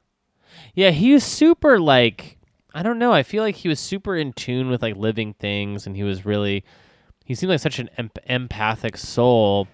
Yeah, 0.73 0.91
he 0.91 1.13
was 1.13 1.23
super 1.23 1.79
like 1.79 2.37
I 2.73 2.83
don't 2.83 2.99
know, 2.99 3.13
I 3.13 3.23
feel 3.23 3.41
like 3.43 3.55
he 3.55 3.69
was 3.69 3.79
super 3.79 4.15
in 4.17 4.33
tune 4.33 4.69
with 4.69 4.81
like 4.81 4.95
living 4.97 5.33
things 5.33 5.87
and 5.87 5.95
he 5.95 6.03
was 6.03 6.25
really 6.25 6.63
he 7.25 7.33
seemed 7.35 7.49
like 7.49 7.59
such 7.59 7.79
an 7.79 7.89
em- 7.97 8.11
empathic 8.27 8.97
soul. 8.97 9.67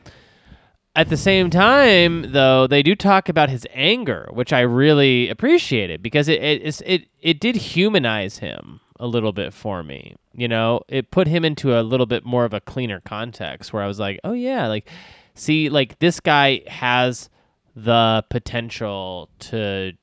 At 0.93 1.07
the 1.07 1.15
same 1.17 1.49
time, 1.49 2.33
though, 2.33 2.67
they 2.67 2.83
do 2.83 2.95
talk 2.95 3.29
about 3.29 3.49
his 3.49 3.65
anger, 3.73 4.27
which 4.33 4.51
I 4.51 4.59
really 4.59 5.29
appreciated 5.29 6.01
because 6.03 6.27
it 6.27 6.41
it 6.43 6.81
it, 6.85 7.07
it 7.21 7.39
did 7.39 7.55
humanize 7.55 8.39
him 8.39 8.81
a 9.01 9.07
little 9.07 9.33
bit 9.33 9.51
for 9.51 9.83
me. 9.83 10.15
You 10.33 10.47
know, 10.47 10.81
it 10.87 11.11
put 11.11 11.27
him 11.27 11.43
into 11.43 11.77
a 11.77 11.81
little 11.81 12.05
bit 12.05 12.23
more 12.23 12.45
of 12.45 12.53
a 12.53 12.61
cleaner 12.61 13.01
context 13.01 13.73
where 13.73 13.83
I 13.83 13.87
was 13.87 13.99
like, 13.99 14.19
oh 14.23 14.33
yeah, 14.33 14.67
like 14.67 14.87
see, 15.33 15.69
like 15.69 15.99
this 15.99 16.19
guy 16.19 16.61
has 16.67 17.29
the 17.75 18.23
potential 18.29 19.29
to 19.39 19.93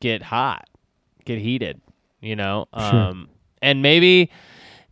get 0.00 0.22
hot, 0.22 0.68
get 1.24 1.40
heated, 1.40 1.80
you 2.20 2.36
know, 2.36 2.68
um, 2.72 3.28
and 3.60 3.82
maybe 3.82 4.30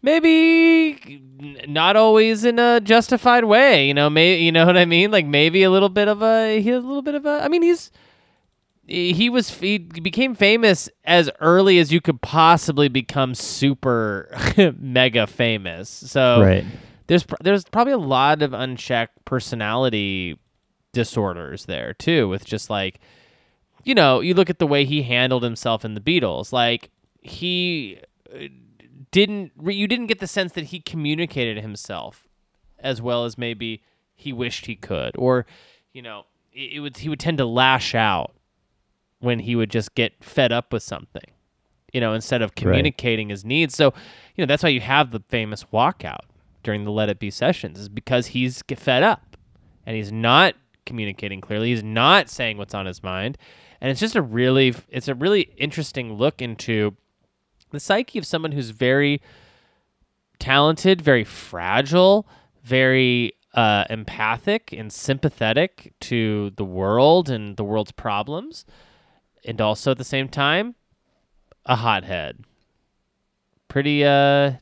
maybe 0.02 1.22
not 1.66 1.96
always 1.96 2.44
in 2.44 2.58
a 2.58 2.80
justified 2.80 3.44
way 3.44 3.86
you 3.86 3.94
know? 3.94 4.10
May 4.10 4.38
you 4.38 4.52
know 4.52 4.66
what 4.66 4.76
i 4.76 4.84
mean? 4.84 5.10
Like 5.10 5.26
maybe 5.26 5.62
a 5.62 5.70
little 5.70 5.88
bit 5.88 6.08
of 6.08 6.22
a 6.22 6.60
he 6.60 6.68
has 6.70 6.84
a 6.84 6.86
little 6.86 7.02
bit 7.02 7.14
of 7.14 7.24
a 7.24 7.40
i 7.42 7.48
mean 7.48 7.62
he's 7.62 7.90
he 8.86 9.30
was 9.30 9.48
he 9.50 9.78
became 9.78 10.34
famous 10.34 10.88
as 11.04 11.30
early 11.40 11.78
as 11.78 11.92
you 11.92 12.00
could 12.00 12.20
possibly 12.20 12.88
become 12.88 13.34
super 13.34 14.28
mega 14.78 15.26
famous. 15.26 15.88
So 15.88 16.42
Right. 16.42 16.64
there's 17.06 17.24
there's 17.42 17.64
probably 17.64 17.92
a 17.94 17.98
lot 17.98 18.42
of 18.42 18.52
unchecked 18.52 19.24
personality 19.24 20.38
disorders 20.92 21.64
there 21.66 21.94
too 21.94 22.28
with 22.28 22.44
just 22.44 22.70
like 22.70 23.00
you 23.84 23.94
know, 23.94 24.20
you 24.20 24.32
look 24.32 24.48
at 24.48 24.58
the 24.58 24.66
way 24.66 24.86
he 24.86 25.02
handled 25.02 25.42
himself 25.42 25.84
in 25.84 25.92
the 25.94 26.00
Beatles. 26.00 26.52
Like 26.52 26.90
he 27.20 27.98
uh, 28.34 28.44
didn't 29.10 29.52
you 29.62 29.86
didn't 29.86 30.06
get 30.06 30.20
the 30.20 30.26
sense 30.26 30.52
that 30.52 30.66
he 30.66 30.80
communicated 30.80 31.60
himself 31.62 32.28
as 32.78 33.00
well 33.00 33.24
as 33.24 33.38
maybe 33.38 33.82
he 34.14 34.32
wished 34.32 34.66
he 34.66 34.76
could 34.76 35.12
or 35.16 35.46
you 35.92 36.02
know, 36.02 36.24
it, 36.52 36.74
it 36.74 36.80
would 36.80 36.96
he 36.98 37.08
would 37.08 37.20
tend 37.20 37.38
to 37.38 37.46
lash 37.46 37.94
out 37.94 38.34
when 39.24 39.40
he 39.40 39.56
would 39.56 39.70
just 39.70 39.94
get 39.94 40.12
fed 40.22 40.52
up 40.52 40.72
with 40.72 40.82
something. 40.82 41.30
You 41.92 42.00
know, 42.00 42.12
instead 42.12 42.42
of 42.42 42.56
communicating 42.56 43.28
his 43.28 43.44
needs. 43.44 43.76
So, 43.76 43.94
you 44.34 44.42
know, 44.42 44.46
that's 44.46 44.64
why 44.64 44.70
you 44.70 44.80
have 44.80 45.12
the 45.12 45.20
famous 45.28 45.64
walkout 45.72 46.22
during 46.64 46.84
the 46.84 46.90
Let 46.90 47.08
It 47.08 47.20
Be 47.20 47.30
sessions 47.30 47.78
is 47.78 47.88
because 47.88 48.28
he's 48.28 48.62
fed 48.76 49.04
up 49.04 49.36
and 49.86 49.96
he's 49.96 50.10
not 50.10 50.54
communicating 50.86 51.40
clearly. 51.40 51.70
He's 51.70 51.84
not 51.84 52.28
saying 52.28 52.58
what's 52.58 52.74
on 52.74 52.86
his 52.86 53.02
mind. 53.02 53.38
And 53.80 53.90
it's 53.90 54.00
just 54.00 54.16
a 54.16 54.22
really 54.22 54.74
it's 54.88 55.08
a 55.08 55.14
really 55.14 55.52
interesting 55.56 56.14
look 56.14 56.42
into 56.42 56.96
the 57.70 57.80
psyche 57.80 58.18
of 58.18 58.26
someone 58.26 58.52
who's 58.52 58.70
very 58.70 59.20
talented, 60.38 61.00
very 61.00 61.24
fragile, 61.24 62.26
very 62.62 63.34
uh, 63.54 63.84
empathic 63.90 64.72
and 64.72 64.92
sympathetic 64.92 65.92
to 66.00 66.50
the 66.56 66.64
world 66.64 67.30
and 67.30 67.56
the 67.56 67.64
world's 67.64 67.92
problems, 67.92 68.64
and 69.44 69.60
also 69.60 69.92
at 69.92 69.98
the 69.98 70.04
same 70.04 70.28
time, 70.28 70.74
a 71.66 71.76
hothead. 71.76 72.44
Pretty, 73.68 74.04
uh, 74.04 74.52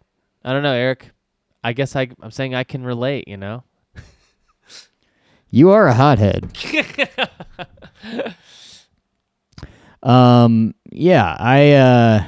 I 0.45 0.53
don't 0.53 0.62
know, 0.62 0.72
Eric. 0.72 1.11
I 1.64 1.72
guess 1.72 1.95
I, 1.95 2.09
I'm 2.20 2.30
saying 2.30 2.55
I 2.55 2.64
can 2.64 2.85
relate, 2.85 3.28
you 3.28 3.37
know? 3.37 3.64
You 5.55 5.70
are 5.70 5.87
a 5.87 5.93
hothead. 5.93 6.51
um 10.03 10.74
yeah, 10.91 11.37
I 11.39 11.72
uh 11.72 12.24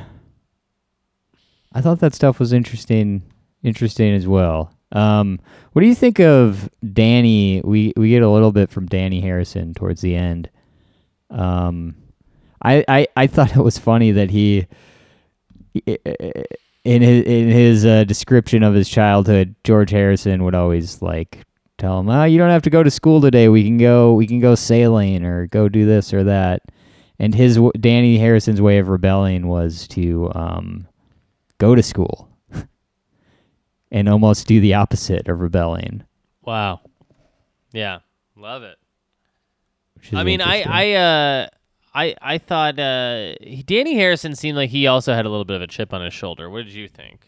I 1.73 1.81
thought 1.81 2.01
that 2.01 2.15
stuff 2.15 2.39
was 2.39 2.53
interesting 2.53 3.23
interesting 3.63 4.13
as 4.15 4.27
well. 4.29 4.75
Um 4.93 5.41
what 5.73 5.81
do 5.81 5.89
you 5.89 5.95
think 5.95 6.21
of 6.21 6.69
Dhani? 6.85 7.65
We 7.65 7.95
we 7.97 8.11
get 8.11 8.23
a 8.23 8.29
little 8.29 8.53
bit 8.53 8.69
from 8.71 8.87
Dhani 8.91 9.23
Harrison 9.23 9.73
towards 9.73 10.03
the 10.03 10.15
end. 10.15 10.51
Um 11.31 11.97
I 12.65 12.85
I 12.89 13.07
I 13.17 13.27
thought 13.27 13.57
it 13.57 13.63
was 13.63 13.79
funny 13.79 14.11
that 14.13 14.31
he 14.31 14.67
in 15.75 17.03
his 17.03 17.25
in 17.25 17.49
his 17.49 17.85
uh, 17.85 18.05
description 18.05 18.63
of 18.63 18.75
his 18.75 18.89
childhood, 18.89 19.55
George 19.65 19.91
Harrison 19.91 20.45
would 20.45 20.55
always 20.55 21.03
like 21.03 21.45
tell 21.79 22.01
him, 22.01 22.09
"Oh, 22.09 22.25
you 22.25 22.39
don't 22.39 22.51
have 22.51 22.63
to 22.63 22.71
go 22.71 22.83
to 22.83 22.91
school 22.91 23.21
today. 23.21 23.49
We 23.49 23.65
can 23.65 23.79
go. 23.79 24.15
We 24.15 24.27
can 24.27 24.41
go 24.41 24.55
sailing 24.55 25.25
or 25.25 25.47
go 25.47 25.69
do 25.69 25.87
this 25.87 26.13
or 26.15 26.25
that." 26.25 26.63
And 27.19 27.35
his 27.35 27.59
Dhani 27.59 28.19
Harrison's 28.19 28.61
way 28.61 28.79
of 28.79 28.89
rebelling 28.89 29.47
was 29.47 29.87
to 29.89 30.33
um, 30.35 30.89
go 31.59 31.75
to 31.75 31.83
school 31.83 32.29
and 33.91 34.09
almost 34.09 34.47
do 34.49 34.61
the 34.61 34.75
opposite 34.75 35.29
of 35.29 35.41
rebelling. 35.41 36.03
Wow. 36.43 36.81
Yeah. 37.73 38.01
Love 38.37 38.63
it. 38.65 38.77
I 40.13 40.25
mean, 40.25 40.41
I. 40.41 40.63
I, 40.67 40.93
uh, 40.93 41.49
I, 41.95 42.15
I 42.21 42.39
thought 42.39 42.79
uh, 42.79 43.35
Dhani 43.43 43.95
Harrison 43.95 44.35
seemed 44.35 44.57
like 44.57 44.71
he 44.71 44.87
also 44.89 45.15
had 45.15 45.27
a 45.27 45.29
little 45.29 45.45
bit 45.45 45.57
of 45.57 45.63
a 45.63 45.67
chip 45.69 45.95
on 45.95 46.03
his 46.03 46.13
shoulder. 46.13 46.51
What 46.51 46.65
did 46.65 46.75
you 46.75 46.89
think? 46.89 47.21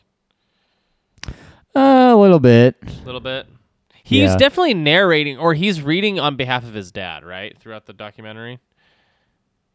uh, 1.75 2.11
a 2.13 2.17
little 2.17 2.41
bit. 2.41 2.77
A 2.83 3.05
little 3.07 3.21
bit. 3.21 3.47
He's 4.03 4.31
Yeah. 4.31 4.37
definitely 4.37 4.75
narrating, 4.75 5.37
or 5.39 5.55
he's 5.55 5.83
reading 5.83 6.19
on 6.21 6.37
behalf 6.37 6.65
of 6.65 6.75
his 6.75 6.93
dad, 6.93 7.25
right, 7.25 7.59
throughout 7.59 7.87
the 7.87 7.93
documentary. 7.93 8.59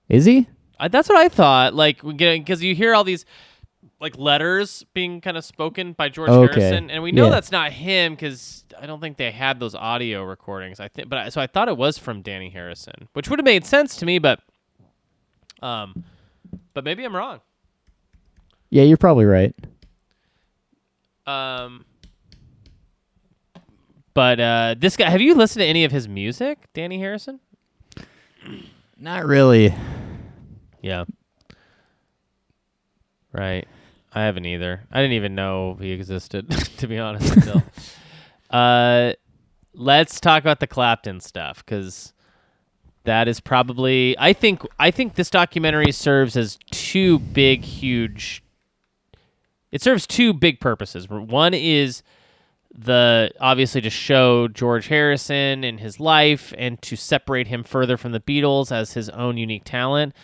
Is 0.10 0.26
he? 0.26 0.48
I, 0.80 0.88
that's 0.88 1.10
what 1.10 1.18
I 1.18 1.30
thought. 1.30 1.74
Like, 1.74 2.02
because 2.02 2.64
you 2.64 2.74
hear 2.76 2.96
all 2.96 3.04
these 3.04 3.26
like 4.00 4.18
letters 4.18 4.84
being 4.96 5.22
kind 5.22 5.38
of 5.38 5.46
spoken 5.46 5.94
by 5.94 6.10
George 6.10 6.30
Okay. 6.30 6.60
Harrison, 6.60 6.90
and 6.90 7.04
we 7.04 7.12
know 7.12 7.26
Yeah. 7.26 7.32
that's 7.32 7.52
not 7.52 7.72
him 7.72 8.14
because 8.14 8.66
I 8.82 8.88
don't 8.88 9.00
think 9.00 9.18
they 9.18 9.30
had 9.32 9.60
those 9.60 9.76
audio 9.76 10.24
recordings. 10.24 10.80
I 10.80 10.88
think, 10.88 11.08
but 11.08 11.20
I, 11.20 11.30
so 11.30 11.40
I 11.40 11.46
thought 11.48 11.68
it 11.70 11.78
was 11.78 11.98
from 12.00 12.24
Dhani 12.24 12.52
Harrison, 12.52 13.08
which 13.14 13.30
would 13.30 13.38
have 13.38 13.46
made 13.46 13.64
sense 13.66 13.96
to 13.98 14.06
me, 14.06 14.18
but 14.18 14.40
um, 15.62 16.04
but 16.74 16.84
maybe 16.84 17.04
I'm 17.04 17.16
wrong. 17.16 17.40
Yeah, 18.70 18.84
you're 18.84 18.98
probably 18.98 19.26
right. 19.26 19.54
Um, 21.28 21.86
but 24.14 24.40
uh, 24.40 24.76
this 24.78 24.98
guy, 24.98 25.10
have 25.10 25.22
you 25.22 25.36
listened 25.36 25.62
to 25.62 25.66
any 25.66 25.84
of 25.84 25.92
his 25.92 26.08
music, 26.08 26.68
Dhani 26.74 26.98
Harrison? 26.98 27.40
Not 28.98 29.26
really. 29.26 29.74
Yeah. 30.82 31.06
Right. 33.32 33.68
I 34.14 34.24
haven't 34.24 34.46
either. 34.46 34.82
I 34.92 35.02
didn't 35.02 35.14
even 35.14 35.36
know 35.36 35.78
he 35.80 35.92
existed, 35.92 36.50
to 36.78 36.88
be 36.88 36.98
honest. 36.98 37.36
Until. 37.36 37.64
uh, 38.50 39.14
let's 39.74 40.20
talk 40.20 40.44
about 40.44 40.60
the 40.60 40.68
Clapton 40.68 41.20
stuff 41.22 41.66
because 41.66 42.14
that 43.04 43.28
is 43.28 43.40
probably. 43.40 44.16
I 44.18 44.34
think. 44.34 44.64
I 44.80 44.92
think 44.92 45.16
this 45.16 45.30
documentary 45.30 45.92
serves 45.92 46.38
as 46.38 46.58
two 46.72 47.20
big, 47.20 47.64
huge. 47.64 48.44
It 49.72 49.82
serves 49.82 50.06
two 50.06 50.34
big 50.34 50.60
purposes. 50.60 51.08
One 51.10 51.54
is 51.54 52.04
the 52.74 53.32
obviously 53.40 53.82
to 53.82 53.90
show 53.90 54.48
George 54.48 54.88
Harrison 54.88 55.64
and 55.64 55.80
his 55.80 56.00
life 56.00 56.54
and 56.58 56.82
to 56.84 56.96
separate 56.96 57.48
him 57.48 57.64
further 57.64 57.98
from 57.98 58.12
the 58.12 58.20
Beatles 58.20 58.72
as 58.72 58.94
his 58.94 59.10
own 59.10 59.38
unique 59.38 59.64
talent. 59.66 60.16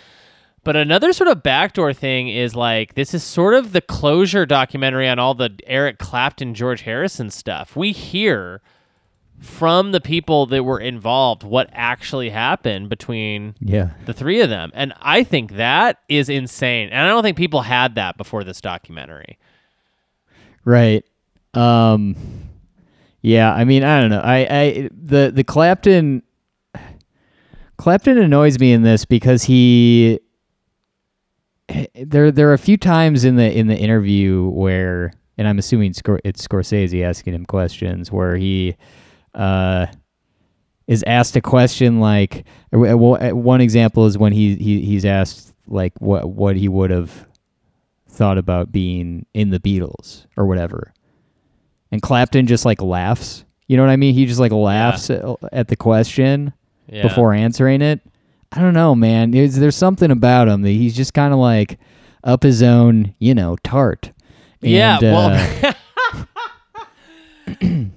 But 0.63 0.75
another 0.75 1.13
sort 1.13 1.29
of 1.29 1.43
backdoor 1.43 1.93
thing 1.93 2.27
is 2.27 2.55
like 2.55 2.95
this 2.95 3.13
is 3.13 3.23
sort 3.23 3.53
of 3.53 3.71
the 3.71 3.81
closure 3.81 4.45
documentary 4.45 5.07
on 5.07 5.19
all 5.19 5.33
the 5.33 5.57
Eric 5.65 5.97
Clapton, 5.97 6.53
George 6.53 6.81
Harrison 6.81 7.29
stuff. 7.29 7.75
We 7.75 7.91
hear 7.91 8.61
from 9.39 9.91
the 9.91 10.01
people 10.01 10.45
that 10.47 10.63
were 10.63 10.79
involved 10.79 11.43
what 11.43 11.69
actually 11.71 12.29
happened 12.29 12.89
between 12.89 13.53
Yeah. 13.59 13.91
the 14.05 14.13
three 14.13 14.41
of 14.41 14.49
them. 14.49 14.71
And 14.73 14.93
I 14.99 15.23
think 15.23 15.53
that 15.53 15.99
is 16.09 16.27
insane. 16.29 16.89
And 16.89 17.01
I 17.05 17.07
don't 17.09 17.21
think 17.23 17.37
people 17.37 17.61
had 17.61 17.95
that 17.95 18.17
before 18.17 18.43
this 18.43 18.61
documentary. 18.61 19.37
Right. 20.65 21.05
Um 21.53 22.15
yeah, 23.21 23.53
I 23.53 23.63
mean, 23.63 23.83
I 23.83 23.99
don't 24.01 24.09
know. 24.09 24.21
I 24.21 24.37
I 24.49 24.89
the 24.91 25.31
the 25.33 25.43
Clapton 25.43 26.23
Clapton 27.77 28.17
annoys 28.17 28.59
me 28.59 28.71
in 28.73 28.81
this 28.83 29.05
because 29.05 29.43
he 29.43 30.19
there 31.95 32.31
there 32.31 32.49
are 32.49 32.53
a 32.53 32.57
few 32.59 32.77
times 32.77 33.23
in 33.25 33.35
the 33.35 33.55
in 33.55 33.67
the 33.67 33.77
interview 33.77 34.47
where 34.49 35.13
and 35.37 35.47
I'm 35.47 35.59
assuming 35.59 35.91
it's 36.23 36.47
Scorsese 36.47 37.03
asking 37.03 37.33
him 37.35 37.45
questions 37.45 38.11
where 38.11 38.35
he 38.37 38.75
uh 39.37 39.85
is 40.87 41.03
asked 41.07 41.35
a 41.35 41.41
question 41.41 41.99
like 41.99 42.45
uh, 42.73 42.97
well, 42.97 43.15
uh, 43.23 43.35
one 43.35 43.61
example 43.61 44.05
is 44.05 44.17
when 44.17 44.33
he, 44.33 44.55
he 44.55 44.81
he's 44.81 45.05
asked 45.05 45.53
like 45.67 45.93
what 45.99 46.29
what 46.29 46.55
he 46.55 46.67
would 46.67 46.89
have 46.89 47.27
thought 48.09 48.37
about 48.37 48.71
being 48.71 49.25
in 49.33 49.49
the 49.51 49.59
Beatles 49.59 50.25
or 50.35 50.45
whatever. 50.47 50.93
And 51.91 52.01
Clapton 52.01 52.47
just 52.47 52.65
like 52.65 52.81
laughs. 52.81 53.45
You 53.67 53.77
know 53.77 53.83
what 53.83 53.91
I 53.91 53.95
mean? 53.97 54.13
He 54.13 54.25
just 54.25 54.39
like 54.39 54.51
laughs 54.51 55.09
at, 55.09 55.23
at 55.51 55.67
the 55.67 55.75
question 55.75 56.53
Yeah. 56.87 57.03
before 57.03 57.33
answering 57.33 57.81
it. 57.81 57.99
I 58.53 58.61
don't 58.61 58.73
know, 58.73 58.95
man. 58.95 59.31
There's, 59.31 59.55
there's 59.57 59.75
something 59.75 60.09
about 60.09 60.47
him 60.47 60.61
that 60.63 60.69
he's 60.71 60.95
just 60.95 61.13
kind 61.13 61.33
of 61.33 61.39
like 61.39 61.77
up 62.23 62.43
his 62.43 62.63
own, 62.63 63.13
you 63.19 63.35
know, 63.35 63.57
tart. 63.63 64.13
Yeah, 64.61 64.99
And, 65.01 65.03
well, 65.03 65.73
uh, 67.61 67.87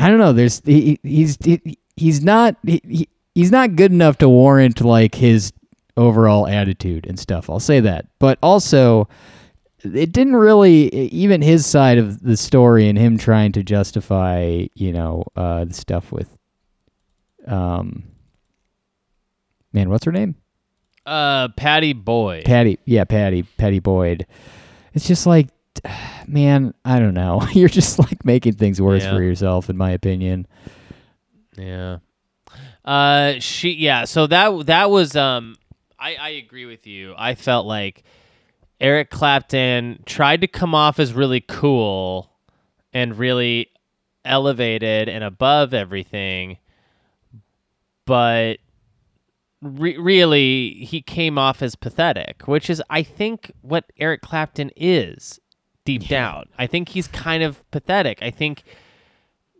I 0.00 0.08
don't 0.08 0.18
know. 0.18 0.32
There's 0.32 0.62
he, 0.64 0.98
he's 1.02 1.36
he, 1.44 1.78
he's 1.96 2.22
not 2.22 2.56
he, 2.64 2.80
he- 2.88 3.08
he's 3.34 3.50
not 3.50 3.76
good 3.76 3.92
enough 3.92 4.18
to 4.18 4.28
warrant 4.28 4.80
like 4.80 5.14
his 5.14 5.52
overall 5.96 6.46
attitude 6.46 7.06
and 7.06 7.18
stuff. 7.18 7.50
I'll 7.50 7.60
say 7.60 7.80
that. 7.80 8.06
But 8.18 8.38
also 8.42 9.08
it 9.84 10.10
didn't 10.12 10.36
really 10.36 10.88
even 11.10 11.40
his 11.42 11.64
side 11.66 11.98
of 11.98 12.20
the 12.22 12.36
story 12.36 12.88
and 12.88 12.98
him 12.98 13.16
trying 13.18 13.52
to 13.52 13.62
justify, 13.62 14.66
you 14.74 14.92
know, 14.92 15.24
uh 15.36 15.64
the 15.64 15.74
stuff 15.74 16.10
with 16.12 16.28
um 17.46 18.04
man, 19.72 19.90
what's 19.90 20.04
her 20.04 20.12
name? 20.12 20.34
uh, 21.06 21.48
Pattie 21.56 21.94
Boyd. 21.94 22.44
Pattie, 22.44 22.78
yeah, 22.84 23.04
Pattie, 23.04 23.42
Pattie 23.56 23.78
Boyd. 23.78 24.26
It's 24.92 25.08
just 25.08 25.26
like, 25.26 25.48
man, 26.26 26.74
I 26.84 26.98
don't 26.98 27.14
know. 27.14 27.46
You're 27.52 27.68
just 27.68 27.98
like 27.98 28.24
making 28.24 28.54
things 28.54 28.80
worse 28.80 29.02
Yeah. 29.04 29.14
for 29.14 29.22
yourself, 29.22 29.68
in 29.70 29.76
my 29.76 29.90
opinion. 29.90 30.46
Yeah. 31.56 31.98
Uh, 32.84 33.34
she 33.40 33.72
yeah. 33.72 34.04
So 34.04 34.26
that 34.28 34.66
that 34.66 34.90
was 34.90 35.14
um, 35.16 35.56
I 35.98 36.14
I 36.16 36.28
agree 36.30 36.64
with 36.64 36.86
you. 36.86 37.14
I 37.18 37.34
felt 37.34 37.66
like 37.66 38.04
Eric 38.80 39.10
Clapton 39.10 40.02
tried 40.06 40.40
to 40.40 40.46
come 40.46 40.74
off 40.74 40.98
as 40.98 41.12
really 41.12 41.40
cool 41.40 42.30
and 42.92 43.18
really 43.18 43.68
elevated 44.24 45.08
and 45.08 45.22
above 45.24 45.74
everything, 45.74 46.58
but 48.06 48.58
re- 49.60 49.98
really 49.98 50.70
he 50.84 51.02
came 51.02 51.38
off 51.38 51.60
as 51.62 51.74
pathetic, 51.74 52.46
which 52.46 52.70
is 52.70 52.82
I 52.88 53.02
think 53.02 53.52
what 53.60 53.84
Eric 53.98 54.22
Clapton 54.22 54.70
is 54.76 55.40
deep 55.88 56.06
down. 56.06 56.44
I 56.58 56.66
think 56.66 56.90
he's 56.90 57.08
kind 57.08 57.42
of 57.42 57.68
pathetic. 57.70 58.18
I 58.20 58.30
think 58.30 58.62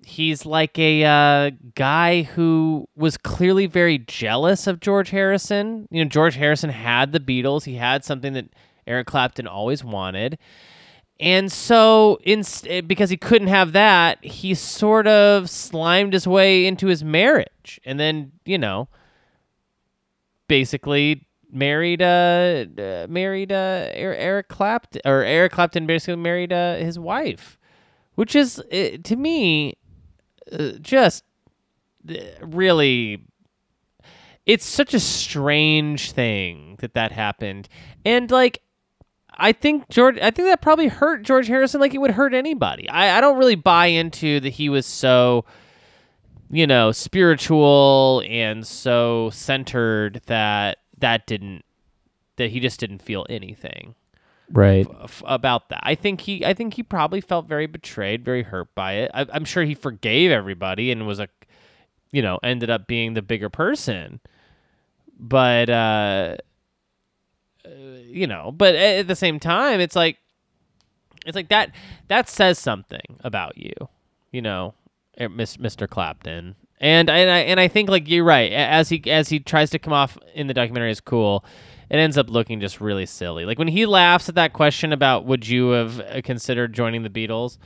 he's 0.05 0.45
like 0.45 0.79
a 0.79 1.03
uh, 1.03 1.51
guy 1.75 2.23
who 2.23 2.87
was 2.95 3.17
clearly 3.17 3.65
very 3.65 3.97
jealous 3.97 4.67
of 4.67 4.79
George 4.79 5.09
Harrison. 5.09 5.89
You 5.91 6.05
know, 6.05 6.11
George 6.11 6.35
Harrison 6.35 6.69
had 6.69 7.13
the 7.13 7.21
Beatles. 7.21 7.65
He 7.65 7.77
had 7.77 8.05
something 8.05 8.35
that 8.35 8.51
Eric 8.87 9.07
Clapton 9.07 9.47
always 9.47 9.83
wanted. 9.83 10.37
And 11.19 11.51
so, 11.51 12.19
in, 12.25 12.45
because 12.87 13.09
he 13.09 13.17
couldn't 13.17 13.49
have 13.49 13.73
that, 13.73 14.23
he 14.23 14.55
sort 14.55 15.07
of 15.07 15.49
slimed 15.49 16.13
his 16.13 16.29
way 16.29 16.67
into 16.67 16.89
his 16.89 17.03
marriage. 17.03 17.81
And 17.87 17.99
then, 17.99 18.33
you 18.45 18.59
know, 18.59 18.89
basically 20.47 21.27
married 21.51 22.03
uh, 22.03 22.67
uh 22.79 23.07
married 23.09 23.53
uh 23.53 23.89
Er- 23.95 24.15
Eric 24.15 24.49
Clapton 24.49 25.03
or 25.05 25.23
Eric 25.23 25.53
Clapton 25.53 25.87
basically 25.87 26.17
married 26.17 26.53
uh, 26.53 26.77
his 26.77 26.99
wife, 26.99 27.59
which 28.15 28.37
is 28.37 28.59
uh, 28.73 28.99
to 29.03 29.17
me 29.17 29.75
uh, 30.53 30.73
just 30.81 31.25
uh, 32.09 32.15
really 32.43 33.25
it's 34.47 34.67
such 34.67 34.95
a 34.95 35.01
strange 35.01 36.13
thing 36.13 36.77
that 36.81 36.95
that 36.95 37.13
happened. 37.13 37.69
And 38.05 38.31
like 38.31 38.63
I 39.33 39.53
think 39.53 39.89
George 39.89 40.19
I 40.19 40.31
think 40.31 40.49
that 40.49 40.61
probably 40.63 40.89
hurt 40.89 41.23
George 41.23 41.47
Harrison 41.47 41.81
like 41.81 41.95
it 41.95 41.99
would 41.99 42.13
hurt 42.13 42.35
anybody. 42.35 42.89
I, 42.89 43.19
I 43.19 43.21
don't 43.21 43.39
really 43.39 43.57
buy 43.57 43.87
into 43.87 44.41
that 44.41 44.51
he 44.51 44.69
was 44.69 44.87
so 44.87 45.45
you 46.51 46.67
know, 46.67 46.93
spiritual 46.93 48.23
and 48.27 48.67
so 48.67 49.31
centered 49.31 50.23
that 50.27 50.79
that 51.01 51.27
didn't 51.27 51.65
that 52.37 52.51
he 52.51 52.61
just 52.61 52.79
didn't 52.81 53.03
feel 53.03 53.27
anything 53.29 53.95
Right. 54.51 54.87
f- 55.03 55.23
about 55.27 55.69
that. 55.69 55.81
I 55.83 55.95
think 55.95 56.23
he 56.23 56.45
I 56.45 56.55
think 56.55 56.75
he 56.75 56.83
probably 56.83 57.21
felt 57.21 57.47
very 57.47 57.67
betrayed, 57.67 58.25
very 58.25 58.43
hurt 58.45 58.75
by 58.75 58.95
it. 58.95 59.11
I, 59.13 59.27
I'm 59.33 59.45
sure 59.45 59.65
he 59.65 59.75
forgave 59.75 60.31
everybody 60.31 60.91
and 60.91 61.07
was 61.07 61.21
a 61.21 61.29
you 62.11 62.23
know, 62.23 62.39
ended 62.43 62.71
up 62.71 62.87
being 62.87 63.13
the 63.15 63.21
bigger 63.23 63.51
person. 63.51 64.21
But 65.19 65.69
uh 65.69 66.37
uh, 67.67 67.71
you 68.07 68.27
know, 68.27 68.53
but 68.53 68.75
at 68.75 69.09
the 69.09 69.17
same 69.17 69.39
time 69.41 69.81
it's 69.81 69.97
like 69.97 70.17
it's 71.27 71.35
like 71.37 71.49
that 71.49 71.73
that 72.07 72.29
says 72.29 72.59
something 72.59 73.19
about 73.25 73.59
you, 73.59 73.75
you 74.33 74.41
know, 74.41 74.73
Mr. 75.19 75.89
Clapton. 75.89 76.55
And 76.81 77.11
and 77.11 77.31
I 77.31 77.39
and 77.39 77.59
I 77.59 77.69
think 77.69 77.89
like 77.89 78.09
you're 78.09 78.25
right. 78.25 78.53
As 78.53 78.89
he 78.89 79.03
as 79.11 79.29
he 79.29 79.41
tries 79.41 79.71
to 79.71 79.79
come 79.79 79.93
off 79.93 80.17
in 80.35 80.47
the 80.47 80.55
documentary 80.55 80.91
is 80.91 81.01
cool, 81.01 81.45
it 81.91 81.97
ends 81.97 82.17
up 82.17 82.31
looking 82.31 82.61
just 82.61 82.81
really 82.81 83.07
silly. 83.07 83.45
Like 83.45 83.59
when 83.59 83.69
he 83.69 83.87
laughs 83.87 84.29
at 84.29 84.37
that 84.37 84.53
question 84.53 84.93
about 84.93 85.25
would 85.25 85.49
you 85.49 85.71
have 85.71 86.01
uh, 86.01 86.21
considered 86.23 86.73
joining 86.73 87.03
the 87.03 87.11
Beatles, 87.11 87.59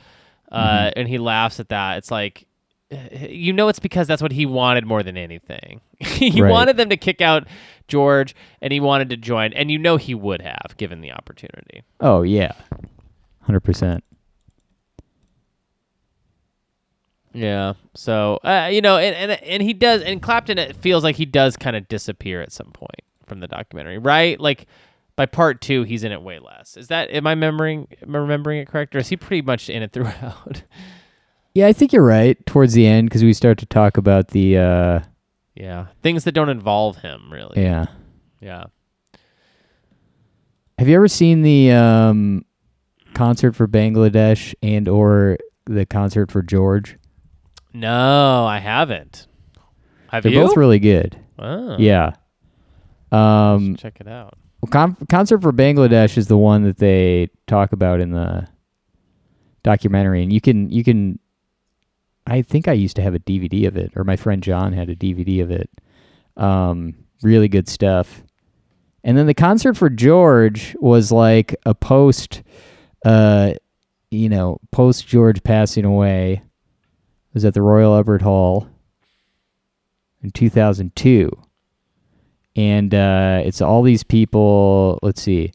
uh, 0.51 0.57
mm-hmm. 0.57 0.87
uh, 0.87 0.91
and 0.95 1.07
he 1.07 1.17
laughs 1.17 1.59
at 1.59 1.69
that. 1.69 1.99
It's 1.99 2.09
like 2.09 2.47
uh, 2.91 3.27
you 3.29 3.53
know 3.53 3.67
it's 3.67 3.79
because 3.79 4.07
that's 4.07 4.21
what 4.21 4.31
he 4.31 4.45
wanted 4.45 4.85
more 4.85 5.03
than 5.03 5.17
anything. 5.17 5.81
he 5.99 6.41
right. 6.41 6.49
wanted 6.49 6.77
them 6.77 6.89
to 6.89 6.97
kick 6.97 7.21
out 7.21 7.47
George 7.87 8.35
and 8.61 8.73
he 8.73 8.79
wanted 8.79 9.09
to 9.09 9.17
join 9.17 9.53
and 9.53 9.69
you 9.69 9.77
know 9.77 9.97
he 9.97 10.15
would 10.15 10.41
have 10.41 10.75
given 10.77 11.01
the 11.01 11.11
opportunity. 11.11 11.83
Oh 11.99 12.23
yeah. 12.23 12.53
100%. 13.47 14.01
Yeah. 17.33 17.73
So 17.95 18.39
uh, 18.43 18.69
you 18.71 18.81
know, 18.81 18.97
and, 18.97 19.15
and 19.15 19.43
and 19.43 19.63
he 19.63 19.73
does, 19.73 20.01
and 20.01 20.21
Clapton 20.21 20.57
it 20.57 20.75
feels 20.75 21.03
like 21.03 21.15
he 21.15 21.25
does 21.25 21.57
kind 21.57 21.75
of 21.75 21.87
disappear 21.87 22.41
at 22.41 22.51
some 22.51 22.71
point 22.71 23.01
from 23.25 23.39
the 23.39 23.47
documentary, 23.47 23.97
right? 23.97 24.39
Like 24.39 24.67
by 25.15 25.25
part 25.25 25.61
two, 25.61 25.83
he's 25.83 26.03
in 26.03 26.11
it 26.11 26.21
way 26.21 26.39
less. 26.39 26.77
Is 26.77 26.87
that 26.89 27.09
am 27.09 27.25
I 27.27 27.31
remembering 27.31 27.87
am 28.01 28.15
I 28.15 28.19
remembering 28.19 28.59
it 28.59 28.67
correct, 28.67 28.95
or 28.95 28.99
is 28.99 29.09
he 29.09 29.17
pretty 29.17 29.41
much 29.41 29.69
in 29.69 29.81
it 29.83 29.91
throughout? 29.93 30.63
Yeah, 31.53 31.67
I 31.67 31.73
think 31.73 31.93
you're 31.93 32.05
right. 32.05 32.43
Towards 32.45 32.73
the 32.73 32.85
end, 32.87 33.09
because 33.09 33.23
we 33.23 33.33
start 33.33 33.57
to 33.59 33.65
talk 33.65 33.97
about 33.97 34.29
the. 34.29 34.57
uh 34.57 34.99
yeah, 35.55 35.87
things 36.01 36.23
that 36.23 36.31
don't 36.31 36.49
involve 36.49 36.97
him 36.97 37.31
really. 37.31 37.61
Yeah. 37.61 37.85
Yeah. 38.41 38.65
Have 40.79 40.87
you 40.87 40.95
ever 40.95 41.07
seen 41.07 41.43
the 41.43 41.71
um 41.71 42.45
concert 43.13 43.55
for 43.55 43.67
Bangladesh 43.67 44.55
and 44.63 44.87
or 44.87 45.37
the 45.65 45.85
concert 45.85 46.31
for 46.31 46.41
George? 46.41 46.97
No, 47.73 48.45
I 48.45 48.59
haven't. 48.59 49.27
Have 50.09 50.23
They're 50.23 50.31
you? 50.31 50.41
both 50.41 50.55
really 50.57 50.79
good. 50.79 51.17
Oh, 51.39 51.77
Yeah. 51.79 52.13
Um, 53.11 53.75
check 53.75 53.97
it 53.99 54.07
out. 54.07 54.37
well, 54.61 54.69
con- 54.71 54.97
concert 55.07 55.41
for 55.41 55.51
Bangladesh 55.51 56.17
is 56.17 56.27
the 56.27 56.37
one 56.37 56.63
that 56.63 56.77
they 56.77 57.29
talk 57.45 57.71
about 57.73 57.99
in 57.99 58.09
the 58.11 58.47
documentary, 59.61 60.23
and 60.23 60.33
you 60.33 60.41
can 60.41 60.71
you 60.71 60.83
can. 60.83 61.19
I 62.25 62.41
think 62.41 62.67
I 62.67 62.73
used 62.73 62.95
to 62.95 63.01
have 63.03 63.13
a 63.13 63.19
DVD 63.19 63.67
of 63.67 63.77
it, 63.77 63.91
or 63.95 64.03
my 64.03 64.15
friend 64.15 64.41
John 64.41 64.73
had 64.73 64.89
a 64.89 64.95
DVD 64.95 65.43
of 65.43 65.51
it. 65.51 65.69
Um, 66.37 66.95
really 67.21 67.47
good 67.47 67.67
stuff. 67.67 68.23
And 69.03 69.17
then 69.17 69.27
the 69.27 69.33
concert 69.33 69.75
for 69.75 69.89
George 69.89 70.75
was 70.79 71.11
like 71.11 71.55
a 71.65 71.75
post, 71.75 72.41
uh, 73.05 73.53
you 74.09 74.29
know, 74.29 74.59
post 74.71 75.07
George 75.07 75.43
passing 75.43 75.85
away. 75.85 76.41
Was 77.33 77.45
at 77.45 77.53
the 77.53 77.61
Royal 77.61 77.95
Albert 77.95 78.21
Hall 78.21 78.67
in 80.21 80.29
2002 80.31 81.31
and 82.55 82.93
uh, 82.93 83.41
it's 83.43 83.61
all 83.61 83.81
these 83.81 84.03
people. 84.03 84.99
Let's 85.01 85.21
see: 85.21 85.51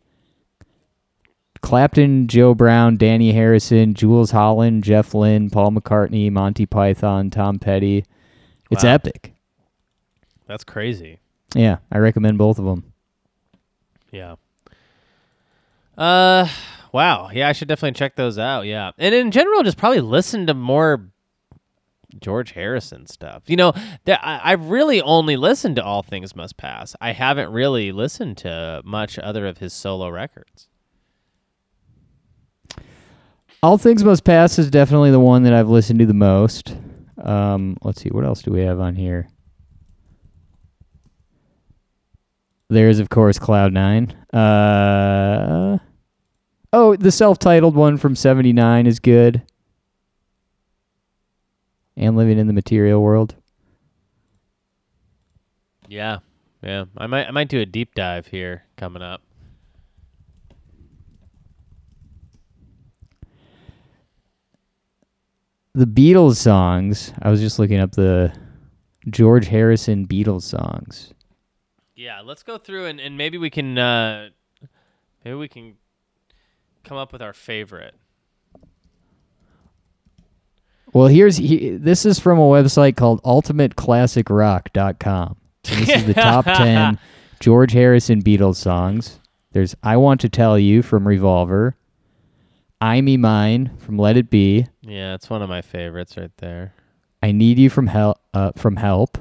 Clapton, 1.63 2.27
Joe 2.27 2.55
Brown, 2.55 2.99
Dhani 2.99 3.33
Harrison, 3.33 3.95
Jools 3.95 4.33
Holland, 4.33 4.83
Jeff 4.83 5.15
Lynne, 5.15 5.49
Paul 5.51 5.71
McCartney, 5.71 6.31
Monty 6.33 6.67
Python, 6.67 7.31
Tom 7.31 7.61
Petty. 7.61 8.05
It's 8.71 8.83
Wow. 8.83 8.91
epic. 8.95 9.33
That's 10.47 10.65
crazy. 10.65 11.21
Yeah, 11.55 11.77
I 11.93 11.99
recommend 11.99 12.37
both 12.39 12.59
of 12.59 12.65
them. 12.65 12.93
Yeah. 14.11 14.35
Uh, 15.97 16.49
wow. 16.93 17.31
Yeah, 17.33 17.49
I 17.49 17.53
should 17.53 17.69
definitely 17.69 17.97
check 17.97 18.17
those 18.17 18.39
out. 18.39 18.63
Yeah, 18.63 18.91
and 18.99 19.15
in 19.15 19.31
general, 19.31 19.63
just 19.63 19.79
probably 19.79 20.01
listen 20.01 20.47
to 20.49 20.55
more 20.55 21.11
George 22.21 22.53
Harrison 22.53 23.07
stuff. 23.07 23.43
You 23.47 23.57
know, 23.57 23.73
that 24.05 24.21
I, 24.23 24.41
I've 24.53 24.71
really 24.71 25.03
only 25.03 25.37
listened 25.37 25.77
to 25.77 25.85
All 25.85 26.03
Things 26.03 26.35
Must 26.35 26.57
Pass. 26.57 26.97
I 27.01 27.13
haven't 27.13 27.51
really 27.51 27.93
listened 27.93 28.39
to 28.39 28.83
much 28.85 29.19
other 29.19 29.47
of 29.47 29.59
his 29.59 29.73
solo 29.73 30.09
records. 30.09 30.69
All 33.63 33.77
Things 33.77 34.05
Must 34.05 34.25
Pass 34.25 34.59
is 34.59 34.71
definitely 34.71 35.11
the 35.11 35.21
one 35.21 35.43
that 35.43 35.53
I've 35.53 35.69
listened 35.69 35.99
to 35.99 36.07
the 36.07 36.15
most. 36.15 36.77
Um, 37.23 37.77
let's 37.83 38.01
see, 38.01 38.11
what 38.11 38.25
else 38.25 38.43
do 38.43 38.53
we 38.53 38.61
have 38.61 38.81
on 38.81 38.95
here? 38.95 39.29
There's 42.71 42.99
of 42.99 43.09
course 43.09 43.39
Cloud 43.39 43.73
Nine. 43.73 44.11
Uh, 44.33 45.79
oh, 46.73 46.97
the 46.97 47.11
self-titled 47.11 47.75
one 47.75 47.97
from 47.97 48.15
'79 48.15 48.87
is 48.87 49.01
good. 49.01 49.43
And 51.99 52.17
living 52.17 52.39
in 52.39 52.47
the 52.47 52.53
material 52.53 53.03
world. 53.03 53.35
Yeah, 55.89 56.19
yeah. 56.63 56.85
I 56.97 57.09
might 57.09 57.27
I 57.27 57.33
might 57.33 57.49
do 57.49 57.61
a 57.61 57.67
deep 57.67 57.97
dive 57.97 58.29
here 58.29 58.65
coming 58.77 59.03
up. 59.03 59.21
The 65.75 65.87
Beatles 65.87 66.37
songs. 66.37 67.13
I 67.21 67.31
was 67.31 67.41
just 67.41 67.59
looking 67.59 67.81
up 67.81 67.93
the 67.93 68.33
George 69.11 69.49
Harrison 69.49 70.07
Beatles 70.07 70.43
songs. 70.43 71.13
Yeah, 71.97 72.21
let's 72.21 72.45
go 72.45 72.59
through 72.59 72.87
and, 72.87 73.01
and 73.01 73.19
maybe 73.19 73.39
we 73.39 73.51
can 73.51 73.77
uh, 73.77 74.29
maybe 75.25 75.37
we 75.37 75.49
can 75.49 75.75
come 76.85 76.97
up 76.97 77.13
with 77.13 77.23
our 77.23 77.33
favorite. 77.33 77.97
Well, 80.93 81.07
here's 81.09 81.37
he, 81.37 81.71
this 81.71 82.05
is 82.07 82.19
from 82.19 82.39
a 82.39 82.43
website 82.43 82.97
called 82.97 83.23
ultimateclassicrock.com. 83.23 85.37
And 85.71 85.81
this 85.87 85.97
is 85.97 86.07
the 86.07 86.15
top 86.15 86.45
10 86.47 86.99
George 87.41 87.73
Harrison 87.73 88.23
Beatles 88.23 88.57
songs. 88.57 89.21
There's 89.53 89.75
I 89.83 89.97
Want 89.97 90.21
to 90.23 90.29
Tell 90.29 90.59
You 90.59 90.83
from 90.83 91.07
Revolver, 91.09 91.77
I 92.81 93.01
Me 93.01 93.17
Mine 93.17 93.71
from 93.79 93.99
Let 93.99 94.17
It 94.17 94.31
Be, 94.31 94.67
Yeah, 94.83 95.15
it's 95.15 95.29
one 95.31 95.43
of 95.43 95.49
my 95.49 95.63
favorites 95.63 96.17
right 96.17 96.31
there. 96.39 96.73
I 97.23 97.33
Need 97.33 97.59
You 97.59 97.71
from 97.71 97.87
Help 97.89 98.19
uh, 98.35 98.53
from 98.57 98.77
Help, 98.77 99.19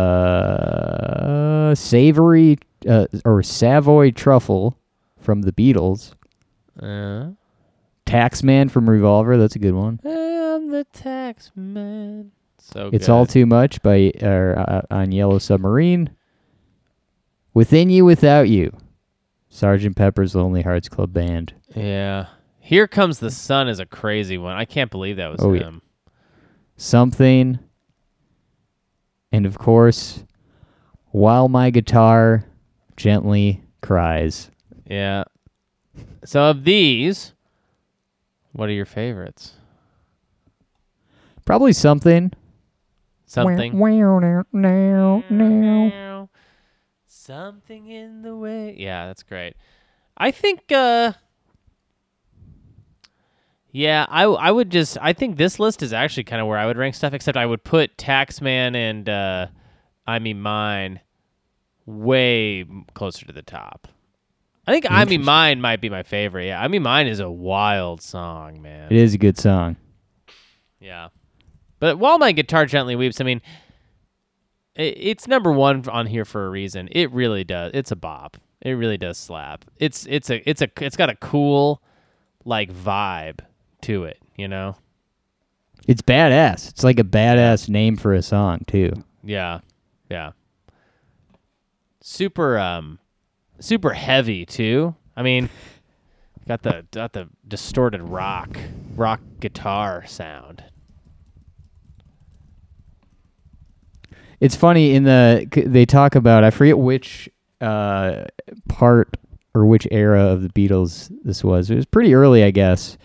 Uh, 0.00 1.74
savory 1.74 2.58
uh, 2.88 3.06
or 3.24 3.42
Savoy 3.42 4.10
truffle 4.10 4.76
from 5.18 5.42
the 5.42 5.52
Beatles. 5.52 6.12
Uh, 6.80 7.30
Taxman 8.10 8.70
from 8.70 8.88
Revolver. 8.90 9.36
That's 9.36 9.56
a 9.56 9.58
good 9.60 9.74
one. 9.74 10.00
I'm 10.04 10.70
the 10.70 10.84
tax 10.92 11.50
man. 11.54 12.32
So 12.58 12.90
It's 12.92 13.06
good. 13.06 13.12
all 13.12 13.26
too 13.26 13.46
much 13.46 13.80
by 13.82 14.12
or 14.22 14.58
uh, 14.58 14.82
on 14.90 15.12
Yellow 15.12 15.38
Submarine. 15.38 16.10
Within 17.54 17.90
You, 17.90 18.04
Without 18.04 18.48
You. 18.48 18.76
Sergeant 19.48 19.96
Pepper's 19.96 20.34
Lonely 20.34 20.62
Hearts 20.62 20.88
Club 20.88 21.12
Band. 21.12 21.54
Yeah. 21.74 22.26
Here 22.60 22.86
comes 22.86 23.18
the 23.18 23.30
sun 23.30 23.68
is 23.68 23.80
a 23.80 23.86
crazy 23.86 24.38
one. 24.38 24.56
I 24.56 24.64
can't 24.64 24.90
believe 24.90 25.16
that 25.16 25.30
was 25.30 25.40
Oh, 25.42 25.52
yeah. 25.52 25.62
him. 25.64 25.82
Something. 26.76 27.58
And 29.32 29.46
of 29.46 29.58
course, 29.58 30.24
While 31.10 31.48
My 31.48 31.70
Guitar 31.70 32.44
Gently 32.96 33.62
Cries. 33.82 34.50
Yeah. 34.86 35.24
So 36.24 36.42
of 36.44 36.64
these, 36.64 37.32
what 38.52 38.68
are 38.68 38.72
your 38.72 38.86
favorites? 38.86 39.54
Probably 41.44 41.72
something. 41.72 42.32
Something. 43.26 43.78
Something 47.06 47.88
in 47.88 48.22
the 48.22 48.34
way. 48.34 48.74
Yeah, 48.78 49.06
that's 49.06 49.22
great. 49.22 49.54
I 50.16 50.30
think 50.32 50.72
uh 50.72 51.12
Yeah, 53.70 54.06
I 54.08 54.24
I 54.24 54.50
would 54.50 54.70
just 54.70 54.98
I 55.00 55.12
think 55.12 55.36
this 55.36 55.60
list 55.60 55.82
is 55.82 55.92
actually 55.92 56.24
kind 56.24 56.42
of 56.42 56.48
where 56.48 56.58
I 56.58 56.66
would 56.66 56.76
rank 56.76 56.94
stuff 56.94 57.14
except 57.14 57.36
I 57.36 57.46
would 57.46 57.62
put 57.62 57.96
Taxman 57.96 58.74
and 58.74 59.08
uh 59.08 59.46
I 60.06 60.18
Me 60.18 60.34
Mine 60.34 61.00
way 61.86 62.64
closer 62.94 63.26
to 63.26 63.32
the 63.32 63.42
top. 63.42 63.88
I 64.70 64.72
think 64.72 64.86
I 64.88 65.04
Me 65.04 65.18
Mine 65.18 65.60
might 65.60 65.80
be 65.80 65.88
my 65.88 66.04
favorite. 66.04 66.46
Yeah, 66.46 66.62
I 66.62 66.68
Me 66.68 66.78
Mine 66.78 67.08
is 67.08 67.18
a 67.18 67.28
wild 67.28 68.00
song, 68.00 68.62
man. 68.62 68.86
It 68.92 68.98
is 68.98 69.14
a 69.14 69.18
good 69.18 69.36
song. 69.36 69.74
Yeah. 70.78 71.08
But 71.80 71.98
while 71.98 72.20
my 72.20 72.30
guitar 72.30 72.66
gently 72.66 72.94
weeps, 72.94 73.20
I 73.20 73.24
mean, 73.24 73.42
i 74.78 74.82
it's 74.82 75.26
number 75.26 75.50
one 75.50 75.88
on 75.88 76.06
here 76.06 76.24
for 76.24 76.46
a 76.46 76.50
reason. 76.50 76.88
It 76.92 77.10
really 77.10 77.42
does. 77.42 77.72
It's 77.74 77.90
a 77.90 77.96
bop. 77.96 78.36
It 78.62 78.72
really 78.72 78.96
does 78.96 79.18
slap. 79.18 79.64
It's 79.76 80.06
it's 80.08 80.30
a 80.30 80.48
it's 80.48 80.62
a 80.62 80.68
it's 80.80 80.96
got 80.96 81.10
a 81.10 81.16
cool 81.16 81.82
like 82.44 82.72
vibe 82.72 83.40
to 83.82 84.04
it. 84.04 84.18
You 84.36 84.46
know. 84.46 84.76
It's 85.88 86.02
badass. 86.02 86.68
It's 86.68 86.84
like 86.84 87.00
a 87.00 87.04
badass 87.04 87.68
name 87.68 87.96
for 87.96 88.14
a 88.14 88.22
song, 88.22 88.60
too. 88.68 88.92
Yeah. 89.24 89.60
Yeah. 90.08 90.32
Super 92.00 92.56
um, 92.56 93.00
super 93.60 93.92
heavy 93.92 94.44
too. 94.44 94.94
I 95.16 95.22
mean, 95.22 95.48
got 96.48 96.62
the 96.62 96.86
got 96.90 97.12
the 97.12 97.28
distorted 97.46 98.02
rock 98.02 98.58
rock 98.96 99.20
guitar 99.38 100.04
sound. 100.06 100.64
It's 104.40 104.56
funny 104.56 104.94
in 104.94 105.04
the 105.04 105.46
they 105.66 105.84
talk 105.84 106.14
about 106.14 106.44
I 106.44 106.50
forget 106.50 106.78
which 106.78 107.28
uh, 107.60 108.24
part 108.68 109.16
or 109.54 109.66
which 109.66 109.86
era 109.90 110.22
of 110.22 110.42
the 110.42 110.48
Beatles 110.48 111.12
this 111.24 111.44
was. 111.44 111.70
It 111.70 111.76
was 111.76 111.86
pretty 111.86 112.14
early, 112.14 112.42
I 112.44 112.50
guess, 112.50 112.96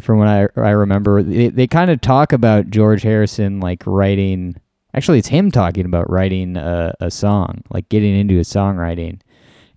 from 0.00 0.18
what 0.18 0.28
I 0.28 0.48
I 0.56 0.70
remember. 0.70 1.22
They 1.22 1.48
they 1.48 1.66
kind 1.66 1.90
of 1.90 2.00
talk 2.00 2.32
about 2.32 2.70
George 2.70 3.02
Harrison 3.02 3.60
like 3.60 3.82
writing. 3.86 4.56
Actually, 4.94 5.18
it's 5.18 5.28
him 5.28 5.50
talking 5.50 5.86
about 5.86 6.10
writing 6.10 6.56
a, 6.56 6.94
a 7.00 7.10
song, 7.10 7.62
like 7.70 7.88
getting 7.88 8.16
into 8.16 8.34
his 8.34 8.48
songwriting, 8.48 9.20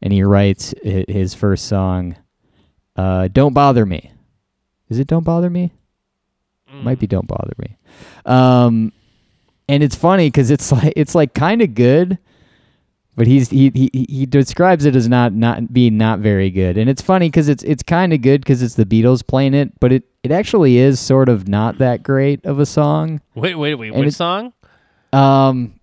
and 0.02 0.12
he 0.12 0.24
writes 0.24 0.74
his 0.84 1.34
first 1.34 1.66
song, 1.68 2.16
uh, 2.96 3.28
"Don't 3.28 3.54
Bother 3.54 3.86
Me." 3.86 4.12
Is 4.90 5.00
it 5.00 5.08
"Don't 5.08 5.24
Bother 5.24 5.50
Me"? 5.50 5.72
Might 6.72 7.00
be 7.00 7.08
"Don't 7.08 7.28
Bother 7.28 7.54
Me." 7.58 7.78
Um, 8.26 8.94
and 9.68 9.84
it's 9.84 9.96
funny 9.96 10.28
because 10.28 10.52
it's 10.52 10.72
like 10.72 10.94
it's 10.96 11.16
like 11.16 11.34
kind 11.34 11.62
of 11.62 11.76
good, 11.76 12.18
but 13.16 13.28
he's 13.28 13.50
he, 13.50 13.72
he 13.74 14.06
he 14.10 14.26
describes 14.26 14.86
it 14.86 14.96
as 14.96 15.08
not 15.08 15.34
not 15.34 15.74
being 15.74 15.98
not 15.98 16.20
very 16.20 16.50
good, 16.50 16.78
and 16.78 16.90
it's 16.90 17.02
funny 17.02 17.28
because 17.28 17.50
it's 17.50 17.64
it's 17.64 17.84
kind 17.84 18.14
of 18.14 18.22
good 18.22 18.42
because 18.42 18.62
it's 18.62 18.76
the 18.76 18.86
Beatles 18.86 19.26
playing 19.26 19.54
it, 19.54 19.80
but 19.80 19.92
it 19.92 20.04
it 20.24 20.32
actually 20.32 20.78
is 20.78 21.00
sort 21.00 21.30
of 21.30 21.48
not 21.48 21.78
that 21.80 22.04
great 22.04 22.46
of 22.46 22.60
a 22.60 22.66
song. 22.66 23.22
Wait, 23.36 23.56
wait, 23.56 23.76
wait. 23.76 23.94
And 23.94 24.06
Which 24.06 24.14
song? 24.14 24.54
Um, 25.14 25.80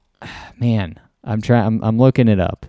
man, 0.58 0.98
I'm 1.24 1.40
trying. 1.40 1.66
I'm 1.66 1.84
I'm 1.84 1.98
looking 1.98 2.28
it 2.28 2.40
up. 2.40 2.66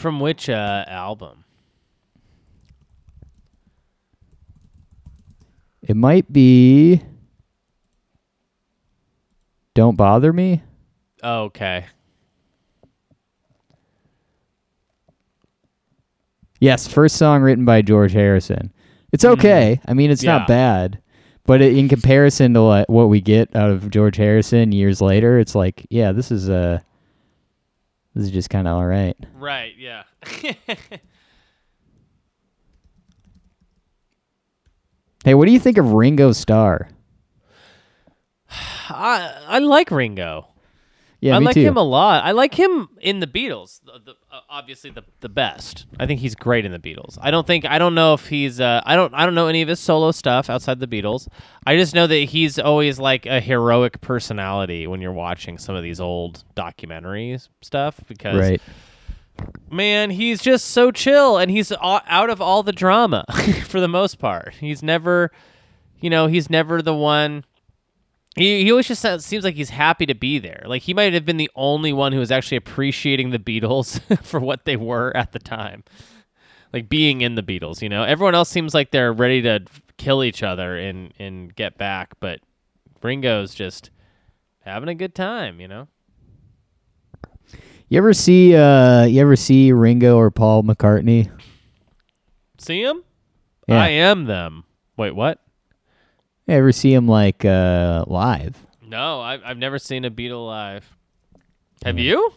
From 0.00 0.18
which 0.18 0.48
uh, 0.48 0.86
album? 0.88 1.44
It 5.82 5.94
might 5.94 6.32
be. 6.32 7.02
Don't 9.74 9.96
bother 9.96 10.32
me. 10.32 10.62
Oh, 11.22 11.42
okay. 11.42 11.84
Yes, 16.60 16.88
first 16.88 17.16
song 17.16 17.42
written 17.42 17.66
by 17.66 17.82
George 17.82 18.12
Harrison. 18.12 18.72
It's 19.12 19.26
okay. 19.26 19.82
I 19.86 19.92
mean, 19.92 20.10
it's. 20.10 20.22
Yeah. 20.22 20.38
not 20.38 20.48
bad, 20.48 21.02
but 21.44 21.60
it, 21.60 21.76
in 21.76 21.90
comparison 21.90 22.54
to 22.54 22.62
like, 22.62 22.88
what 22.88 23.10
we 23.10 23.20
get 23.20 23.54
out 23.54 23.68
of 23.68 23.90
George 23.90 24.16
Harrison 24.16 24.72
years 24.72 25.02
later, 25.02 25.38
it's 25.38 25.54
like, 25.54 25.86
yeah, 25.90 26.12
this 26.12 26.30
is 26.30 26.48
uh 26.48 26.78
this 28.14 28.24
is 28.24 28.30
just 28.30 28.50
kind 28.50 28.66
of 28.68 28.76
all 28.76 28.86
right. 28.86 29.16
Right. 29.34 29.74
Yeah. 29.78 30.04
Hey, 35.24 35.34
what 35.34 35.44
do 35.46 35.52
you 35.52 35.60
think 35.60 35.76
of 35.76 35.92
Ringo 35.92 36.32
Starr? 36.32 36.88
I 38.88 39.34
I 39.46 39.58
like 39.58 39.90
Ringo. 39.90 40.46
Yeah, 41.20 41.34
I 41.34 41.38
like 41.38 41.54
too. 41.54 41.60
him 41.60 41.76
a 41.76 41.82
lot. 41.82 42.24
I 42.24 42.32
like 42.32 42.54
him 42.54 42.88
in 43.00 43.20
the 43.20 43.26
Beatles. 43.26 43.80
The, 43.84 44.00
the, 44.04 44.10
uh, 44.32 44.40
obviously 44.48 44.90
the 44.90 45.04
the 45.20 45.28
best. 45.28 45.84
I 45.98 46.06
think 46.06 46.20
he's 46.20 46.34
great 46.34 46.64
in 46.64 46.72
the 46.72 46.78
Beatles. 46.78 47.18
I 47.20 47.30
don't 47.30 47.46
think 47.46 47.66
I 47.66 47.78
don't 47.78 47.94
know 47.94 48.14
if 48.14 48.26
he's 48.26 48.58
uh, 48.58 48.80
I 48.86 48.96
don't 48.96 49.12
I 49.12 49.26
don't 49.26 49.34
know 49.34 49.46
any 49.46 49.60
of 49.60 49.68
his 49.68 49.80
solo 49.80 50.12
stuff 50.12 50.48
outside 50.48 50.80
the 50.80 50.86
Beatles. 50.86 51.28
I 51.66 51.76
just 51.76 51.94
know 51.94 52.06
that 52.06 52.14
he's 52.14 52.58
always 52.58 52.98
like 52.98 53.26
a 53.26 53.38
heroic 53.38 54.00
personality 54.00 54.86
when 54.86 55.02
you're 55.02 55.12
watching 55.12 55.58
some 55.58 55.74
of 55.74 55.82
these 55.82 56.00
old 56.00 56.42
documentaries 56.56 57.48
stuff 57.60 58.00
because 58.08 58.40
right. 58.40 58.62
man, 59.70 60.08
he's 60.08 60.40
just 60.40 60.68
so 60.68 60.90
chill 60.90 61.36
and 61.36 61.50
he's 61.50 61.70
out 61.82 62.30
of 62.30 62.40
all 62.40 62.62
the 62.62 62.72
drama 62.72 63.26
for 63.66 63.78
the 63.78 63.88
most 63.88 64.18
part. 64.18 64.54
He's 64.54 64.82
never, 64.82 65.30
you 66.00 66.08
know, 66.08 66.28
he's 66.28 66.48
never 66.48 66.80
the 66.80 66.94
one. 66.94 67.44
He, 68.36 68.62
he 68.62 68.70
always 68.70 68.86
just 68.86 69.02
sounds, 69.02 69.24
seems 69.26 69.42
like 69.42 69.56
he's 69.56 69.70
happy 69.70 70.06
to 70.06 70.14
be 70.14 70.38
there. 70.38 70.62
Like 70.66 70.82
he 70.82 70.94
might 70.94 71.12
have 71.14 71.24
been 71.24 71.36
the 71.36 71.50
only 71.56 71.92
one 71.92 72.12
who 72.12 72.20
was 72.20 72.30
actually 72.30 72.58
appreciating 72.58 73.30
the 73.30 73.38
Beatles 73.38 74.00
for 74.24 74.38
what 74.38 74.64
they 74.64 74.76
were 74.76 75.16
at 75.16 75.32
the 75.32 75.38
time. 75.38 75.82
Like 76.72 76.88
being 76.88 77.22
in 77.22 77.34
the 77.34 77.42
Beatles, 77.42 77.82
you 77.82 77.88
know. 77.88 78.04
Everyone 78.04 78.34
else 78.34 78.48
seems 78.48 78.74
like 78.74 78.92
they're 78.92 79.12
ready 79.12 79.42
to 79.42 79.64
kill 79.96 80.22
each 80.22 80.42
other 80.42 80.78
and 80.78 81.12
and 81.18 81.54
get 81.54 81.76
back, 81.76 82.14
but 82.20 82.40
Ringo's 83.02 83.54
just 83.54 83.90
having 84.60 84.88
a 84.88 84.94
good 84.94 85.14
time, 85.14 85.60
you 85.60 85.66
know. 85.66 85.88
You 87.88 87.98
ever 87.98 88.14
see 88.14 88.54
uh 88.54 89.04
you 89.04 89.20
ever 89.20 89.34
see 89.34 89.72
Ringo 89.72 90.16
or 90.16 90.30
Paul 90.30 90.62
McCartney? 90.62 91.28
See 92.58 92.82
him? 92.82 93.02
Yeah. 93.66 93.82
I 93.82 93.88
am 93.88 94.26
them. 94.26 94.62
Wait, 94.96 95.14
what? 95.16 95.40
You 96.46 96.54
ever 96.54 96.72
see 96.72 96.92
him 96.92 97.06
like 97.06 97.44
uh 97.44 98.04
live? 98.06 98.56
No, 98.82 99.20
I've, 99.20 99.40
I've 99.44 99.58
never 99.58 99.78
seen 99.78 100.04
a 100.04 100.10
Beatle 100.10 100.46
live. 100.46 100.84
Have 101.84 101.98
you? 101.98 102.32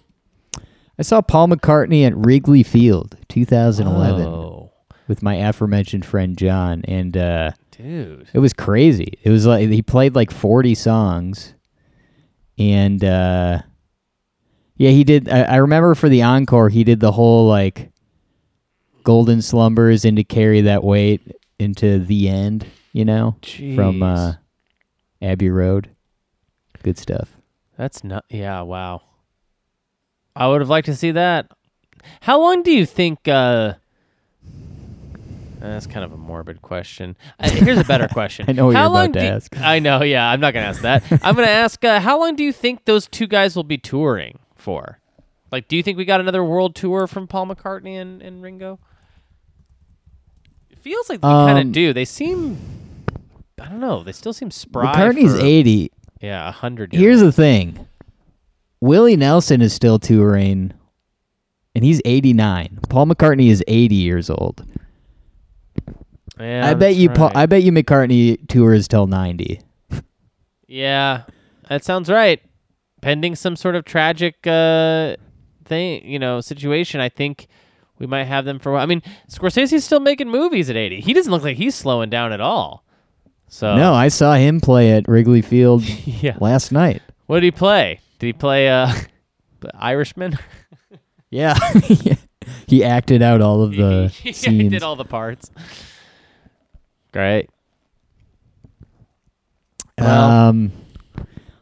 I 1.00 1.02
saw 1.02 1.22
Paul 1.22 1.48
McCartney 1.48 2.06
at 2.06 2.16
Wrigley 2.16 2.62
Field, 2.62 3.18
2011, 3.28 4.28
Oh, 4.28 4.72
with 5.08 5.24
my 5.24 5.36
aforementioned 5.36 6.06
friend 6.06 6.38
John, 6.38 6.84
and 6.88 7.18
uh, 7.18 7.52
dude. 7.72 8.28
it 8.34 8.38
was 8.40 8.54
crazy. 8.54 9.18
It 9.24 9.32
was 9.32 9.48
like 9.48 9.68
he 9.70 9.82
played 9.82 10.14
like 10.14 10.30
40 10.30 10.76
songs, 10.76 11.56
and 12.60 13.04
uh, 13.04 13.64
yeah, 14.78 14.92
he 14.92 15.04
did. 15.04 15.28
I, 15.28 15.42
I 15.44 15.56
remember 15.58 15.96
for 15.96 16.08
the 16.10 16.22
encore, 16.22 16.70
he 16.70 16.84
did 16.84 17.00
the 17.00 17.12
whole 17.12 17.48
like 17.48 17.92
"Golden 19.04 19.42
Slumbers" 19.42 20.06
and 20.06 20.18
to 20.18 20.24
carry 20.24 20.62
that 20.62 20.84
weight 20.84 21.22
into 21.58 21.98
the 21.98 22.30
end. 22.30 22.68
You 22.94 23.06
know, 23.06 23.36
from 23.76 24.02
uh, 24.04 24.34
Abbey 25.22 25.50
Road. 25.50 25.90
Good 26.84 26.98
stuff. 26.98 27.30
That's 27.78 28.04
not. 28.04 28.24
Yeah, 28.30 28.62
wow. 28.62 29.02
I 30.36 30.48
would 30.48 30.62
have 30.62 30.70
liked 30.70 30.86
to 30.86 30.96
see 30.96 31.12
that. 31.12 31.50
How 32.22 32.40
long 32.40 32.62
do 32.64 32.72
you 32.72 32.86
think? 32.86 33.28
uh 33.28 33.74
That's 35.60 35.88
kind 35.88 36.04
of 36.06 36.12
a 36.12 36.18
morbid 36.18 36.62
question. 36.62 37.16
Uh, 37.40 37.50
here's 37.50 37.80
a 37.80 37.84
better 37.84 38.08
question. 38.12 38.46
I 38.48 38.52
know 38.52 38.68
what 38.68 38.76
how 38.76 38.82
you're 38.84 38.88
about 38.92 39.00
long 39.00 39.14
to 39.14 39.20
do- 39.22 39.26
ask. 39.26 39.58
I 39.60 39.80
know. 39.80 40.04
Yeah, 40.04 40.30
I'm 40.30 40.40
not 40.40 40.54
gonna 40.54 40.68
ask 40.68 40.82
that. 40.82 41.04
I'm 41.24 41.36
gonna 41.36 41.48
ask 41.48 41.84
uh, 41.84 42.00
how 42.00 42.20
long 42.20 42.36
do 42.36 42.44
you 42.44 42.52
think 42.54 42.86
those 42.86 43.08
two 43.08 43.26
guys 43.28 43.56
will 43.56 43.64
be 43.64 43.78
touring 43.78 44.40
for? 44.56 45.00
Like, 45.52 45.68
do 45.68 45.76
you 45.78 45.84
think 45.84 45.98
we 45.98 46.06
got 46.06 46.20
another 46.20 46.44
world 46.44 46.76
tour 46.76 47.08
from 47.08 47.28
Paul 47.28 47.48
McCartney 47.48 48.00
and, 48.00 48.22
and 48.22 48.42
Ringo? 48.44 48.80
It 50.72 50.80
feels 50.80 51.10
like 51.10 51.20
we 51.20 51.30
kind 51.30 51.58
of 51.60 51.66
Um, 51.66 51.72
do. 51.72 51.94
They 51.94 52.06
seem. 52.06 52.58
I 53.62 53.66
don't 53.68 53.80
know. 53.80 54.04
They 54.04 54.12
still 54.12 54.34
seem 54.34 54.52
spry. 54.52 54.86
McCartney's 54.94 55.38
for- 55.38 55.46
80. 55.46 55.92
Yeah, 56.22 56.48
a 56.50 56.52
hundred. 56.52 56.94
Here's 56.94 57.20
the 57.20 57.32
thing. 57.32 57.88
Willie 58.82 59.16
Nelson 59.18 59.62
is 59.62 59.74
still 59.74 60.00
touring, 60.00 60.74
and 61.76 61.84
he's 61.86 62.02
89. 62.06 62.80
Paul 62.90 63.08
McCartney 63.08 63.50
is 63.50 63.64
80 63.68 63.96
years 63.96 64.30
old. 64.30 64.66
Yeah, 66.40 66.68
I 66.68 66.74
bet 66.74 66.96
you. 66.96 67.10
Paul. 67.10 67.32
I 67.36 67.46
bet 67.46 67.64
you 67.64 67.72
McCartney 67.72 68.48
tours 68.48 68.88
till 68.88 69.08
90. 69.08 69.62
Yeah, 70.68 71.24
that 71.70 71.84
sounds 71.84 72.10
right. 72.10 72.42
Pending 73.02 73.36
some 73.36 73.56
sort 73.56 73.76
of 73.76 73.86
tragic 73.86 74.48
uh, 74.48 75.16
thing, 75.66 76.04
you 76.06 76.18
know, 76.18 76.42
situation, 76.42 77.00
I 77.02 77.10
think 77.10 77.48
we 78.00 78.08
might 78.08 78.24
have 78.24 78.46
them 78.46 78.60
for. 78.60 78.70
a 78.70 78.74
while. 78.74 78.82
I 78.82 78.86
mean, 78.86 79.04
Scorsese's 79.30 79.84
still 79.86 80.00
making 80.00 80.30
movies 80.30 80.70
at 80.70 80.76
80. 80.76 81.02
He 81.02 81.14
doesn't 81.14 81.32
look 81.32 81.44
like 81.44 81.58
he's 81.58 81.76
slowing 81.76 82.10
down 82.10 82.32
at 82.34 82.42
all. 82.42 82.83
So 83.54 83.76
No, 83.76 83.94
I 83.94 84.08
saw 84.08 84.34
him 84.34 84.60
play 84.60 84.94
at 84.94 85.08
Wrigley 85.08 85.44
Field 85.44 85.84
yeah. 86.06 86.36
last 86.42 86.72
night. 86.72 87.04
What 87.28 87.36
did 87.36 87.44
he 87.44 87.52
play? 87.52 88.00
Did 88.18 88.26
he 88.26 88.34
play 88.34 88.68
uh, 88.68 88.92
the 89.60 89.72
Irishman? 89.76 90.38
Yeah, 91.30 91.58
he 92.68 92.84
acted 92.84 93.24
out 93.24 93.42
all 93.42 93.64
of 93.64 93.72
the 93.72 94.14
yeah, 94.24 94.32
he 94.52 94.70
did 94.70 94.84
all 94.84 94.96
the 94.96 95.04
parts. 95.04 95.50
Great. 97.12 97.50
Well- 99.98 100.30
um, 100.30 100.72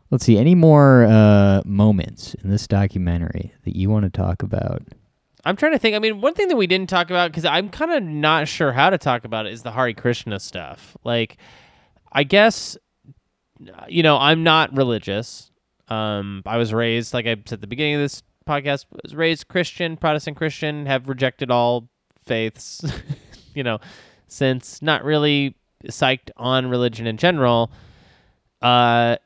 let's 0.09 0.25
see. 0.25 0.37
Any 0.37 0.55
more 0.55 1.05
uh, 1.05 1.61
moments 1.63 2.33
in 2.43 2.49
this 2.49 2.67
documentary 2.67 3.53
that 3.63 3.77
you 3.77 3.89
want 3.89 4.03
to 4.03 4.09
talk 4.09 4.43
about? 4.43 4.81
I'm 5.45 5.55
trying 5.55 5.71
to 5.71 5.79
think. 5.79 5.95
I 5.95 5.99
mean, 5.99 6.19
one 6.19 6.33
thing 6.33 6.49
that 6.49 6.57
we 6.57 6.67
didn't 6.67 6.89
talk 6.89 7.09
about 7.09 7.31
because 7.31 7.45
I'm 7.45 7.69
kind 7.69 7.91
of 7.93 8.03
not 8.03 8.49
sure 8.49 8.73
how 8.73 8.89
to 8.89 8.97
talk 8.97 9.23
about 9.23 9.45
it 9.45 9.53
is 9.53 9.63
the 9.63 9.71
Hare 9.71 9.93
Krishna 9.93 10.37
stuff. 10.41 10.97
Like, 11.05 11.37
I 12.11 12.23
guess, 12.23 12.77
you 13.87 14.03
know, 14.03 14.17
I'm 14.17 14.43
not 14.43 14.75
religious. 14.75 15.51
Um, 15.87 16.43
I 16.45 16.57
was 16.57 16.73
raised, 16.73 17.13
like 17.13 17.25
I 17.25 17.35
said 17.45 17.53
at 17.53 17.61
the 17.61 17.67
beginning 17.67 17.95
of 17.95 18.01
this 18.01 18.23
podcast, 18.47 18.85
was 19.03 19.15
raised 19.15 19.47
Christian, 19.47 19.97
Protestant 19.97 20.37
Christian, 20.37 20.85
have 20.85 21.07
rejected 21.07 21.51
all 21.51 21.89
faiths, 22.25 22.81
you 23.53 23.63
know, 23.63 23.79
since 24.27 24.81
not 24.81 25.03
really 25.03 25.55
psyched 25.85 26.29
on 26.37 26.69
religion 26.69 27.07
in 27.07 27.17
general. 27.17 27.71
Uh, 28.61 29.17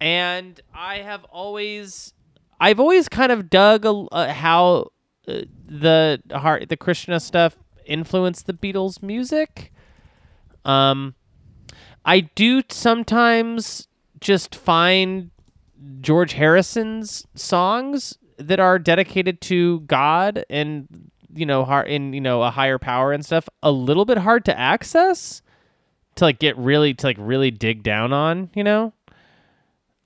and 0.00 0.60
I 0.74 0.98
have 0.98 1.24
always, 1.24 2.12
I've 2.60 2.80
always 2.80 3.08
kind 3.08 3.32
of 3.32 3.48
dug 3.48 3.84
a, 3.84 3.90
uh, 3.90 4.32
how 4.32 4.90
uh, 5.28 5.42
the 5.66 6.20
heart, 6.32 6.68
the 6.68 6.76
Krishna 6.76 7.20
stuff 7.20 7.56
influenced 7.86 8.46
the 8.46 8.52
Beatles' 8.52 9.02
music. 9.02 9.72
Um, 10.66 11.14
I 12.04 12.20
do 12.20 12.62
sometimes 12.68 13.88
just 14.20 14.54
find 14.54 15.30
George 16.00 16.32
Harrison's 16.34 17.26
songs 17.34 18.18
that 18.38 18.60
are 18.60 18.78
dedicated 18.78 19.40
to 19.42 19.80
God 19.80 20.44
and 20.50 21.10
you 21.34 21.46
know 21.46 21.64
in 21.82 22.12
you 22.12 22.20
know 22.20 22.42
a 22.42 22.50
higher 22.50 22.78
power 22.78 23.12
and 23.12 23.24
stuff 23.24 23.48
a 23.62 23.70
little 23.70 24.04
bit 24.04 24.18
hard 24.18 24.44
to 24.46 24.58
access 24.58 25.42
to 26.16 26.24
like 26.24 26.38
get 26.38 26.56
really 26.56 26.94
to 26.94 27.06
like 27.06 27.16
really 27.18 27.50
dig 27.50 27.82
down 27.82 28.12
on 28.12 28.50
you 28.54 28.64
know? 28.64 28.92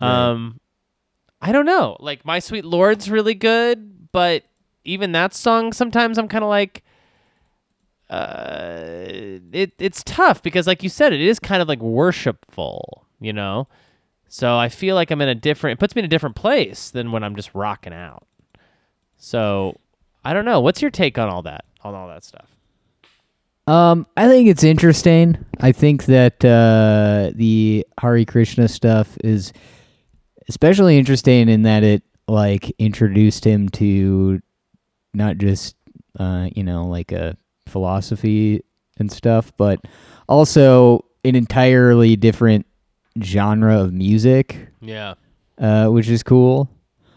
Um 0.01 0.61
i 1.41 1.53
don't 1.53 1.67
know. 1.67 1.97
Like 2.01 2.25
my 2.25 2.39
sweet 2.39 2.65
lord's 2.65 3.11
really 3.11 3.35
good 3.35 4.13
but 4.13 4.45
even 4.85 5.13
that 5.13 5.35
song 5.35 5.73
sometimes 5.73 6.19
i'm 6.19 6.29
kind 6.29 6.43
of 6.43 6.51
like 6.51 6.83
uh 8.11 9.39
it 9.53 9.73
it's 9.79 10.03
tough 10.05 10.43
because 10.43 10.67
like 10.67 10.83
you 10.83 10.89
said 10.89 11.13
it 11.13 11.21
is 11.21 11.39
kind 11.39 11.63
of 11.63 11.69
like 11.69 11.81
worshipful 11.81 13.07
you 13.21 13.33
know? 13.33 13.69
So 14.29 14.57
i 14.57 14.69
feel 14.69 14.95
like 14.95 15.11
i'm 15.11 15.21
in 15.21 15.29
a 15.29 15.35
different 15.35 15.79
it 15.79 15.81
puts 15.81 15.95
me 15.95 16.01
in 16.01 16.07
a 16.07 16.09
different 16.09 16.37
place 16.37 16.91
than 16.91 17.13
when 17.13 17.23
i'm 17.23 17.37
just 17.37 17.55
rocking 17.55 17.93
out. 17.93 18.27
So 19.17 19.79
i 20.25 20.33
don't 20.33 20.45
know. 20.45 20.61
What's 20.61 20.83
your 20.83 20.91
take 20.91 21.19
on 21.19 21.29
all 21.29 21.43
that 21.43 21.65
on 21.83 21.95
all 21.95 22.09
that 22.09 22.25
stuff? 22.25 22.49
Um, 23.67 24.07
I 24.17 24.27
think 24.27 24.49
it's 24.49 24.65
interesting. 24.65 25.39
I 25.61 25.71
think 25.71 26.07
that 26.07 26.45
uh, 26.45 27.31
the 27.37 27.87
Hare 28.01 28.25
Krishna 28.25 28.67
stuff 28.67 29.17
is 29.23 29.53
especially 30.49 30.99
interesting 30.99 31.49
in 31.49 31.63
that 31.63 31.85
it 31.85 32.03
like 32.27 32.75
introduced 32.81 33.45
him 33.45 33.69
to 33.69 34.41
not 35.15 35.39
just 35.39 35.77
uh, 36.19 36.49
you 36.55 36.65
know 36.65 36.87
like 36.87 37.13
a 37.13 37.37
philosophy 37.71 38.63
and 38.99 39.11
stuff, 39.11 39.53
but 39.57 39.81
also 40.29 41.05
an 41.25 41.35
entirely 41.35 42.17
different 42.17 42.67
genre 43.23 43.81
of 43.81 43.93
music, 43.93 44.69
yeah 44.81 45.15
uh, 45.59 45.89
which 45.89 46.09
is 46.09 46.23
cool. 46.23 46.71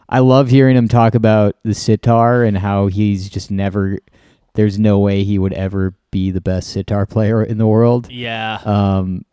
I 0.09 0.19
love 0.19 0.49
hearing 0.49 0.75
him 0.75 0.87
talk 0.87 1.15
about 1.15 1.55
the 1.63 1.73
sitar 1.73 2.43
and 2.43 2.57
how 2.57 2.87
he's 2.87 3.29
just 3.29 3.49
never. 3.49 3.99
There's 4.53 4.77
no 4.77 4.99
way 4.99 5.23
he 5.23 5.39
would 5.39 5.53
ever 5.53 5.95
be 6.11 6.29
the 6.29 6.41
best 6.41 6.69
sitar 6.71 7.05
player 7.07 7.43
in 7.43 7.57
the 7.57 7.65
world. 7.65 8.11
yeah 8.11 8.59
Um, 8.65 9.25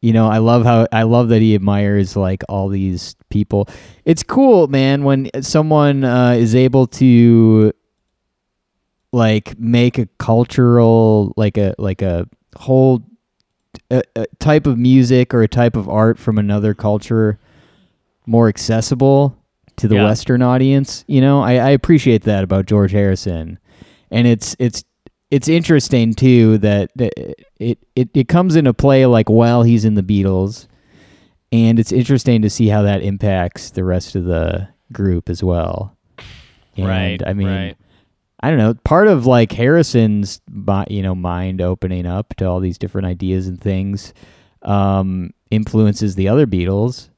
you 0.00 0.12
know, 0.12 0.28
I 0.28 0.38
love 0.38 0.64
how 0.64 0.86
I 0.92 1.02
love 1.02 1.30
that 1.30 1.42
he 1.42 1.54
admires 1.56 2.14
like 2.14 2.44
all 2.48 2.68
these 2.68 3.16
people. 3.30 3.68
It's 4.04 4.22
cool, 4.22 4.68
man, 4.68 5.02
when 5.02 5.30
someone 5.42 6.04
uh, 6.04 6.32
is 6.38 6.54
able 6.54 6.86
to 6.86 7.72
like 9.12 9.58
make 9.58 9.98
a 9.98 10.06
cultural 10.18 11.32
like 11.36 11.56
a 11.56 11.74
like 11.78 12.02
a 12.02 12.26
whole 12.56 13.02
a, 13.90 14.02
a 14.16 14.26
type 14.38 14.66
of 14.66 14.78
music 14.78 15.32
or 15.32 15.42
a 15.42 15.48
type 15.48 15.76
of 15.76 15.88
art 15.88 16.18
from 16.18 16.38
another 16.38 16.74
culture 16.74 17.38
more 18.26 18.48
accessible 18.48 19.36
to 19.76 19.88
the 19.88 19.94
Yeah. 19.94 20.04
Western 20.04 20.42
audience. 20.42 21.04
You 21.06 21.20
know, 21.20 21.40
I, 21.40 21.52
I 21.54 21.70
appreciate 21.70 22.24
that 22.24 22.44
about 22.44 22.66
George 22.66 22.92
Harrison, 22.92 23.58
and 24.10 24.26
it's 24.26 24.54
it's 24.58 24.84
it's 25.30 25.48
interesting 25.48 26.14
too 26.14 26.58
that 26.58 26.90
that 26.96 27.12
it, 27.58 27.78
it 27.96 28.08
it 28.12 28.28
comes 28.28 28.56
into 28.56 28.74
play 28.74 29.06
like 29.06 29.30
while 29.30 29.62
he's 29.62 29.84
in 29.84 29.94
the 29.94 30.02
Beatles, 30.02 30.66
and 31.52 31.78
it's 31.78 31.92
interesting 31.92 32.42
to 32.42 32.50
see 32.50 32.68
how 32.68 32.82
that 32.82 33.02
impacts 33.02 33.70
the 33.70 33.84
rest 33.84 34.14
of 34.16 34.24
the 34.24 34.68
group 34.92 35.30
as 35.30 35.42
well. 35.42 35.96
And, 36.76 36.86
right 36.86 37.22
I 37.26 37.32
mean, 37.32 37.46
right. 37.48 37.76
I 38.40 38.50
don't 38.50 38.58
know. 38.58 38.74
Part 38.84 39.08
of 39.08 39.26
like 39.26 39.52
Harrison's, 39.52 40.40
you 40.88 41.02
know, 41.02 41.14
mind 41.14 41.60
opening 41.60 42.06
up 42.06 42.34
to 42.36 42.46
all 42.46 42.60
these 42.60 42.78
different 42.78 43.06
ideas 43.06 43.48
and 43.48 43.60
things, 43.60 44.14
um, 44.62 45.32
influences 45.50 46.14
the 46.14 46.28
other 46.28 46.46
Beatles, 46.46 47.08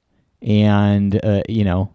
and 0.41 1.23
uh, 1.25 1.43
you 1.49 1.65
know, 1.65 1.93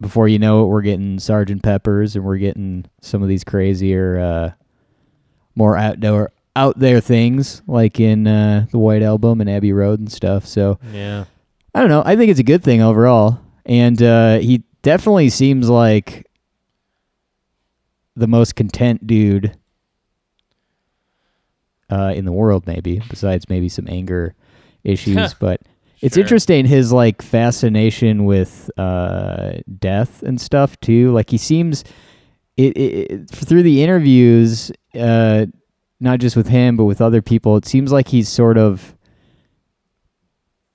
before 0.00 0.28
you 0.28 0.38
know 0.38 0.64
it, 0.64 0.68
we're 0.68 0.82
getting 0.82 1.18
Sergeant 1.18 1.62
Pepper's, 1.62 2.14
and 2.16 2.24
we're 2.24 2.36
getting 2.38 2.84
some 3.00 3.22
of 3.22 3.28
these 3.28 3.44
crazier, 3.44 4.18
uh, 4.18 4.52
more 5.54 5.76
outdoor, 5.76 6.32
out 6.56 6.78
there 6.78 7.00
things 7.00 7.62
like 7.66 8.00
in 8.00 8.26
uh, 8.26 8.66
the 8.70 8.78
White 8.78 9.02
Album 9.02 9.40
and 9.40 9.48
Abbey 9.48 9.72
Road 9.72 9.98
and 9.98 10.12
stuff. 10.12 10.46
So 10.46 10.78
yeah 10.92 11.24
I 11.74 11.80
don't 11.80 11.88
know. 11.88 12.02
I 12.04 12.16
think 12.16 12.30
it's 12.30 12.40
a 12.40 12.44
good 12.44 12.62
thing 12.62 12.82
overall, 12.82 13.40
and 13.66 14.00
uh, 14.00 14.38
he 14.38 14.62
definitely 14.82 15.28
seems 15.28 15.68
like 15.68 16.30
the 18.16 18.26
most 18.26 18.54
content 18.56 19.06
dude 19.06 19.56
uh, 21.90 22.12
in 22.14 22.24
the 22.24 22.32
world, 22.32 22.66
maybe 22.66 23.00
besides 23.10 23.48
maybe 23.48 23.68
some 23.68 23.86
anger 23.88 24.34
issues. 24.84 25.34
but 25.40 25.60
it's 26.00 26.14
Sure. 26.16 26.22
interesting 26.22 26.66
his 26.66 26.92
like 26.92 27.22
fascination 27.22 28.24
with 28.24 28.70
uh, 28.76 29.52
death 29.78 30.22
and 30.22 30.40
stuff 30.40 30.78
too. 30.80 31.12
Like 31.12 31.30
he 31.30 31.38
seems 31.38 31.84
it, 32.56 32.76
it, 32.76 33.10
it 33.10 33.30
through 33.30 33.62
the 33.62 33.82
interviews, 33.82 34.70
uh, 34.94 35.46
not 36.00 36.20
just 36.20 36.36
with 36.36 36.48
him 36.48 36.76
but 36.76 36.84
with 36.84 37.00
other 37.00 37.22
people. 37.22 37.56
It 37.56 37.66
seems 37.66 37.90
like 37.92 38.08
he's 38.08 38.28
sort 38.28 38.58
of 38.58 38.94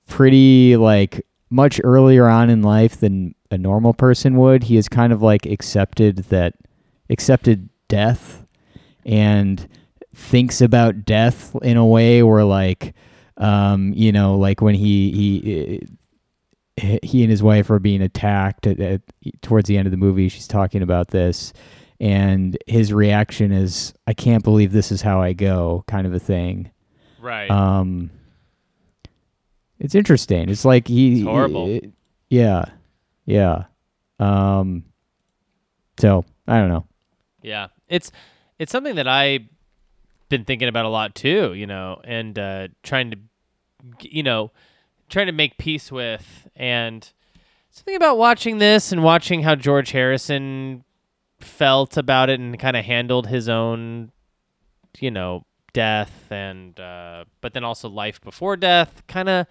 pretty 0.06 0.76
like 0.76 1.24
much 1.50 1.80
earlier 1.84 2.28
on 2.28 2.50
in 2.50 2.62
life 2.62 2.98
than 3.00 3.34
a 3.50 3.58
normal 3.58 3.94
person 3.94 4.36
would. 4.36 4.64
He 4.64 4.76
has 4.76 4.88
kind 4.88 5.12
of 5.12 5.22
like 5.22 5.46
accepted 5.46 6.18
that 6.30 6.54
accepted 7.10 7.68
death 7.88 8.44
and 9.04 9.68
thinks 10.14 10.60
about 10.60 11.04
death 11.04 11.54
in 11.62 11.76
a 11.76 11.86
way 11.86 12.22
where 12.22 12.44
like 12.44 12.94
um 13.36 13.92
you 13.94 14.12
know 14.12 14.36
like 14.36 14.60
when 14.60 14.74
he 14.74 15.10
he 15.12 15.86
he 17.02 17.22
and 17.22 17.30
his 17.30 17.42
wife 17.42 17.70
are 17.70 17.78
being 17.78 18.00
attacked 18.00 18.66
at, 18.66 18.80
at, 18.80 19.02
towards 19.42 19.68
the 19.68 19.76
end 19.76 19.86
of 19.86 19.90
the 19.90 19.96
movie 19.98 20.28
she's 20.28 20.48
talking 20.48 20.82
about 20.82 21.08
this 21.08 21.52
and 22.02 22.56
his 22.66 22.94
reaction 22.94 23.52
is, 23.52 23.92
"I 24.06 24.14
can't 24.14 24.42
believe 24.42 24.72
this 24.72 24.90
is 24.90 25.02
how 25.02 25.20
I 25.20 25.34
go," 25.34 25.84
kind 25.86 26.06
of 26.06 26.14
a 26.14 26.18
thing. 26.18 26.70
Right. 27.20 27.50
Um, 27.50 28.10
it's 29.78 29.94
interesting. 29.94 30.48
It's 30.48 30.64
like 30.64 30.88
he, 30.88 31.18
It's 31.18 31.24
horrible. 31.24 31.66
he- 31.66 31.92
yeah, 32.30 32.64
yeah. 33.26 33.64
Um, 34.18 34.84
so 35.98 36.24
I 36.48 36.58
don't 36.58 36.70
know. 36.70 36.86
Yeah, 37.42 37.68
it's 37.88 38.10
it's 38.58 38.72
something 38.72 38.96
that 38.96 39.08
I've 39.08 39.42
been 40.28 40.44
thinking 40.44 40.68
about 40.68 40.84
a 40.84 40.88
lot 40.88 41.14
too, 41.14 41.54
you 41.54 41.66
know, 41.66 42.00
and 42.04 42.38
uh, 42.38 42.68
trying 42.82 43.10
to, 43.10 43.18
you 44.00 44.22
know, 44.22 44.52
trying 45.08 45.26
to 45.26 45.32
make 45.32 45.58
peace 45.58 45.90
with, 45.90 46.48
and 46.54 47.10
something 47.70 47.96
about 47.96 48.18
watching 48.18 48.58
this 48.58 48.92
and 48.92 49.02
watching 49.02 49.42
how 49.42 49.54
George 49.54 49.90
Harrison 49.90 50.84
felt 51.40 51.96
about 51.96 52.28
it 52.30 52.38
and 52.38 52.58
kind 52.58 52.76
of 52.76 52.84
handled 52.84 53.26
his 53.26 53.48
own, 53.48 54.12
you 54.98 55.10
know, 55.10 55.44
death 55.72 56.30
and, 56.30 56.78
uh, 56.78 57.24
but 57.40 57.54
then 57.54 57.64
also 57.64 57.88
life 57.88 58.20
before 58.20 58.56
death. 58.56 59.02
Kind 59.06 59.28
of, 59.28 59.46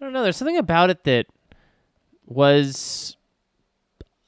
I 0.00 0.04
don't 0.04 0.12
know. 0.12 0.22
There's 0.22 0.36
something 0.36 0.58
about 0.58 0.90
it 0.90 1.04
that 1.04 1.26
was 2.26 3.16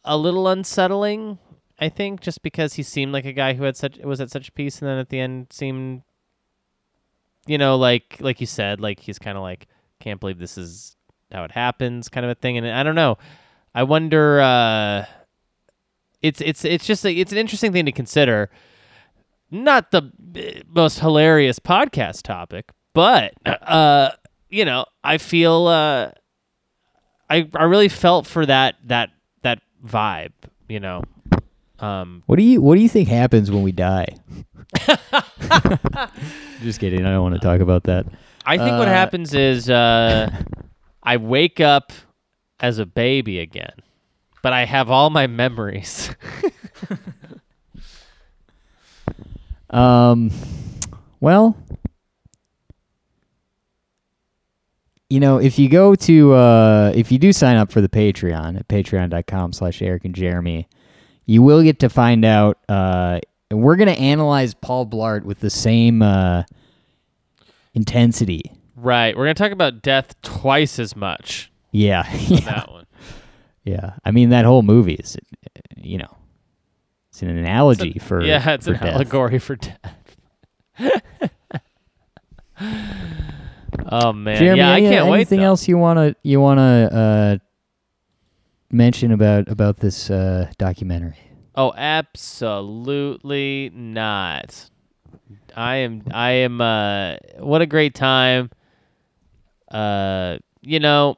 a 0.05 0.16
little 0.16 0.49
unsettling 0.49 1.39
I 1.79 1.89
think 1.89 2.20
just 2.20 2.43
because 2.43 2.74
he 2.74 2.83
seemed 2.83 3.12
like 3.12 3.24
a 3.24 3.33
guy 3.33 3.55
who 3.55 3.64
had 3.64 3.76
such 3.76 3.99
was 3.99 4.20
at 4.20 4.31
such 4.31 4.55
peace, 4.55 4.81
and 4.81 4.89
then 4.89 4.99
at 4.99 5.09
the 5.11 5.20
end 5.20 5.49
seemed, 5.51 6.03
you 7.47 7.59
know, 7.59 7.76
like 7.76 8.16
like 8.20 8.41
you 8.41 8.47
said, 8.47 8.81
like 8.81 9.01
he's 9.01 9.18
kind 9.18 9.37
of 9.37 9.43
like 9.43 9.66
can't 10.01 10.20
believe 10.20 10.39
this 10.39 10.59
is 10.59 10.97
how 11.33 11.45
it 11.45 11.53
happens, 11.53 12.09
kind 12.09 12.24
of 12.24 12.31
a 12.31 12.35
thing. 12.35 12.57
And 12.59 12.66
I 12.66 12.83
don't 12.83 12.95
know. 12.95 13.18
I 13.74 13.85
wonder. 13.85 14.41
uh 14.41 15.05
It's 16.20 16.41
it's 16.41 16.64
it's 16.64 16.87
just 16.87 17.05
like, 17.05 17.16
it's 17.16 17.31
an 17.33 17.39
interesting 17.39 17.72
thing 17.72 17.87
to 17.87 17.93
consider. 17.93 18.51
Not 19.51 19.93
the 19.93 20.11
most 20.68 20.99
hilarious 20.99 21.59
podcast 21.59 22.22
topic, 22.22 22.70
but 22.93 23.33
uh, 23.47 24.11
you 24.51 24.64
know, 24.64 24.85
I 25.05 25.18
feel 25.18 25.68
uh, 25.68 26.11
I 27.31 27.49
I 27.55 27.64
really 27.64 27.89
felt 27.89 28.26
for 28.26 28.45
that 28.45 28.74
that 28.85 29.11
that 29.43 29.61
vibe, 29.87 30.33
you 30.68 30.81
know. 30.81 31.03
Um, 31.81 32.22
What 32.26 32.37
do 32.37 32.43
you 32.43 32.61
What 32.61 32.74
do 32.76 32.81
you 32.83 32.89
think 32.89 33.09
happens 33.09 33.51
when 33.51 33.62
we 33.62 33.72
die? 33.72 34.16
Just 36.62 36.81
kidding. 36.81 37.05
I 37.07 37.11
don't 37.11 37.22
want 37.22 37.35
to 37.35 37.41
talk 37.41 37.61
about 37.61 37.85
that. 37.85 38.07
I 38.45 38.57
think 38.59 38.70
what 38.79 38.89
Uh, 38.89 38.93
happens 38.93 39.35
is 39.35 39.68
uh, 39.70 40.31
I 41.03 41.16
wake 41.18 41.61
up 41.61 41.93
as 42.61 42.79
a 42.79 42.87
baby 42.87 43.39
again, 43.39 43.72
but 44.43 44.53
I 44.53 44.64
have 44.64 44.91
all 44.91 45.11
my 45.11 45.26
memories. 45.26 46.11
Um, 49.70 50.31
well, 51.20 51.55
you 55.11 55.20
know, 55.20 55.39
if 55.39 55.59
you 55.59 55.68
go 55.68 55.95
to, 55.95 56.33
uh, 56.33 56.93
if 56.95 57.12
you 57.12 57.18
do 57.18 57.33
sign 57.33 57.57
up 57.57 57.70
for 57.70 57.81
the 57.81 57.89
Patreon 57.89 58.59
at 58.59 58.68
patreon.com 58.68 59.53
slash 59.53 59.83
Eric 59.83 60.05
and 60.07 60.14
Jeremy, 60.14 60.68
you 61.29 61.43
will 61.43 61.62
get 61.62 61.79
to 61.81 61.89
find 61.89 62.24
out, 62.24 62.59
uh, 62.68 63.20
we're 63.53 63.76
going 63.76 63.95
to 63.95 64.01
analyze 64.01 64.55
Paul 64.55 64.87
Blart 64.87 65.22
with 65.22 65.39
the 65.39 65.51
same, 65.51 66.03
uh, 66.03 66.43
intensity. 67.74 68.51
right. 68.74 69.16
We're 69.16 69.24
gonna 69.26 69.35
talk 69.35 69.53
about 69.53 69.83
death 69.83 70.20
twice 70.22 70.79
as 70.81 70.97
much. 70.97 71.53
Yeah. 71.70 72.11
yeah. 72.26 72.41
That 72.41 72.72
one. 72.72 72.87
Yeah. 73.64 73.93
I 74.05 74.11
mean, 74.11 74.31
that 74.31 74.45
whole 74.45 74.62
movie 74.62 74.95
is, 74.95 75.16
you 75.76 75.99
know, 75.99 76.16
it's 77.11 77.22
an 77.22 77.29
analogy 77.29 77.99
for, 78.01 78.24
yeah, 78.24 78.51
it's 78.51 78.66
for 78.66 78.72
an 78.72 78.81
death. 78.81 78.95
allegory 78.95 79.39
for 79.39 79.57
death. 79.57 80.16
oh 83.91 84.12
man, 84.12 84.39
Jeremy, 84.39 84.59
yeah, 84.61 84.72
I 84.72 84.81
can't 84.81 85.07
wait. 85.09 85.14
Anything 85.16 85.41
else 85.41 85.68
you 85.68 85.79
wanna 85.79 86.14
you 86.22 86.41
wanna 86.41 86.89
uh, 86.93 87.39
mention 88.70 89.10
about 89.12 89.48
about 89.48 89.78
this 89.78 90.10
uh, 90.10 90.50
documentary? 90.58 91.16
Oh, 91.54 91.72
absolutely 91.76 93.70
not. 93.74 94.70
I 95.56 95.76
am 95.76 96.02
I 96.12 96.30
am 96.30 96.60
uh 96.60 97.16
what 97.38 97.62
a 97.62 97.66
great 97.66 97.94
time. 97.94 98.50
Uh 99.70 100.38
you 100.62 100.80
know, 100.80 101.16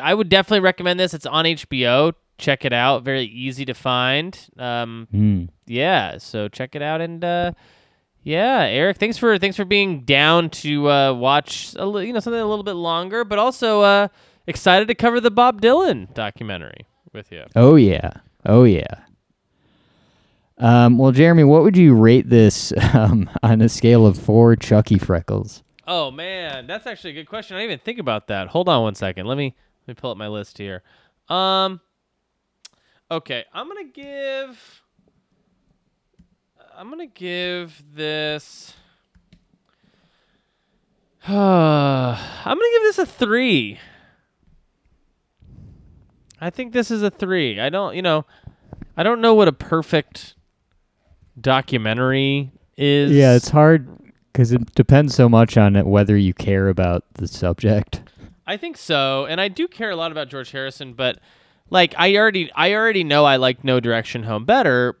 I 0.00 0.14
would 0.14 0.28
definitely 0.28 0.60
recommend 0.60 0.98
this. 1.00 1.14
It's 1.14 1.26
on 1.26 1.44
HBO. 1.44 2.12
Check 2.38 2.64
it 2.64 2.72
out. 2.72 3.04
Very 3.04 3.24
easy 3.24 3.64
to 3.66 3.74
find. 3.74 4.38
Um 4.58 5.06
Hmm. 5.10 5.44
yeah, 5.66 6.18
so 6.18 6.48
check 6.48 6.74
it 6.74 6.82
out 6.82 7.00
and 7.00 7.24
uh 7.24 7.52
yeah, 8.22 8.62
Eric, 8.62 8.96
thanks 8.96 9.18
for 9.18 9.38
thanks 9.38 9.56
for 9.56 9.64
being 9.66 10.00
down 10.00 10.50
to 10.50 10.90
uh 10.90 11.12
watch 11.12 11.74
a 11.78 11.86
li- 11.86 12.06
you 12.06 12.12
know 12.12 12.20
something 12.20 12.40
a 12.40 12.46
little 12.46 12.64
bit 12.64 12.72
longer, 12.72 13.24
but 13.24 13.38
also 13.38 13.82
uh 13.82 14.08
excited 14.46 14.88
to 14.88 14.94
cover 14.94 15.20
the 15.20 15.30
Bob 15.30 15.60
Dylan 15.60 16.12
documentary 16.14 16.86
with 17.12 17.32
you. 17.32 17.44
Oh 17.56 17.76
yeah. 17.76 18.12
Oh 18.44 18.64
yeah. 18.64 19.04
Um, 20.58 20.98
well, 20.98 21.10
Jeremy, 21.10 21.44
what 21.44 21.62
would 21.62 21.76
you 21.76 21.94
rate 21.94 22.28
this 22.28 22.72
um, 22.94 23.28
on 23.42 23.60
a 23.60 23.68
scale 23.68 24.06
of 24.06 24.18
four 24.18 24.56
Chucky 24.56 24.98
freckles? 24.98 25.62
Oh 25.86 26.10
man, 26.10 26.66
that's 26.66 26.86
actually 26.86 27.10
a 27.10 27.14
good 27.14 27.28
question. 27.28 27.56
I 27.56 27.60
didn't 27.60 27.72
even 27.72 27.84
think 27.84 27.98
about 27.98 28.28
that. 28.28 28.48
Hold 28.48 28.68
on 28.68 28.82
one 28.82 28.94
second. 28.94 29.26
Let 29.26 29.36
me 29.36 29.54
let 29.86 29.96
me 29.96 30.00
pull 30.00 30.10
up 30.10 30.16
my 30.16 30.28
list 30.28 30.58
here. 30.58 30.82
Um 31.28 31.80
Okay, 33.10 33.44
I'm 33.52 33.68
going 33.68 33.86
to 33.86 33.92
give 33.92 34.82
I'm 36.76 36.98
to 36.98 37.06
give 37.06 37.84
this 37.94 38.74
I'm 41.28 42.58
to 42.58 42.70
give 42.72 42.82
this 42.82 42.98
a 42.98 43.06
3. 43.06 43.78
I 46.40 46.50
think 46.50 46.72
this 46.72 46.90
is 46.90 47.02
a 47.02 47.10
3. 47.10 47.60
I 47.60 47.68
don't, 47.68 47.94
you 47.94 48.02
know, 48.02 48.24
I 48.96 49.02
don't 49.02 49.20
know 49.20 49.34
what 49.34 49.48
a 49.48 49.52
perfect 49.52 50.34
documentary 51.40 52.52
is. 52.76 53.12
Yeah, 53.12 53.34
it's 53.34 53.50
hard 53.50 53.88
because 54.32 54.52
it 54.52 54.74
depends 54.74 55.14
so 55.14 55.28
much 55.28 55.56
on 55.56 55.76
it 55.76 55.86
whether 55.86 56.16
you 56.16 56.34
care 56.34 56.68
about 56.68 57.04
the 57.14 57.28
subject. 57.28 58.02
I 58.46 58.56
think 58.56 58.76
so, 58.76 59.26
and 59.26 59.40
I 59.40 59.48
do 59.48 59.66
care 59.66 59.90
a 59.90 59.96
lot 59.96 60.12
about 60.12 60.28
George 60.28 60.50
Harrison, 60.50 60.92
but 60.92 61.18
like 61.70 61.94
I 61.96 62.16
already 62.16 62.52
I 62.52 62.74
already 62.74 63.04
know 63.04 63.24
I 63.24 63.36
like 63.36 63.64
No 63.64 63.80
Direction 63.80 64.24
Home 64.24 64.44
better 64.44 64.98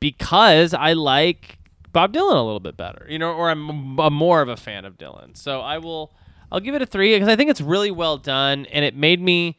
because 0.00 0.72
I 0.72 0.94
like 0.94 1.58
Bob 1.92 2.12
Dylan 2.14 2.36
a 2.36 2.42
little 2.42 2.60
bit 2.60 2.76
better, 2.76 3.06
you 3.08 3.18
know, 3.18 3.32
or 3.32 3.50
I'm, 3.50 3.98
I'm 3.98 4.14
more 4.14 4.40
of 4.40 4.48
a 4.48 4.56
fan 4.56 4.84
of 4.84 4.96
Dylan. 4.96 5.36
So 5.36 5.60
I 5.60 5.78
will 5.78 6.14
I'll 6.50 6.60
give 6.60 6.74
it 6.74 6.82
a 6.82 6.86
3 6.86 7.14
because 7.14 7.28
I 7.28 7.36
think 7.36 7.50
it's 7.50 7.60
really 7.60 7.90
well 7.90 8.18
done 8.18 8.66
and 8.66 8.84
it 8.84 8.94
made 8.94 9.20
me 9.20 9.58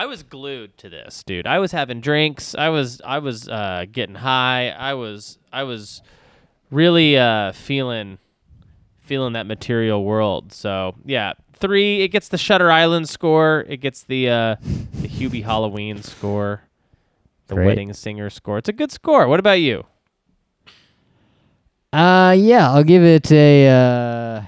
I 0.00 0.06
was 0.06 0.22
glued 0.22 0.78
to 0.78 0.88
this, 0.88 1.22
dude. 1.24 1.46
I 1.46 1.58
was 1.58 1.72
having 1.72 2.00
drinks. 2.00 2.54
I 2.54 2.70
was 2.70 3.02
I 3.04 3.18
was 3.18 3.46
uh, 3.50 3.84
getting 3.92 4.14
high. 4.14 4.70
I 4.70 4.94
was 4.94 5.36
I 5.52 5.64
was 5.64 6.00
really 6.70 7.18
uh, 7.18 7.52
feeling 7.52 8.16
feeling 9.02 9.34
that 9.34 9.44
material 9.44 10.02
world. 10.02 10.54
So 10.54 10.94
yeah, 11.04 11.34
three. 11.52 12.00
It 12.00 12.08
gets 12.08 12.28
the 12.28 12.38
Shutter 12.38 12.72
Island 12.72 13.10
score. 13.10 13.66
It 13.68 13.82
gets 13.82 14.04
the 14.04 14.30
uh, 14.30 14.56
the 14.94 15.06
Hubie 15.06 15.44
Halloween 15.44 16.02
score. 16.02 16.62
The 17.48 17.56
Great. 17.56 17.66
Wedding 17.66 17.92
Singer 17.92 18.30
score. 18.30 18.56
It's 18.56 18.70
a 18.70 18.72
good 18.72 18.90
score. 18.90 19.28
What 19.28 19.38
about 19.38 19.60
you? 19.60 19.84
Uh, 21.92 22.34
yeah, 22.38 22.70
I'll 22.70 22.84
give 22.84 23.02
it 23.02 23.30
a. 23.30 23.68
Uh, 23.68 24.42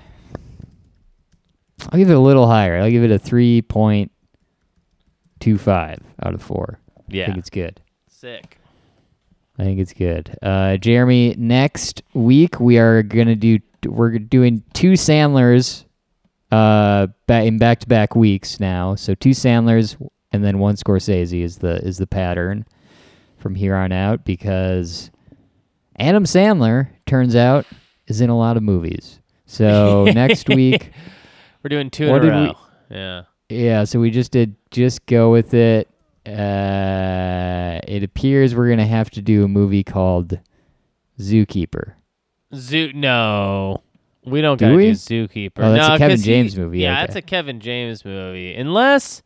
I'll 1.91 1.99
give 1.99 2.09
it 2.09 2.17
a 2.17 2.21
little 2.21 2.47
higher. 2.47 2.79
I'll 2.79 2.91
give 2.91 3.05
it 3.05 3.11
a 3.11 3.19
three 3.19 3.61
point 3.61 4.13
two 5.43 5.59
five 5.59 5.99
out 6.23 6.35
of 6.35 6.43
four. 6.43 6.79
Yeah, 7.09 7.25
I 7.25 7.27
think 7.27 7.39
it's 7.39 7.51
good. 7.51 7.81
sick. 8.09 8.59
I 9.59 9.65
think 9.65 9.81
it's 9.81 9.93
good. 9.93 10.37
Uh, 10.41 10.77
Jeremy, 10.79 11.35
next 11.37 12.03
week 12.15 12.59
we 12.61 12.79
are 12.79 13.03
gonna 13.03 13.37
do. 13.37 13.59
We're 13.85 14.19
doing 14.19 14.63
two 14.73 14.97
Sandlers, 14.97 15.85
uh, 16.51 17.09
in 17.29 17.59
back 17.59 17.81
to 17.81 17.87
back 17.89 18.15
weeks 18.17 18.61
now. 18.61 18.95
So 18.95 19.15
two 19.15 19.35
Sandlers 19.35 19.97
and 20.33 20.45
then 20.45 20.59
one 20.59 20.77
Scorsese 20.77 21.43
is 21.43 21.59
the 21.59 21.85
is 21.85 21.99
the 21.99 22.07
pattern 22.07 22.65
from 23.39 23.55
here 23.57 23.75
on 23.75 23.91
out 23.93 24.25
because 24.25 25.11
Adam 25.99 26.25
Sandler 26.25 26.89
turns 27.07 27.35
out 27.37 27.67
is 28.07 28.21
in 28.21 28.31
a 28.31 28.39
lot 28.39 28.57
of 28.57 28.63
movies. 28.63 29.19
So 29.47 30.05
next 30.15 30.49
week, 30.49 30.93
We're 31.63 31.69
doing 31.69 31.91
two 31.91 32.07
in 32.07 32.15
a 32.15 32.21
did 32.21 32.33
we- 32.33 32.41
row. 32.41 32.55
Yeah. 32.91 33.23
Yeah. 33.53 33.85
So 33.85 34.01
we 34.01 34.11
just 34.11 34.33
did. 34.33 34.55
Just 34.71 35.05
go 35.07 35.31
with 35.31 35.55
it. 35.55 35.89
Uh, 36.27 37.81
it 37.87 38.03
appears 38.03 38.55
we're 38.55 38.69
gonna 38.71 38.87
have 38.87 39.11
to 39.11 39.23
do 39.23 39.45
a 39.45 39.49
movie 39.49 39.83
called 39.85 40.39
Zookeeper. 41.19 41.95
Zoo. 42.55 42.93
No, 42.93 43.83
we 44.25 44.41
don't 44.41 44.59
Do 44.59 44.67
gotta 44.67 44.77
we? 44.77 44.87
do 44.87 44.93
Zookeeper. 44.93 45.53
Oh, 45.59 45.73
that's 45.73 45.89
a 45.89 45.99
Kevin 45.99 46.17
'cause 46.17 46.25
he- 46.25 46.31
James 46.33 46.57
movie, 46.57 46.79
Yeah, 46.81 46.93
okay. 46.93 47.01
that's 47.03 47.17
a 47.17 47.23
Kevin 47.23 47.61
James 47.61 48.05
movie. 48.05 48.55
Unless 48.55 49.23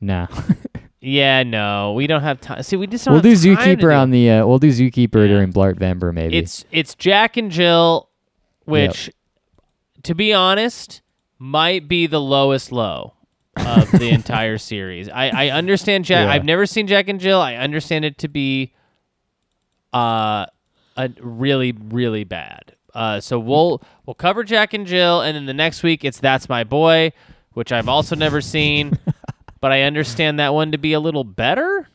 No. 0.00 0.26
Yeah, 1.02 1.44
no, 1.44 1.94
we 1.94 2.06
don't 2.06 2.20
have 2.20 2.42
time. 2.42 2.62
See, 2.62 2.76
we 2.76 2.86
just 2.86 3.06
don't 3.06 3.14
We'll 3.14 3.22
do 3.22 3.30
have 3.30 3.38
time 3.42 3.56
to 3.56 3.62
Zookeeper 3.76 3.80
do 3.80 3.90
on 3.92 4.10
the. 4.10 4.30
Uh, 4.32 4.46
we'll 4.46 4.58
do 4.58 4.68
Zookeeper 4.68 5.22
Yeah. 5.26 5.28
during 5.28 5.50
Blart 5.50 5.76
Vember 5.76 6.12
maybe. 6.12 6.36
It's 6.36 6.66
it's 6.70 6.94
Jack 6.94 7.38
and 7.38 7.50
Jill, 7.50 8.10
which, 8.66 9.10
to 10.02 10.14
be 10.14 10.34
honest, 10.34 11.00
might 11.40 11.88
be 11.88 12.06
the 12.06 12.20
lowest 12.20 12.70
low 12.70 13.14
of 13.56 13.90
the 13.90 14.10
entire 14.12 14.58
series. 14.58 15.08
I 15.08 15.28
I 15.28 15.48
understand 15.50 16.04
Jack. 16.04 16.26
Yeah. 16.26 16.32
I've 16.32 16.44
never 16.44 16.66
seen 16.66 16.86
Jack 16.86 17.08
and 17.08 17.18
Jill. 17.18 17.40
I 17.40 17.56
understand 17.56 18.04
it 18.04 18.18
to 18.18 18.28
be, 18.28 18.72
uh, 19.92 20.46
a 20.96 21.10
really 21.20 21.72
really 21.72 22.22
bad. 22.24 22.76
Uh, 22.94 23.20
so 23.20 23.38
we'll 23.38 23.82
we'll 24.06 24.14
cover 24.14 24.44
Jack 24.44 24.74
and 24.74 24.86
Jill, 24.86 25.20
and 25.22 25.34
then 25.36 25.46
the 25.46 25.54
next 25.54 25.82
week 25.82 26.04
it's 26.04 26.20
That's 26.20 26.48
My 26.48 26.62
Boy, 26.62 27.12
which 27.54 27.72
I've 27.72 27.88
also 27.88 28.14
never 28.16 28.40
seen, 28.40 28.98
but 29.60 29.72
I 29.72 29.82
understand 29.82 30.38
that 30.40 30.52
one 30.52 30.72
to 30.72 30.78
be 30.78 30.92
a 30.92 31.00
little 31.00 31.24
better. 31.24 31.88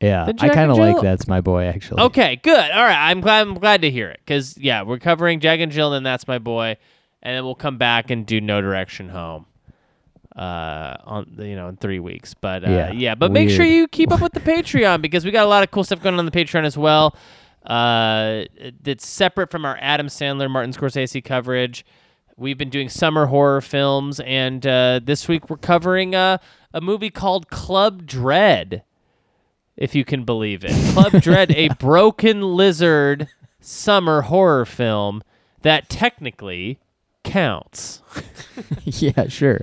yeah, 0.00 0.32
I 0.40 0.48
kind 0.48 0.70
of 0.70 0.78
like 0.78 1.00
that's 1.00 1.28
my 1.28 1.40
boy 1.40 1.64
actually. 1.66 2.02
Okay, 2.02 2.36
good. 2.42 2.70
All 2.72 2.82
right, 2.82 3.10
I'm 3.10 3.20
glad. 3.20 3.46
I'm 3.46 3.54
glad 3.54 3.82
to 3.82 3.90
hear 3.90 4.08
it 4.08 4.20
because 4.24 4.58
yeah, 4.58 4.82
we're 4.82 4.98
covering 4.98 5.38
Jack 5.40 5.60
and 5.60 5.70
Jill, 5.70 5.92
and 5.92 6.04
that's 6.04 6.26
my 6.26 6.38
boy, 6.38 6.76
and 7.22 7.36
then 7.36 7.44
we'll 7.44 7.54
come 7.54 7.78
back 7.78 8.10
and 8.10 8.26
do 8.26 8.40
No 8.40 8.60
Direction 8.60 9.08
Home, 9.08 9.46
uh, 10.36 10.96
on 11.04 11.36
you 11.38 11.56
know 11.56 11.68
in 11.68 11.76
three 11.76 12.00
weeks. 12.00 12.34
But 12.34 12.64
uh, 12.64 12.70
Yeah, 12.70 12.92
yeah, 12.92 13.14
but 13.14 13.32
make 13.32 13.50
sure 13.50 13.64
you 13.64 13.88
keep 13.88 14.10
up 14.12 14.20
with 14.20 14.32
the 14.32 14.40
Patreon 14.40 15.02
because 15.02 15.24
we 15.24 15.30
got 15.30 15.44
a 15.46 15.48
lot 15.48 15.62
of 15.62 15.70
cool 15.70 15.84
stuff 15.84 16.02
going 16.02 16.18
on 16.18 16.24
the 16.26 16.32
Patreon 16.32 16.64
as 16.64 16.76
well. 16.76 17.16
Uh, 17.64 18.44
that's 18.82 19.06
separate 19.06 19.50
from 19.50 19.64
our 19.64 19.78
Adam 19.80 20.08
Sandler, 20.08 20.50
Martin 20.50 20.72
Scorsese 20.72 21.22
coverage. 21.22 21.84
We've 22.36 22.58
been 22.58 22.70
doing 22.70 22.88
summer 22.88 23.26
horror 23.26 23.60
films, 23.60 24.18
and 24.20 24.66
uh, 24.66 25.00
this 25.04 25.28
week 25.28 25.48
we're 25.48 25.58
covering 25.58 26.14
uh, 26.14 26.38
a 26.74 26.80
movie 26.80 27.10
called 27.10 27.50
Club 27.50 28.06
Dread 28.06 28.82
if 29.76 29.94
you 29.94 30.04
can 30.04 30.24
believe 30.24 30.64
it. 30.64 30.72
Club 30.92 31.22
Dread, 31.22 31.50
a 31.52 31.68
broken 31.78 32.42
lizard 32.42 33.28
summer 33.60 34.22
horror 34.22 34.64
film 34.64 35.22
that 35.62 35.88
technically 35.88 36.78
counts. 37.32 38.02
yeah, 38.84 39.28
sure. 39.28 39.62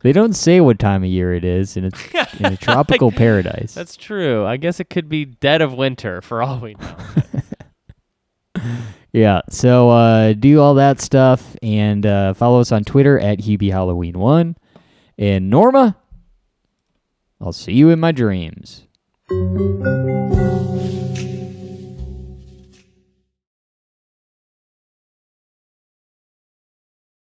They 0.00 0.12
don't 0.12 0.34
say 0.34 0.60
what 0.60 0.78
time 0.78 1.02
of 1.02 1.08
year 1.08 1.34
it 1.34 1.44
is, 1.44 1.76
and 1.76 1.86
it's 1.86 2.38
in 2.38 2.46
a 2.46 2.56
tropical 2.60 3.10
paradise. 3.10 3.74
That's 3.74 3.96
true. 3.96 4.44
I 4.46 4.56
guess 4.56 4.78
it 4.78 4.90
could 4.90 5.08
be 5.08 5.24
dead 5.24 5.62
of 5.62 5.72
winter 5.72 6.20
for 6.20 6.42
all 6.42 6.60
we 6.60 6.74
know. 6.74 6.96
Yeah, 9.12 9.40
so 9.48 9.88
uh, 9.88 10.34
do 10.34 10.60
all 10.60 10.74
that 10.74 11.00
stuff 11.00 11.56
and 11.62 12.04
uh, 12.04 12.34
follow 12.34 12.60
us 12.60 12.70
on 12.70 12.84
Twitter 12.84 13.18
at 13.18 13.38
Hubie 13.38 13.70
Halloween 13.70 14.18
One. 14.18 14.56
And 15.16 15.48
Norma, 15.48 15.96
I'll 17.40 17.54
see 17.54 17.72
you 17.72 17.88
in 17.88 17.98
my 17.98 18.12
dreams. 18.12 18.86